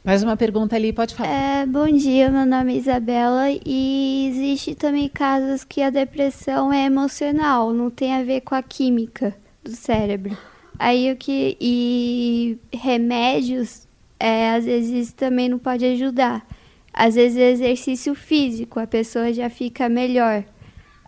Mais 0.05 0.23
uma 0.23 0.37
pergunta 0.37 0.77
ali, 0.77 0.93
pode 0.93 1.15
falar. 1.15 1.29
É, 1.29 1.67
bom 1.67 1.87
dia, 1.87 2.31
meu 2.31 2.47
nome 2.47 2.75
é 2.75 2.77
Isabela 2.77 3.47
e 3.67 4.29
existe 4.31 4.75
também 4.75 5.09
casos 5.09 5.65
que 5.65 5.83
a 5.83 5.91
depressão 5.91 6.73
é 6.73 6.87
emocional, 6.87 7.73
não 7.73 7.91
tem 7.91 8.15
a 8.15 8.23
ver 8.23 8.43
com 8.43 8.55
a 8.55 8.63
química 8.63 9.37
do 9.63 9.73
cérebro. 9.73 10.37
Aí 10.79 11.13
o 11.13 11.17
que 11.17 11.57
e 11.61 12.59
remédios 12.73 13.87
é, 14.19 14.51
às 14.51 14.65
vezes 14.65 15.13
também 15.13 15.49
não 15.49 15.59
pode 15.59 15.85
ajudar. 15.85 16.47
Às 16.93 17.17
vezes 17.17 17.37
exercício 17.37 18.15
físico, 18.15 18.81
a 18.81 18.87
pessoa 18.87 19.33
já 19.33 19.51
fica 19.51 19.89
melhor. 19.89 20.45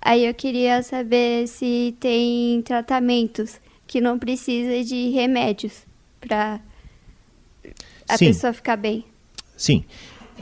Aí 0.02 0.26
eu 0.26 0.34
queria 0.34 0.82
saber 0.82 1.46
se 1.46 1.94
tem 2.00 2.60
tratamentos 2.62 3.60
que 3.86 4.00
não 4.00 4.18
precisa 4.18 4.84
de 4.84 5.10
remédios 5.10 5.84
para 6.20 6.60
a 8.14 8.18
Sim. 8.18 8.26
pessoa 8.26 8.52
ficar 8.52 8.76
bem. 8.76 9.04
Sim. 9.56 9.84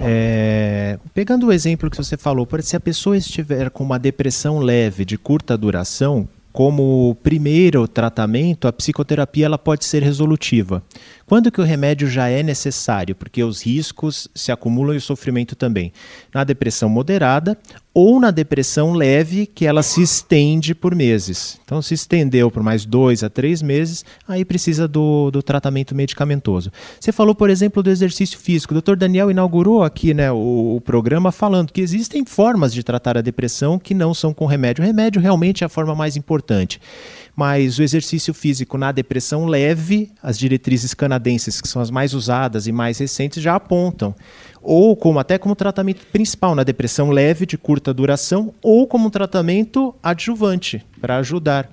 É, 0.01 0.99
pegando 1.13 1.49
o 1.49 1.53
exemplo 1.53 1.91
que 1.91 1.97
você 1.97 2.17
falou, 2.17 2.47
se 2.63 2.77
a 2.77 2.81
pessoa 2.81 3.17
estiver 3.17 3.69
com 3.71 3.83
uma 3.83 3.99
depressão 3.99 4.59
leve 4.59 5.05
de 5.05 5.19
curta 5.19 5.57
duração, 5.57 6.29
como 6.59 7.17
primeiro 7.23 7.87
tratamento, 7.87 8.67
a 8.67 8.73
psicoterapia 8.73 9.47
ela 9.47 9.57
pode 9.57 9.85
ser 9.85 10.03
resolutiva. 10.03 10.83
Quando 11.25 11.53
que 11.53 11.61
o 11.61 11.65
remédio 11.65 12.09
já 12.09 12.29
é 12.29 12.43
necessário? 12.43 13.15
Porque 13.15 13.45
os 13.45 13.65
riscos 13.65 14.27
se 14.35 14.51
acumulam 14.51 14.95
e 14.95 14.99
o 14.99 15.01
sofrimento 15.01 15.55
também. 15.55 15.93
Na 16.35 16.43
depressão 16.43 16.89
moderada 16.89 17.57
ou 17.95 18.19
na 18.21 18.31
depressão 18.31 18.93
leve, 18.93 19.45
que 19.45 19.67
ela 19.67 19.83
se 19.83 20.01
estende 20.01 20.75
por 20.75 20.95
meses. 20.95 21.61
Então, 21.65 21.83
se 21.83 21.95
estendeu 21.95 22.51
por 22.51 22.63
mais 22.63 22.85
dois 22.87 23.25
a 23.25 23.29
três 23.29 23.61
meses, 23.61 24.05
aí 24.27 24.45
precisa 24.45 24.87
do, 24.87 25.31
do 25.31 25.43
tratamento 25.43 25.95
medicamentoso. 25.95 26.71
Você 26.99 27.11
falou, 27.11 27.35
por 27.35 27.51
exemplo, 27.51 27.83
do 27.83 27.91
exercício 27.91 28.39
físico. 28.39 28.73
O 28.73 28.81
Dr. 28.81 28.95
Daniel 28.95 29.31
inaugurou 29.31 29.83
aqui 29.83 30.15
né, 30.15 30.31
o, 30.31 30.77
o 30.77 30.81
programa 30.81 31.33
falando 31.33 31.73
que 31.73 31.81
existem 31.81 32.25
formas 32.25 32.73
de 32.73 32.85
tratar 32.85 33.19
a 33.19 33.23
depressão 33.23 33.79
que 33.79 33.95
não 33.95 34.15
são 34.15 34.33
com 34.33 34.47
remédio. 34.47 34.83
O 34.83 34.87
remédio 34.87 35.21
realmente 35.21 35.65
é 35.65 35.67
a 35.67 35.69
forma 35.69 35.95
mais 35.95 36.17
importante 36.17 36.48
mas 37.39 37.79
o 37.79 37.85
exercício 37.85 38.35
físico 38.35 38.77
na 38.77 38.91
depressão 38.91 39.47
leve, 39.47 40.11
as 40.21 40.37
diretrizes 40.37 40.93
canadenses, 40.93 41.61
que 41.61 41.69
são 41.69 41.81
as 41.81 41.89
mais 41.89 42.13
usadas 42.13 42.67
e 42.67 42.73
mais 42.73 42.99
recentes, 42.99 43.41
já 43.41 43.55
apontam. 43.55 44.13
Ou 44.61 44.97
como 44.97 45.21
até 45.21 45.39
como 45.39 45.55
tratamento 45.55 46.05
principal 46.07 46.57
na 46.57 46.65
depressão 46.65 47.11
leve, 47.11 47.47
de 47.47 47.57
curta 47.57 47.95
duração, 47.95 48.53
ou 48.61 48.89
como 48.89 49.09
tratamento 49.09 49.95
adjuvante, 50.03 50.85
para 51.01 51.19
ajudar. 51.19 51.71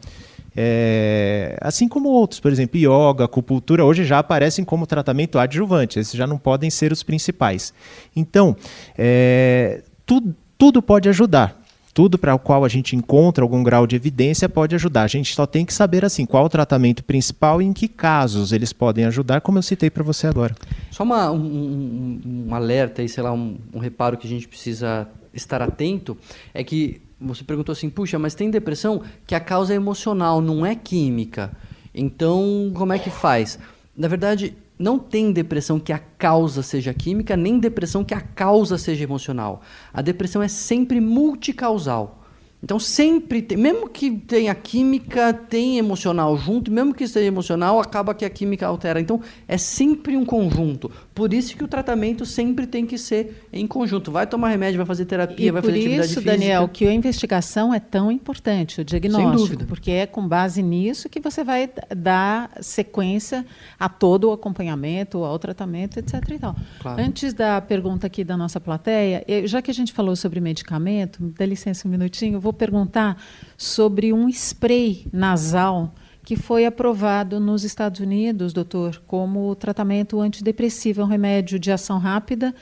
É, 0.55 1.57
assim 1.59 1.87
como 1.87 2.09
outros, 2.09 2.39
por 2.39 2.51
exemplo, 2.51 2.77
yoga, 2.77 3.25
acupuntura, 3.25 3.83
hoje 3.83 4.05
já 4.05 4.19
aparecem 4.19 4.63
como 4.63 4.85
tratamento 4.85 5.39
adjuvante, 5.39 5.97
esses 5.97 6.13
já 6.13 6.27
não 6.27 6.37
podem 6.37 6.69
ser 6.69 6.91
os 6.91 7.01
principais. 7.01 7.73
Então, 8.15 8.55
é, 8.95 9.81
tudo, 10.05 10.35
tudo 10.59 10.79
pode 10.79 11.09
ajudar 11.09 11.64
tudo 11.95 12.17
para 12.17 12.35
o 12.35 12.39
qual 12.39 12.65
a 12.65 12.67
gente 12.67 12.93
encontra 12.93 13.41
algum 13.41 13.63
grau 13.63 13.87
de 13.87 13.95
evidência 13.95 14.49
pode 14.49 14.75
ajudar. 14.75 15.03
A 15.03 15.07
gente 15.07 15.33
só 15.33 15.45
tem 15.45 15.65
que 15.65 15.73
saber 15.73 16.03
assim 16.03 16.25
qual 16.25 16.43
o 16.43 16.49
tratamento 16.49 17.01
principal 17.05 17.61
e 17.61 17.65
em 17.65 17.71
que 17.71 17.87
casos 17.87 18.51
eles 18.51 18.73
podem 18.73 19.05
ajudar, 19.05 19.39
como 19.39 19.57
eu 19.57 19.61
citei 19.61 19.89
para 19.89 20.03
você 20.03 20.27
agora. 20.27 20.53
Só 20.91 21.03
uma, 21.03 21.31
um, 21.31 21.37
um, 21.37 22.47
um, 22.49 22.53
alerta 22.53 23.01
e 23.01 23.07
sei 23.07 23.23
lá, 23.23 23.31
um, 23.31 23.57
um 23.73 23.79
reparo 23.79 24.17
que 24.17 24.27
a 24.27 24.29
gente 24.29 24.45
precisa 24.45 25.07
estar 25.33 25.61
atento 25.61 26.17
é 26.53 26.65
que 26.65 27.01
você 27.19 27.45
perguntou 27.45 27.71
assim, 27.71 27.89
puxa, 27.89 28.19
mas 28.19 28.35
tem 28.35 28.51
depressão 28.51 29.01
que 29.25 29.33
a 29.33 29.39
causa 29.39 29.71
é 29.71 29.77
emocional, 29.77 30.41
não 30.41 30.65
é 30.65 30.75
química. 30.75 31.53
Então, 31.93 32.73
como 32.75 32.91
é 32.91 32.99
que 32.99 33.09
faz? 33.09 33.57
Na 33.95 34.09
verdade, 34.09 34.53
não 34.77 34.99
tem 34.99 35.31
depressão 35.31 35.79
que 35.79 35.93
a 35.93 35.99
causa 35.99 36.61
seja 36.61 36.93
química, 36.93 37.37
nem 37.37 37.59
depressão 37.59 38.03
que 38.03 38.13
a 38.13 38.21
causa 38.21 38.77
seja 38.77 39.03
emocional. 39.03 39.61
A 39.93 40.01
depressão 40.01 40.41
é 40.41 40.47
sempre 40.47 40.99
multicausal. 40.99 42.24
Então 42.65 42.79
sempre 42.79 43.43
tem, 43.43 43.55
mesmo 43.55 43.87
que 43.87 44.09
tenha 44.09 44.55
química, 44.55 45.31
tem 45.31 45.77
emocional 45.77 46.35
junto, 46.35 46.71
mesmo 46.71 46.95
que 46.95 47.07
seja 47.07 47.27
emocional, 47.27 47.79
acaba 47.79 48.11
que 48.15 48.25
a 48.25 48.29
química 48.29 48.65
altera. 48.65 48.99
Então 48.99 49.21
é 49.47 49.55
sempre 49.55 50.17
um 50.17 50.25
conjunto. 50.25 50.89
Por 51.13 51.31
isso 51.31 51.55
que 51.55 51.63
o 51.63 51.67
tratamento 51.67 52.25
sempre 52.25 52.65
tem 52.65 52.83
que 52.83 52.97
ser 52.97 53.45
em 53.53 53.67
conjunto. 53.67 54.11
Vai 54.11 54.25
tomar 54.25 54.49
remédio, 54.49 54.77
vai 54.77 54.85
fazer 54.87 55.05
terapia, 55.05 55.45
e 55.47 55.51
vai 55.51 55.61
fazer 55.61 55.73
atividade 55.77 56.05
isso, 56.07 56.13
física. 56.15 56.31
Daniel, 56.31 56.67
que 56.67 56.87
a 56.87 56.91
investigação 56.93 57.71
é 57.71 57.79
tão 57.79 58.11
importante, 58.11 58.81
o 58.81 58.83
diagnóstico, 58.83 59.29
Sem 59.29 59.37
dúvida. 59.39 59.65
porque 59.67 59.91
é 59.91 60.07
com 60.07 60.27
base 60.27 60.63
nisso 60.63 61.07
que 61.07 61.19
você 61.19 61.43
vai 61.43 61.69
dar 61.95 62.49
sequência 62.61 63.45
a 63.79 63.87
todo 63.87 64.29
o 64.29 64.33
acompanhamento, 64.33 65.23
ao 65.23 65.37
tratamento, 65.37 65.99
etc. 65.99 66.15
E 66.31 66.39
tal. 66.39 66.55
Claro. 66.81 66.99
Antes 66.99 67.31
da 67.31 67.61
pergunta 67.61 68.07
aqui 68.07 68.23
da 68.23 68.35
nossa 68.35 68.59
plateia, 68.59 69.23
eu- 69.27 69.45
já 69.45 69.61
que 69.61 69.69
a 69.69 69.73
gente 69.73 69.93
falou 69.93 70.15
sobre 70.15 70.39
medicamento, 70.41 71.21
me 71.21 71.29
dá 71.31 71.45
licença 71.45 71.87
um 71.87 71.91
minutinho, 71.91 72.37
eu 72.37 72.41
vou 72.41 72.54
perguntar 72.55 73.21
sobre 73.57 74.11
um 74.11 74.27
spray 74.29 75.07
nasal 75.11 75.93
que 76.23 76.35
foi 76.35 76.65
aprovado 76.65 77.39
nos 77.39 77.63
Estados 77.63 77.99
Unidos, 77.99 78.51
doutor, 78.51 78.99
como 79.05 79.53
tratamento 79.55 80.19
antidepressivo, 80.19 81.01
é 81.01 81.03
um 81.03 81.07
remédio 81.07 81.59
de 81.59 81.71
ação 81.71 81.99
rápida, 81.99 82.53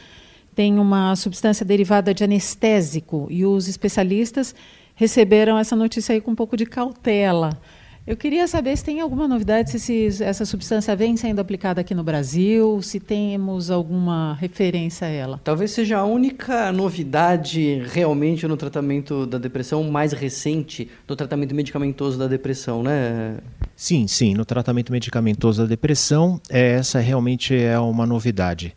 tem 0.53 0.77
uma 0.77 1.15
substância 1.15 1.65
derivada 1.65 2.13
de 2.13 2.25
anestésico 2.25 3.27
e 3.29 3.45
os 3.45 3.69
especialistas 3.69 4.53
receberam 4.95 5.57
essa 5.57 5.75
notícia 5.75 6.13
aí 6.13 6.19
com 6.19 6.31
um 6.31 6.35
pouco 6.35 6.57
de 6.57 6.65
cautela. 6.65 7.57
Eu 8.05 8.17
queria 8.17 8.45
saber 8.49 8.75
se 8.75 8.83
tem 8.83 8.99
alguma 8.99 9.29
novidade, 9.29 9.71
se 9.71 9.77
esses- 9.77 10.19
essa 10.19 10.45
substância 10.45 10.93
vem 10.93 11.15
sendo 11.15 11.39
aplicada 11.39 11.79
aqui 11.79 11.95
no 11.95 12.03
Brasil, 12.03 12.81
se 12.81 12.99
temos 12.99 13.71
alguma 13.71 14.33
referência 14.41 15.07
a 15.07 15.09
ela. 15.09 15.39
Talvez 15.41 15.71
seja 15.71 15.99
a 15.99 16.03
única 16.03 16.69
novidade 16.73 17.81
realmente 17.93 18.45
no 18.45 18.57
tratamento 18.57 19.25
da 19.25 19.37
depressão 19.37 19.85
mais 19.85 20.11
recente 20.11 20.89
do 21.07 21.15
tratamento 21.15 21.55
medicamentoso 21.55 22.19
da 22.19 22.27
depressão, 22.27 22.83
né? 22.83 23.37
Sim, 23.73 24.05
sim, 24.05 24.33
no 24.33 24.43
tratamento 24.43 24.91
medicamentoso 24.91 25.61
da 25.61 25.67
depressão, 25.67 26.41
é, 26.49 26.73
essa 26.73 26.99
realmente 26.99 27.55
é 27.55 27.79
uma 27.79 28.05
novidade. 28.05 28.75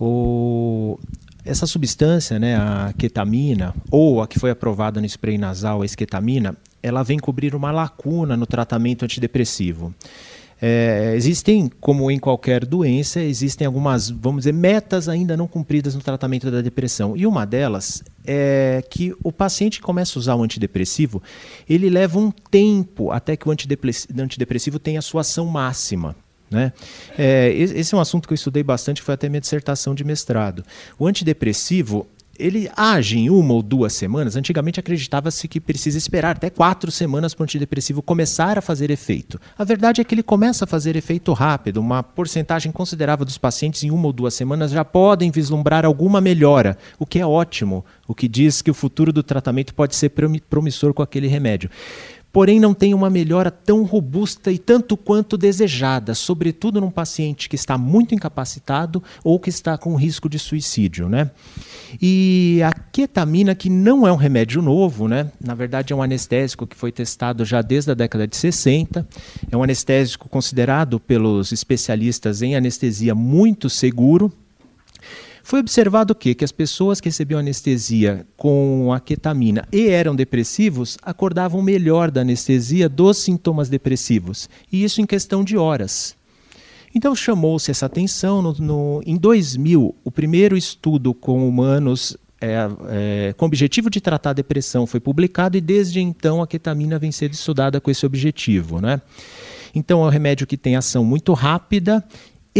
O- 0.00 0.98
essa 1.44 1.66
substância, 1.66 2.38
né, 2.38 2.56
a 2.56 2.94
ketamina, 2.96 3.74
ou 3.90 4.22
a 4.22 4.26
que 4.26 4.38
foi 4.38 4.50
aprovada 4.50 5.00
no 5.00 5.06
spray 5.06 5.36
nasal, 5.36 5.82
a 5.82 5.84
esketamina, 5.84 6.56
ela 6.82 7.02
vem 7.02 7.18
cobrir 7.18 7.54
uma 7.54 7.70
lacuna 7.70 8.36
no 8.36 8.46
tratamento 8.46 9.04
antidepressivo. 9.04 9.94
É, 10.60 11.12
existem, 11.14 11.70
como 11.80 12.10
em 12.10 12.18
qualquer 12.18 12.66
doença, 12.66 13.20
existem 13.20 13.64
algumas, 13.64 14.10
vamos 14.10 14.40
dizer, 14.40 14.52
metas 14.52 15.08
ainda 15.08 15.36
não 15.36 15.46
cumpridas 15.46 15.94
no 15.94 16.00
tratamento 16.00 16.50
da 16.50 16.60
depressão. 16.60 17.16
E 17.16 17.26
uma 17.26 17.44
delas 17.44 18.02
é 18.26 18.82
que 18.90 19.14
o 19.22 19.30
paciente 19.30 19.78
que 19.78 19.84
começa 19.84 20.18
a 20.18 20.20
usar 20.20 20.34
o 20.34 20.42
antidepressivo, 20.42 21.22
ele 21.68 21.88
leva 21.88 22.18
um 22.18 22.32
tempo 22.32 23.12
até 23.12 23.36
que 23.36 23.48
o 23.48 23.52
antidepre- 23.52 23.92
antidepressivo 24.18 24.80
tenha 24.80 24.98
a 24.98 25.02
sua 25.02 25.20
ação 25.20 25.46
máxima. 25.46 26.16
Né? 26.50 26.72
É, 27.16 27.52
esse 27.54 27.94
é 27.94 27.96
um 27.96 28.00
assunto 28.00 28.26
que 28.26 28.32
eu 28.32 28.36
estudei 28.36 28.62
bastante, 28.64 29.00
foi 29.00 29.14
até 29.14 29.28
minha 29.28 29.40
dissertação 29.40 29.94
de 29.94 30.02
mestrado. 30.02 30.64
O 30.98 31.06
antidepressivo, 31.06 32.04
ele 32.38 32.70
age 32.76 33.18
em 33.18 33.30
uma 33.30 33.54
ou 33.54 33.62
duas 33.62 33.92
semanas. 33.92 34.36
Antigamente 34.36 34.80
acreditava-se 34.80 35.48
que 35.48 35.60
precisa 35.60 35.98
esperar 35.98 36.36
até 36.36 36.48
quatro 36.50 36.90
semanas 36.90 37.34
para 37.34 37.42
o 37.42 37.44
antidepressivo 37.44 38.00
começar 38.00 38.58
a 38.58 38.62
fazer 38.62 38.90
efeito. 38.90 39.40
A 39.56 39.64
verdade 39.64 40.00
é 40.00 40.04
que 40.04 40.14
ele 40.14 40.22
começa 40.22 40.64
a 40.64 40.68
fazer 40.68 40.96
efeito 40.96 41.32
rápido. 41.32 41.78
Uma 41.78 42.02
porcentagem 42.02 42.70
considerável 42.70 43.24
dos 43.24 43.38
pacientes 43.38 43.82
em 43.82 43.90
uma 43.90 44.06
ou 44.06 44.12
duas 44.12 44.34
semanas 44.34 44.70
já 44.70 44.84
podem 44.84 45.30
vislumbrar 45.30 45.84
alguma 45.84 46.20
melhora, 46.20 46.78
o 46.98 47.06
que 47.06 47.18
é 47.18 47.26
ótimo, 47.26 47.84
o 48.06 48.14
que 48.14 48.28
diz 48.28 48.62
que 48.62 48.70
o 48.70 48.74
futuro 48.74 49.12
do 49.12 49.22
tratamento 49.22 49.74
pode 49.74 49.96
ser 49.96 50.10
promi- 50.10 50.40
promissor 50.40 50.94
com 50.94 51.02
aquele 51.02 51.26
remédio 51.26 51.70
porém 52.38 52.60
não 52.60 52.72
tem 52.72 52.94
uma 52.94 53.10
melhora 53.10 53.50
tão 53.50 53.82
robusta 53.82 54.52
e 54.52 54.58
tanto 54.58 54.96
quanto 54.96 55.36
desejada, 55.36 56.14
sobretudo 56.14 56.80
num 56.80 56.88
paciente 56.88 57.48
que 57.48 57.56
está 57.56 57.76
muito 57.76 58.14
incapacitado 58.14 59.02
ou 59.24 59.40
que 59.40 59.50
está 59.50 59.76
com 59.76 59.96
risco 59.96 60.28
de 60.28 60.38
suicídio, 60.38 61.08
né? 61.08 61.32
E 62.00 62.60
a 62.64 62.72
ketamina, 62.72 63.56
que 63.56 63.68
não 63.68 64.06
é 64.06 64.12
um 64.12 64.14
remédio 64.14 64.62
novo, 64.62 65.08
né? 65.08 65.32
Na 65.44 65.52
verdade 65.52 65.92
é 65.92 65.96
um 65.96 66.00
anestésico 66.00 66.64
que 66.64 66.76
foi 66.76 66.92
testado 66.92 67.44
já 67.44 67.60
desde 67.60 67.90
a 67.90 67.94
década 67.94 68.24
de 68.24 68.36
60, 68.36 69.04
é 69.50 69.56
um 69.56 69.62
anestésico 69.64 70.28
considerado 70.28 71.00
pelos 71.00 71.50
especialistas 71.50 72.40
em 72.40 72.54
anestesia 72.54 73.16
muito 73.16 73.68
seguro, 73.68 74.32
foi 75.48 75.60
observado 75.60 76.12
o 76.12 76.14
quê? 76.14 76.34
Que 76.34 76.44
as 76.44 76.52
pessoas 76.52 77.00
que 77.00 77.08
recebiam 77.08 77.40
anestesia 77.40 78.26
com 78.36 78.92
a 78.92 79.00
ketamina 79.00 79.66
e 79.72 79.88
eram 79.88 80.14
depressivos 80.14 80.98
acordavam 81.02 81.62
melhor 81.62 82.10
da 82.10 82.20
anestesia 82.20 82.86
dos 82.86 83.16
sintomas 83.16 83.70
depressivos. 83.70 84.46
E 84.70 84.84
isso 84.84 85.00
em 85.00 85.06
questão 85.06 85.42
de 85.42 85.56
horas. 85.56 86.14
Então 86.94 87.16
chamou-se 87.16 87.70
essa 87.70 87.86
atenção. 87.86 88.42
No, 88.42 88.52
no- 88.58 89.02
em 89.06 89.16
2000, 89.16 89.94
o 90.04 90.10
primeiro 90.10 90.54
estudo 90.54 91.14
com 91.14 91.48
humanos 91.48 92.14
é, 92.42 92.68
é, 92.90 93.34
com 93.34 93.46
objetivo 93.46 93.88
de 93.88 94.02
tratar 94.02 94.30
a 94.30 94.34
depressão 94.34 94.86
foi 94.86 95.00
publicado 95.00 95.56
e 95.56 95.62
desde 95.62 95.98
então 95.98 96.42
a 96.42 96.46
ketamina 96.46 96.98
vem 96.98 97.10
sendo 97.10 97.32
estudada 97.32 97.80
com 97.80 97.90
esse 97.90 98.04
objetivo. 98.04 98.82
Né? 98.82 99.00
Então 99.74 100.04
é 100.04 100.08
um 100.08 100.10
remédio 100.10 100.46
que 100.46 100.58
tem 100.58 100.76
ação 100.76 101.02
muito 101.06 101.32
rápida 101.32 102.04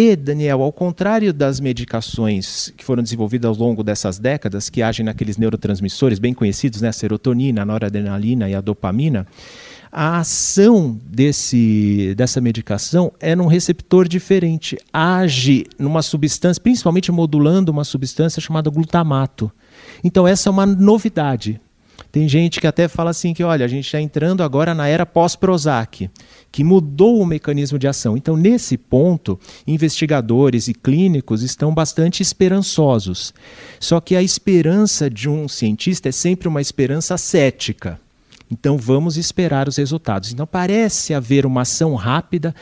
e, 0.01 0.15
Daniel, 0.15 0.63
ao 0.63 0.71
contrário 0.71 1.33
das 1.33 1.59
medicações 1.59 2.73
que 2.77 2.85
foram 2.85 3.03
desenvolvidas 3.03 3.49
ao 3.49 3.67
longo 3.67 3.83
dessas 3.83 4.17
décadas, 4.17 4.71
que 4.71 4.81
agem 4.81 5.05
naqueles 5.05 5.37
neurotransmissores 5.37 6.21
bem 6.21 6.33
conhecidos, 6.33 6.81
né, 6.81 6.91
a 6.91 6.93
serotonina, 6.93 7.63
a 7.63 7.65
noradrenalina 7.65 8.49
e 8.49 8.55
a 8.55 8.61
dopamina, 8.61 9.27
a 9.91 10.19
ação 10.21 10.97
desse, 11.05 12.15
dessa 12.17 12.41
medicação 12.41 13.13
é 13.19 13.35
num 13.35 13.49
receptor 13.49 14.07
diferente. 14.07 14.79
Age 14.93 15.67
numa 15.77 16.01
substância, 16.01 16.63
principalmente 16.63 17.11
modulando 17.11 17.73
uma 17.73 17.83
substância 17.83 18.41
chamada 18.41 18.71
glutamato. 18.71 19.51
Então, 20.05 20.29
essa 20.29 20.49
é 20.49 20.53
uma 20.53 20.65
novidade. 20.65 21.61
Tem 22.11 22.29
gente 22.29 22.61
que 22.61 22.67
até 22.67 22.89
fala 22.89 23.11
assim 23.11 23.35
que, 23.35 23.45
olha, 23.45 23.65
a 23.65 23.69
gente 23.69 23.85
está 23.85 24.01
entrando 24.01 24.43
agora 24.43 24.75
na 24.75 24.89
era 24.89 25.05
pós-Prozac, 25.05 26.11
que 26.51 26.65
mudou 26.65 27.21
o 27.21 27.27
mecanismo 27.27 27.79
de 27.79 27.87
ação. 27.87 28.17
Então, 28.17 28.37
nesse 28.37 28.79
ponto, 28.79 29.39
investigadores 29.67 30.69
e 30.69 30.75
clínicos 30.75 31.43
estão 31.43 31.75
bastante 31.75 32.23
esperançosos. 32.23 33.35
Só 33.79 34.01
que 34.01 34.17
a 34.17 34.23
esperança 34.23 35.11
de 35.11 35.29
um 35.29 35.47
cientista 35.49 36.09
é 36.09 36.13
sempre 36.13 36.49
uma 36.49 36.61
esperança 36.61 37.19
cética. 37.19 38.01
Então 38.51 38.79
vamos 38.79 39.17
esperar 39.17 39.69
os 39.69 39.77
resultados. 39.77 40.33
Então 40.33 40.47
parece 40.47 41.13
haver 41.13 41.45
uma 41.45 41.63
ação 41.63 41.95
rápida 41.95 42.55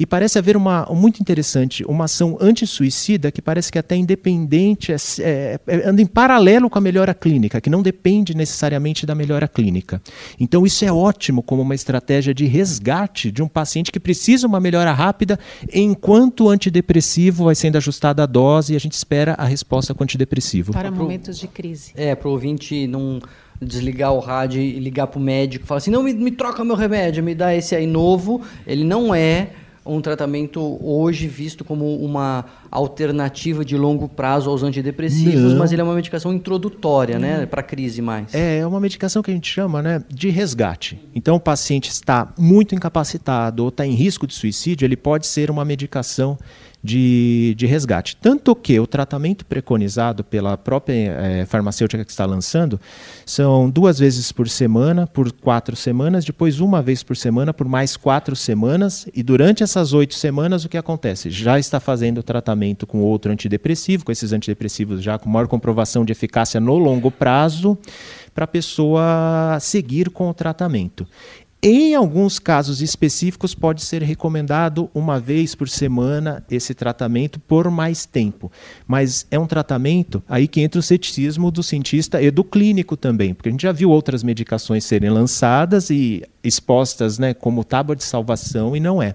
e 0.00 0.06
parece 0.06 0.38
haver 0.38 0.56
uma 0.56 0.86
muito 0.86 1.20
interessante, 1.20 1.84
uma 1.84 2.06
ação 2.06 2.38
anti-suicida 2.40 3.30
que 3.30 3.42
parece 3.42 3.70
que 3.70 3.78
até 3.78 3.94
independente, 3.94 4.90
é, 4.92 4.96
é, 5.18 5.60
é, 5.66 5.86
anda 5.86 6.00
em 6.00 6.06
paralelo 6.06 6.70
com 6.70 6.78
a 6.78 6.80
melhora 6.80 7.12
clínica, 7.12 7.60
que 7.60 7.68
não 7.68 7.82
depende 7.82 8.34
necessariamente 8.34 9.04
da 9.04 9.14
melhora 9.14 9.46
clínica. 9.46 10.00
Então 10.40 10.64
isso 10.64 10.86
é 10.86 10.90
ótimo 10.90 11.42
como 11.42 11.60
uma 11.60 11.74
estratégia 11.74 12.32
de 12.32 12.46
resgate 12.46 13.30
de 13.30 13.42
um 13.42 13.46
paciente 13.46 13.92
que 13.92 14.00
precisa 14.00 14.46
uma 14.46 14.58
melhora 14.58 14.90
rápida, 14.90 15.38
enquanto 15.70 16.44
o 16.44 16.48
antidepressivo 16.48 17.44
vai 17.44 17.54
sendo 17.54 17.76
ajustada 17.76 18.22
a 18.22 18.26
dose 18.26 18.72
e 18.72 18.76
a 18.76 18.80
gente 18.80 18.94
espera 18.94 19.34
a 19.34 19.44
resposta 19.44 19.92
com 19.92 20.02
o 20.02 20.04
antidepressivo. 20.04 20.72
Para 20.72 20.90
momentos 20.90 21.38
de 21.38 21.46
crise. 21.46 21.92
É, 21.94 22.14
para 22.14 22.26
o 22.26 22.32
ouvinte 22.32 22.86
não 22.86 23.20
desligar 23.60 24.14
o 24.14 24.18
rádio 24.18 24.62
e 24.62 24.78
ligar 24.78 25.08
para 25.08 25.18
o 25.18 25.22
médico 25.22 25.66
e 25.66 25.68
falar 25.68 25.76
assim, 25.76 25.90
não, 25.90 26.02
me, 26.02 26.14
me 26.14 26.30
troca 26.30 26.64
meu 26.64 26.74
remédio, 26.74 27.22
me 27.22 27.34
dá 27.34 27.54
esse 27.54 27.76
aí 27.76 27.86
novo. 27.86 28.40
Ele 28.66 28.82
não 28.82 29.14
é 29.14 29.50
um 29.84 30.00
tratamento 30.00 30.78
hoje 30.82 31.26
visto 31.26 31.64
como 31.64 31.96
uma 31.96 32.44
alternativa 32.70 33.64
de 33.64 33.76
longo 33.76 34.08
prazo 34.08 34.50
aos 34.50 34.62
antidepressivos, 34.62 35.52
Não. 35.52 35.58
mas 35.58 35.72
ele 35.72 35.80
é 35.80 35.84
uma 35.84 35.94
medicação 35.94 36.32
introdutória, 36.32 37.18
né, 37.18 37.46
para 37.46 37.62
crise 37.62 38.02
mais. 38.02 38.34
É, 38.34 38.58
é 38.58 38.66
uma 38.66 38.78
medicação 38.78 39.22
que 39.22 39.30
a 39.30 39.34
gente 39.34 39.50
chama 39.50 39.82
né, 39.82 40.02
de 40.08 40.28
resgate. 40.28 41.00
Então, 41.14 41.36
o 41.36 41.40
paciente 41.40 41.90
está 41.90 42.32
muito 42.38 42.74
incapacitado 42.74 43.62
ou 43.62 43.68
está 43.70 43.86
em 43.86 43.92
risco 43.92 44.26
de 44.26 44.34
suicídio, 44.34 44.84
ele 44.84 44.96
pode 44.96 45.26
ser 45.26 45.50
uma 45.50 45.64
medicação 45.64 46.38
de, 46.82 47.54
de 47.56 47.66
resgate. 47.66 48.16
Tanto 48.16 48.54
que 48.54 48.78
o 48.80 48.86
tratamento 48.86 49.44
preconizado 49.44 50.24
pela 50.24 50.56
própria 50.56 50.94
eh, 50.94 51.46
farmacêutica 51.46 52.04
que 52.04 52.10
está 52.10 52.24
lançando 52.24 52.80
são 53.26 53.68
duas 53.68 53.98
vezes 53.98 54.32
por 54.32 54.48
semana, 54.48 55.06
por 55.06 55.30
quatro 55.32 55.76
semanas, 55.76 56.24
depois 56.24 56.60
uma 56.60 56.80
vez 56.80 57.02
por 57.02 57.16
semana, 57.16 57.52
por 57.52 57.68
mais 57.68 57.96
quatro 57.96 58.34
semanas, 58.34 59.06
e 59.14 59.22
durante 59.22 59.62
essas 59.62 59.92
oito 59.92 60.14
semanas 60.14 60.64
o 60.64 60.68
que 60.68 60.78
acontece? 60.78 61.30
Já 61.30 61.58
está 61.58 61.78
fazendo 61.78 62.18
o 62.18 62.22
tratamento 62.22 62.86
com 62.86 63.00
outro 63.02 63.30
antidepressivo, 63.30 64.04
com 64.04 64.12
esses 64.12 64.32
antidepressivos 64.32 65.02
já 65.02 65.18
com 65.18 65.28
maior 65.28 65.48
comprovação 65.48 66.04
de 66.04 66.12
eficácia 66.12 66.60
no 66.60 66.78
longo 66.78 67.10
prazo, 67.10 67.78
para 68.34 68.44
a 68.44 68.48
pessoa 68.48 69.58
seguir 69.60 70.08
com 70.10 70.30
o 70.30 70.34
tratamento. 70.34 71.06
Em 71.62 71.94
alguns 71.94 72.38
casos 72.38 72.80
específicos, 72.80 73.54
pode 73.54 73.82
ser 73.82 74.02
recomendado 74.02 74.88
uma 74.94 75.20
vez 75.20 75.54
por 75.54 75.68
semana 75.68 76.42
esse 76.50 76.72
tratamento 76.72 77.38
por 77.38 77.70
mais 77.70 78.06
tempo. 78.06 78.50
Mas 78.86 79.26
é 79.30 79.38
um 79.38 79.46
tratamento 79.46 80.22
aí 80.26 80.48
que 80.48 80.62
entra 80.62 80.78
o 80.78 80.82
ceticismo 80.82 81.50
do 81.50 81.62
cientista 81.62 82.22
e 82.22 82.30
do 82.30 82.42
clínico 82.42 82.96
também, 82.96 83.34
porque 83.34 83.50
a 83.50 83.52
gente 83.52 83.64
já 83.64 83.72
viu 83.72 83.90
outras 83.90 84.22
medicações 84.22 84.84
serem 84.84 85.10
lançadas 85.10 85.90
e 85.90 86.22
expostas 86.42 87.18
né, 87.18 87.34
como 87.34 87.62
tábua 87.62 87.94
de 87.94 88.04
salvação 88.04 88.74
e 88.74 88.80
não 88.80 89.02
é 89.02 89.14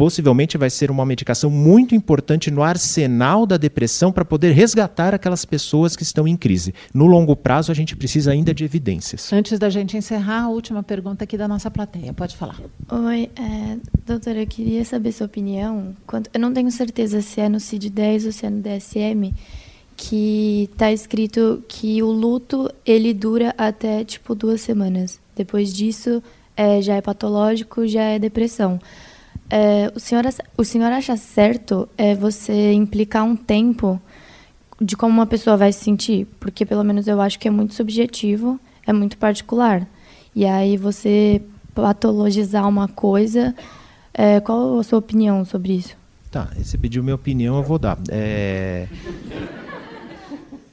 possivelmente 0.00 0.56
vai 0.56 0.70
ser 0.70 0.90
uma 0.90 1.04
medicação 1.04 1.50
muito 1.50 1.94
importante 1.94 2.50
no 2.50 2.62
arsenal 2.62 3.44
da 3.44 3.58
depressão 3.58 4.10
para 4.10 4.24
poder 4.24 4.52
resgatar 4.52 5.14
aquelas 5.14 5.44
pessoas 5.44 5.94
que 5.94 6.02
estão 6.02 6.26
em 6.26 6.38
crise. 6.38 6.74
No 6.94 7.04
longo 7.04 7.36
prazo, 7.36 7.70
a 7.70 7.74
gente 7.74 7.94
precisa 7.94 8.30
ainda 8.32 8.54
de 8.54 8.64
evidências. 8.64 9.30
Antes 9.30 9.58
da 9.58 9.68
gente 9.68 9.98
encerrar, 9.98 10.44
a 10.44 10.48
última 10.48 10.82
pergunta 10.82 11.24
aqui 11.24 11.36
da 11.36 11.46
nossa 11.46 11.70
plateia. 11.70 12.14
Pode 12.14 12.34
falar. 12.34 12.58
Oi, 12.90 13.28
é, 13.36 13.76
doutora, 14.06 14.40
eu 14.40 14.46
queria 14.46 14.82
saber 14.86 15.12
sua 15.12 15.26
opinião. 15.26 15.94
Quanto, 16.06 16.30
eu 16.32 16.40
não 16.40 16.54
tenho 16.54 16.70
certeza 16.70 17.20
se 17.20 17.38
é 17.38 17.50
no 17.50 17.58
CID-10 17.58 18.24
ou 18.24 18.32
se 18.32 18.46
é 18.46 18.48
no 18.48 18.62
DSM 18.62 19.34
que 19.98 20.70
está 20.72 20.90
escrito 20.90 21.62
que 21.68 22.02
o 22.02 22.10
luto 22.10 22.72
ele 22.86 23.12
dura 23.12 23.54
até 23.58 24.02
tipo 24.02 24.34
duas 24.34 24.62
semanas. 24.62 25.20
Depois 25.36 25.70
disso, 25.70 26.22
é, 26.56 26.80
já 26.80 26.94
é 26.94 27.02
patológico, 27.02 27.86
já 27.86 28.04
é 28.04 28.18
depressão. 28.18 28.80
É, 29.50 29.92
o, 29.94 29.98
senhor, 29.98 30.24
o 30.56 30.64
senhor 30.64 30.92
acha 30.92 31.16
certo 31.16 31.88
é, 31.98 32.14
você 32.14 32.72
implicar 32.72 33.24
um 33.24 33.34
tempo 33.34 34.00
de 34.80 34.96
como 34.96 35.12
uma 35.12 35.26
pessoa 35.26 35.56
vai 35.56 35.72
se 35.72 35.84
sentir? 35.84 36.26
Porque, 36.38 36.64
pelo 36.64 36.84
menos, 36.84 37.08
eu 37.08 37.20
acho 37.20 37.38
que 37.38 37.48
é 37.48 37.50
muito 37.50 37.74
subjetivo, 37.74 38.58
é 38.86 38.92
muito 38.92 39.18
particular. 39.18 39.86
E 40.34 40.46
aí 40.46 40.76
você 40.76 41.42
patologizar 41.74 42.68
uma 42.68 42.86
coisa, 42.86 43.54
é, 44.14 44.38
qual 44.40 44.78
a 44.78 44.84
sua 44.84 45.00
opinião 45.00 45.44
sobre 45.44 45.74
isso? 45.74 45.96
Tá, 46.30 46.48
você 46.56 46.78
pediu 46.78 47.02
minha 47.02 47.16
opinião, 47.16 47.56
eu 47.56 47.62
vou 47.64 47.78
dar. 47.78 47.98
É... 48.08 48.86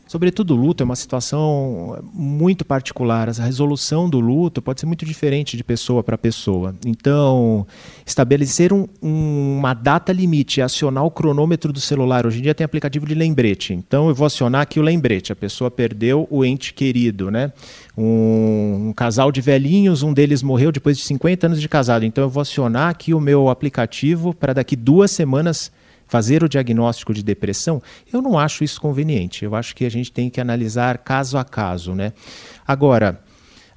Sobretudo 0.08 0.54
o 0.54 0.58
luto 0.58 0.82
é 0.82 0.86
uma 0.86 0.96
situação 0.96 2.02
muito 2.14 2.64
particular. 2.64 3.28
A 3.28 3.44
resolução 3.44 4.10
do 4.10 4.20
luto 4.20 4.62
pode 4.62 4.80
ser 4.80 4.86
muito 4.86 5.06
diferente 5.06 5.58
de 5.58 5.64
pessoa 5.64 6.02
para 6.02 6.18
pessoa. 6.18 6.74
Então, 6.86 7.68
estabelecer 8.06 8.72
um, 8.72 8.88
um, 9.02 9.58
uma 9.58 9.74
data 9.74 10.14
limite, 10.14 10.62
acionar 10.62 11.04
o 11.04 11.12
cronômetro 11.12 11.74
do 11.74 11.82
celular. 11.82 12.26
Hoje 12.26 12.40
em 12.40 12.42
dia 12.42 12.56
tem 12.56 12.64
aplicativo 12.64 13.06
de 13.06 13.14
lembrete. 13.14 13.74
Então, 13.74 14.08
eu 14.08 14.16
vou 14.16 14.26
acionar 14.26 14.62
aqui 14.62 14.80
o 14.80 14.84
lembrete. 14.84 15.34
A 15.34 15.36
pessoa 15.36 15.70
perdeu 15.70 16.26
o 16.32 16.46
ente 16.46 16.74
querido, 16.74 17.30
né? 17.30 17.52
Um, 17.98 18.88
um 18.90 18.94
casal 18.94 19.32
de 19.32 19.42
velhinhos, 19.42 20.04
um 20.04 20.14
deles 20.14 20.42
morreu 20.42 20.72
depois 20.72 20.98
de 20.98 21.04
50 21.04 21.48
anos 21.48 21.62
de 21.62 21.68
casado. 21.68 22.06
Então, 22.06 22.24
eu 22.24 22.30
vou 22.30 22.42
acionar 22.42 22.90
aqui 22.90 23.14
o 23.14 23.20
meu 23.20 23.50
aplicativo 23.50 24.34
para 24.34 24.54
daqui 24.54 24.76
duas 24.76 25.12
semanas 25.12 25.70
fazer 26.08 26.44
o 26.44 26.50
diagnóstico 26.50 27.14
de 27.14 27.22
depressão, 27.22 27.82
eu 28.12 28.22
não 28.22 28.40
acho 28.40 28.64
isso 28.64 28.80
conveniente. 28.80 29.44
Eu 29.44 29.56
acho 29.56 29.76
que 29.76 29.86
a 29.86 29.92
gente 29.92 30.12
tem 30.12 30.30
que 30.30 30.40
analisar 30.40 30.98
caso 31.00 31.38
a 31.38 31.44
caso. 31.44 31.94
Né? 31.94 32.14
Agora, 32.66 33.22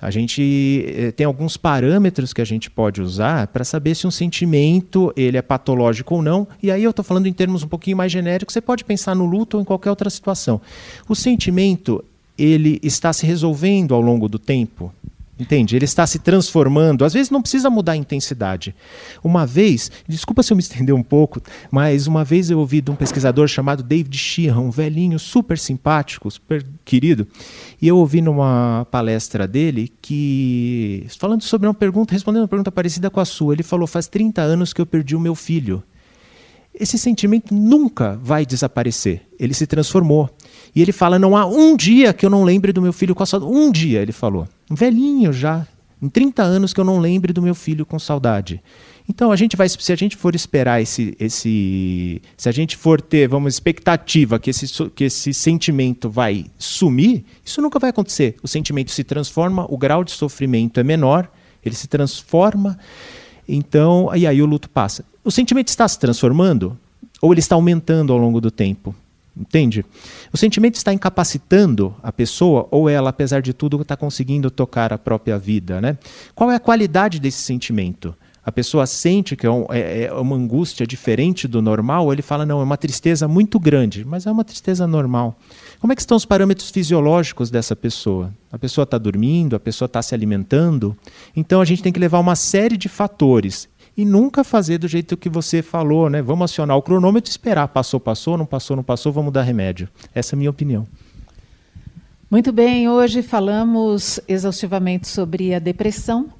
a 0.00 0.10
gente 0.10 0.84
eh, 0.86 1.12
tem 1.12 1.26
alguns 1.26 1.56
parâmetros 1.56 2.32
que 2.32 2.40
a 2.40 2.44
gente 2.44 2.70
pode 2.70 3.02
usar 3.02 3.48
para 3.48 3.64
saber 3.64 3.94
se 3.94 4.06
um 4.06 4.10
sentimento 4.10 5.12
ele 5.14 5.36
é 5.36 5.42
patológico 5.42 6.14
ou 6.14 6.22
não. 6.22 6.48
E 6.62 6.70
aí 6.70 6.82
eu 6.82 6.90
estou 6.90 7.04
falando 7.04 7.26
em 7.26 7.32
termos 7.32 7.62
um 7.62 7.68
pouquinho 7.68 7.98
mais 7.98 8.10
genéricos. 8.10 8.54
Você 8.54 8.62
pode 8.62 8.84
pensar 8.84 9.14
no 9.14 9.26
luto 9.26 9.58
ou 9.58 9.62
em 9.62 9.64
qualquer 9.64 9.90
outra 9.90 10.08
situação. 10.08 10.60
O 11.06 11.14
sentimento 11.14 12.02
ele 12.38 12.80
está 12.82 13.12
se 13.12 13.26
resolvendo 13.26 13.94
ao 13.94 14.00
longo 14.00 14.26
do 14.26 14.38
tempo. 14.38 14.90
Entende? 15.40 15.74
Ele 15.74 15.86
está 15.86 16.06
se 16.06 16.18
transformando. 16.18 17.04
Às 17.04 17.14
vezes 17.14 17.30
não 17.30 17.40
precisa 17.40 17.70
mudar 17.70 17.92
a 17.92 17.96
intensidade. 17.96 18.74
Uma 19.24 19.46
vez, 19.46 19.90
desculpa 20.06 20.42
se 20.42 20.52
eu 20.52 20.56
me 20.56 20.62
estender 20.62 20.94
um 20.94 21.02
pouco, 21.02 21.40
mas 21.70 22.06
uma 22.06 22.22
vez 22.22 22.50
eu 22.50 22.58
ouvi 22.58 22.82
de 22.82 22.90
um 22.90 22.94
pesquisador 22.94 23.48
chamado 23.48 23.82
David 23.82 24.16
Sheehan, 24.16 24.60
um 24.60 24.70
velhinho 24.70 25.18
super 25.18 25.58
simpático, 25.58 26.30
super 26.30 26.64
querido, 26.84 27.26
e 27.80 27.88
eu 27.88 27.96
ouvi 27.96 28.20
numa 28.20 28.86
palestra 28.90 29.48
dele 29.48 29.90
que, 30.02 31.06
falando 31.18 31.42
sobre 31.42 31.66
uma 31.66 31.74
pergunta, 31.74 32.12
respondendo 32.12 32.42
uma 32.42 32.48
pergunta 32.48 32.70
parecida 32.70 33.08
com 33.08 33.20
a 33.20 33.24
sua, 33.24 33.54
ele 33.54 33.62
falou: 33.62 33.86
Faz 33.86 34.06
30 34.06 34.42
anos 34.42 34.72
que 34.74 34.80
eu 34.80 34.86
perdi 34.86 35.16
o 35.16 35.20
meu 35.20 35.34
filho. 35.34 35.82
Esse 36.72 36.96
sentimento 36.96 37.54
nunca 37.54 38.18
vai 38.22 38.46
desaparecer. 38.46 39.22
Ele 39.38 39.54
se 39.54 39.66
transformou. 39.66 40.30
E 40.74 40.82
ele 40.82 40.92
fala: 40.92 41.18
Não 41.18 41.36
há 41.36 41.46
um 41.46 41.76
dia 41.76 42.12
que 42.12 42.24
eu 42.24 42.30
não 42.30 42.44
lembre 42.44 42.72
do 42.72 42.82
meu 42.82 42.92
filho 42.92 43.14
com 43.14 43.24
saudade. 43.26 43.52
Um 43.52 43.70
dia, 43.70 44.00
ele 44.00 44.12
falou. 44.12 44.48
Um 44.70 44.74
velhinho 44.74 45.32
já. 45.32 45.66
Em 46.02 46.08
30 46.08 46.42
anos 46.42 46.72
que 46.72 46.80
eu 46.80 46.84
não 46.84 46.98
lembre 46.98 47.32
do 47.32 47.42
meu 47.42 47.54
filho 47.54 47.84
com 47.84 47.98
saudade. 47.98 48.62
Então 49.10 49.32
a 49.32 49.36
gente 49.36 49.56
vai, 49.56 49.68
se 49.68 49.92
a 49.92 49.96
gente 49.96 50.16
for 50.16 50.34
esperar 50.36 50.80
esse, 50.80 51.16
esse, 51.18 52.22
se 52.36 52.48
a 52.48 52.52
gente 52.52 52.76
for 52.76 53.00
ter, 53.00 53.28
vamos, 53.28 53.52
expectativa 53.52 54.38
que 54.38 54.50
esse, 54.50 54.66
que 54.90 55.04
esse 55.04 55.34
sentimento 55.34 56.08
vai 56.08 56.46
sumir, 56.56 57.24
isso 57.44 57.60
nunca 57.60 57.78
vai 57.80 57.90
acontecer. 57.90 58.36
O 58.40 58.46
sentimento 58.46 58.92
se 58.92 59.02
transforma, 59.02 59.66
o 59.68 59.76
grau 59.76 60.04
de 60.04 60.12
sofrimento 60.12 60.78
é 60.78 60.84
menor, 60.84 61.28
ele 61.62 61.74
se 61.74 61.88
transforma, 61.88 62.78
então 63.48 64.08
e 64.14 64.28
aí 64.28 64.40
o 64.40 64.46
luto 64.46 64.70
passa. 64.70 65.04
O 65.24 65.30
sentimento 65.30 65.68
está 65.68 65.88
se 65.88 65.98
transformando 65.98 66.78
ou 67.20 67.32
ele 67.32 67.40
está 67.40 67.56
aumentando 67.56 68.12
ao 68.12 68.18
longo 68.18 68.40
do 68.40 68.50
tempo? 68.50 68.94
Entende? 69.40 69.84
O 70.30 70.36
sentimento 70.36 70.74
está 70.74 70.92
incapacitando 70.92 71.96
a 72.02 72.12
pessoa 72.12 72.68
ou 72.70 72.90
ela, 72.90 73.08
apesar 73.08 73.40
de 73.40 73.54
tudo, 73.54 73.80
está 73.80 73.96
conseguindo 73.96 74.50
tocar 74.50 74.92
a 74.92 74.98
própria 74.98 75.38
vida, 75.38 75.80
né? 75.80 75.96
Qual 76.34 76.50
é 76.50 76.56
a 76.56 76.60
qualidade 76.60 77.18
desse 77.18 77.38
sentimento? 77.38 78.14
A 78.44 78.52
pessoa 78.52 78.86
sente 78.86 79.36
que 79.36 79.46
é, 79.46 79.50
um, 79.50 79.64
é, 79.70 80.04
é 80.04 80.12
uma 80.12 80.36
angústia 80.36 80.86
diferente 80.86 81.48
do 81.48 81.62
normal, 81.62 82.12
ele 82.12 82.20
fala, 82.20 82.44
não, 82.44 82.60
é 82.60 82.64
uma 82.64 82.76
tristeza 82.76 83.26
muito 83.26 83.58
grande, 83.58 84.04
mas 84.04 84.26
é 84.26 84.30
uma 84.30 84.44
tristeza 84.44 84.86
normal. 84.86 85.38
Como 85.78 85.92
é 85.92 85.96
que 85.96 86.02
estão 86.02 86.16
os 86.16 86.26
parâmetros 86.26 86.70
fisiológicos 86.70 87.50
dessa 87.50 87.74
pessoa? 87.74 88.34
A 88.52 88.58
pessoa 88.58 88.82
está 88.82 88.98
dormindo, 88.98 89.56
a 89.56 89.60
pessoa 89.60 89.86
está 89.86 90.02
se 90.02 90.14
alimentando. 90.14 90.94
Então 91.34 91.62
a 91.62 91.64
gente 91.64 91.82
tem 91.82 91.92
que 91.92 92.00
levar 92.00 92.18
uma 92.18 92.36
série 92.36 92.76
de 92.76 92.88
fatores 92.88 93.69
e 93.96 94.04
nunca 94.04 94.44
fazer 94.44 94.78
do 94.78 94.88
jeito 94.88 95.16
que 95.16 95.28
você 95.28 95.62
falou, 95.62 96.08
né? 96.08 96.22
Vamos 96.22 96.50
acionar 96.50 96.76
o 96.76 96.82
cronômetro 96.82 97.28
e 97.28 97.32
esperar. 97.32 97.68
Passou, 97.68 98.00
passou, 98.00 98.36
não 98.36 98.46
passou, 98.46 98.76
não 98.76 98.82
passou, 98.82 99.12
vamos 99.12 99.32
dar 99.32 99.42
remédio. 99.42 99.88
Essa 100.14 100.34
é 100.34 100.36
a 100.36 100.38
minha 100.38 100.50
opinião. 100.50 100.86
Muito 102.30 102.52
bem, 102.52 102.88
hoje 102.88 103.22
falamos 103.22 104.20
exaustivamente 104.28 105.08
sobre 105.08 105.52
a 105.52 105.58
depressão, 105.58 106.30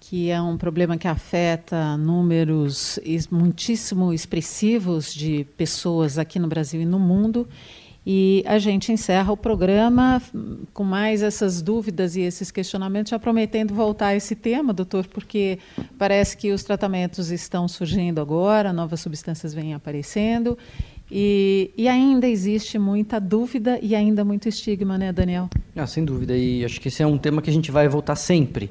que 0.00 0.30
é 0.30 0.42
um 0.42 0.58
problema 0.58 0.96
que 0.96 1.06
afeta 1.06 1.96
números 1.96 2.98
muitíssimo 3.30 4.12
expressivos 4.12 5.14
de 5.14 5.46
pessoas 5.56 6.18
aqui 6.18 6.40
no 6.40 6.48
Brasil 6.48 6.80
e 6.80 6.84
no 6.84 6.98
mundo 6.98 7.48
e 8.10 8.42
a 8.46 8.58
gente 8.58 8.90
encerra 8.90 9.30
o 9.30 9.36
programa 9.36 10.22
com 10.72 10.82
mais 10.82 11.22
essas 11.22 11.60
dúvidas 11.60 12.16
e 12.16 12.22
esses 12.22 12.50
questionamentos, 12.50 13.10
já 13.10 13.18
prometendo 13.18 13.74
voltar 13.74 14.06
a 14.06 14.16
esse 14.16 14.34
tema, 14.34 14.72
doutor, 14.72 15.06
porque 15.06 15.58
parece 15.98 16.34
que 16.34 16.50
os 16.50 16.62
tratamentos 16.62 17.30
estão 17.30 17.68
surgindo 17.68 18.18
agora, 18.18 18.72
novas 18.72 19.00
substâncias 19.00 19.52
vêm 19.52 19.74
aparecendo. 19.74 20.56
E, 21.10 21.70
e, 21.76 21.86
ainda 21.86 22.26
existe 22.26 22.78
muita 22.78 23.20
dúvida 23.20 23.78
e 23.82 23.94
ainda 23.94 24.24
muito 24.24 24.48
estigma, 24.48 24.96
né, 24.96 25.12
Daniel? 25.12 25.50
Ah, 25.76 25.86
sem 25.86 26.02
dúvida. 26.02 26.34
E 26.34 26.64
acho 26.64 26.80
que 26.80 26.88
esse 26.88 27.02
é 27.02 27.06
um 27.06 27.18
tema 27.18 27.42
que 27.42 27.50
a 27.50 27.52
gente 27.52 27.70
vai 27.70 27.88
voltar 27.88 28.16
sempre. 28.16 28.70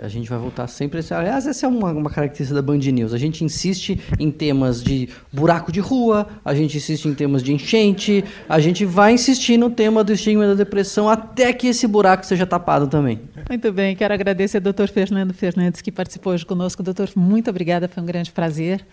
A 0.00 0.08
gente 0.08 0.28
vai 0.28 0.38
voltar 0.38 0.66
sempre. 0.66 1.00
Aliás, 1.10 1.46
essa 1.46 1.64
é 1.64 1.68
uma, 1.68 1.90
uma 1.90 2.10
característica 2.10 2.54
da 2.54 2.60
Band 2.60 2.78
News. 2.78 3.14
A 3.14 3.18
gente 3.18 3.42
insiste 3.42 3.98
em 4.18 4.30
temas 4.30 4.82
de 4.82 5.08
buraco 5.32 5.72
de 5.72 5.80
rua, 5.80 6.26
a 6.44 6.54
gente 6.54 6.76
insiste 6.76 7.06
em 7.06 7.14
temas 7.14 7.42
de 7.42 7.52
enchente, 7.52 8.22
a 8.48 8.60
gente 8.60 8.84
vai 8.84 9.14
insistir 9.14 9.56
no 9.56 9.70
tema 9.70 10.04
do 10.04 10.12
estigma 10.12 10.44
e 10.44 10.48
da 10.48 10.54
depressão 10.54 11.08
até 11.08 11.52
que 11.52 11.68
esse 11.68 11.86
buraco 11.86 12.26
seja 12.26 12.44
tapado 12.44 12.86
também. 12.86 13.20
Muito 13.48 13.72
bem, 13.72 13.96
quero 13.96 14.12
agradecer 14.12 14.58
ao 14.58 14.62
doutor 14.62 14.88
Fernando 14.88 15.32
Fernandes 15.32 15.80
que 15.80 15.90
participou 15.90 16.34
hoje 16.34 16.44
conosco. 16.44 16.82
Doutor, 16.82 17.08
muito 17.16 17.48
obrigada, 17.48 17.88
foi 17.88 18.02
um 18.02 18.06
grande 18.06 18.30
prazer. 18.32 18.84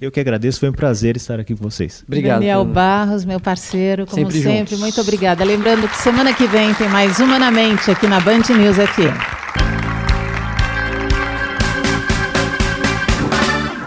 Eu 0.00 0.10
que 0.10 0.20
agradeço, 0.20 0.60
foi 0.60 0.68
um 0.68 0.72
prazer 0.72 1.16
estar 1.16 1.40
aqui 1.40 1.54
com 1.54 1.64
vocês. 1.64 2.04
Obrigado. 2.06 2.40
Daniel 2.40 2.64
Barros, 2.64 3.24
meu 3.24 3.40
parceiro, 3.40 4.06
como 4.06 4.30
sempre, 4.30 4.42
sempre 4.42 4.76
muito 4.76 5.00
obrigada. 5.00 5.42
Lembrando 5.42 5.88
que 5.88 5.96
semana 5.96 6.34
que 6.34 6.46
vem 6.46 6.72
tem 6.74 6.88
mais 6.88 7.18
Humanamente 7.18 7.90
aqui 7.90 8.06
na 8.06 8.20
Band 8.20 8.42
News 8.56 8.76
FM. 8.76 9.45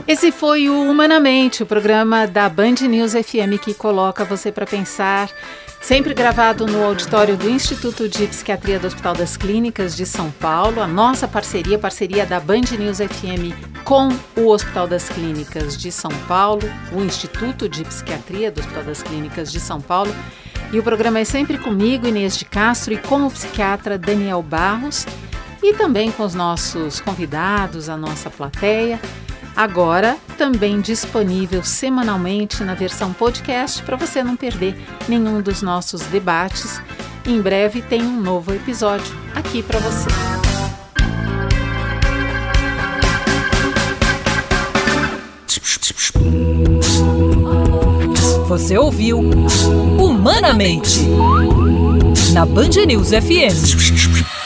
Esse 0.09 0.31
foi 0.31 0.67
o 0.67 0.89
Humanamente, 0.89 1.61
o 1.61 1.67
programa 1.67 2.25
da 2.25 2.49
Band 2.49 2.81
News 2.81 3.11
FM 3.11 3.61
que 3.61 3.75
coloca 3.75 4.25
você 4.25 4.51
para 4.51 4.65
pensar, 4.65 5.29
sempre 5.79 6.15
gravado 6.15 6.65
no 6.65 6.83
auditório 6.83 7.37
do 7.37 7.47
Instituto 7.47 8.09
de 8.09 8.25
Psiquiatria 8.25 8.79
do 8.79 8.87
Hospital 8.87 9.13
das 9.13 9.37
Clínicas 9.37 9.95
de 9.95 10.07
São 10.07 10.31
Paulo. 10.31 10.81
A 10.81 10.87
nossa 10.87 11.27
parceria, 11.27 11.77
parceria 11.77 12.25
da 12.25 12.39
Band 12.39 12.75
News 12.79 12.97
FM 12.97 13.53
com 13.83 14.09
o 14.35 14.47
Hospital 14.47 14.87
das 14.87 15.07
Clínicas 15.09 15.77
de 15.77 15.91
São 15.91 16.11
Paulo, 16.27 16.63
o 16.91 17.03
Instituto 17.03 17.69
de 17.69 17.83
Psiquiatria 17.83 18.51
do 18.51 18.61
Hospital 18.61 18.85
das 18.85 19.03
Clínicas 19.03 19.51
de 19.51 19.59
São 19.59 19.79
Paulo. 19.79 20.11
E 20.73 20.79
o 20.79 20.83
programa 20.83 21.19
é 21.19 21.23
sempre 21.23 21.59
comigo, 21.59 22.07
Inês 22.07 22.35
de 22.35 22.45
Castro, 22.45 22.95
e 22.95 22.97
com 22.97 23.27
o 23.27 23.29
psiquiatra 23.29 23.95
Daniel 23.95 24.41
Barros, 24.41 25.05
e 25.61 25.71
também 25.75 26.11
com 26.11 26.23
os 26.23 26.33
nossos 26.33 26.99
convidados, 26.99 27.89
a 27.89 27.95
nossa 27.95 28.31
plateia. 28.31 28.99
Agora 29.59 30.17
também 30.37 30.79
disponível 30.79 31.61
semanalmente 31.65 32.63
na 32.63 32.75
versão 32.75 33.11
podcast 33.11 33.83
para 33.83 33.97
você 33.97 34.23
não 34.23 34.37
perder 34.37 34.73
nenhum 35.05 35.41
dos 35.41 35.61
nossos 35.61 35.99
debates. 36.03 36.81
Em 37.27 37.41
breve 37.41 37.81
tem 37.81 38.01
um 38.01 38.21
novo 38.21 38.53
episódio 38.53 39.13
aqui 39.35 39.61
para 39.61 39.79
você. 39.79 40.07
Você 48.47 48.77
ouviu 48.77 49.19
Humanamente 49.99 51.01
na 52.31 52.45
Band 52.45 52.85
News 52.87 53.09
FM. 53.09 54.38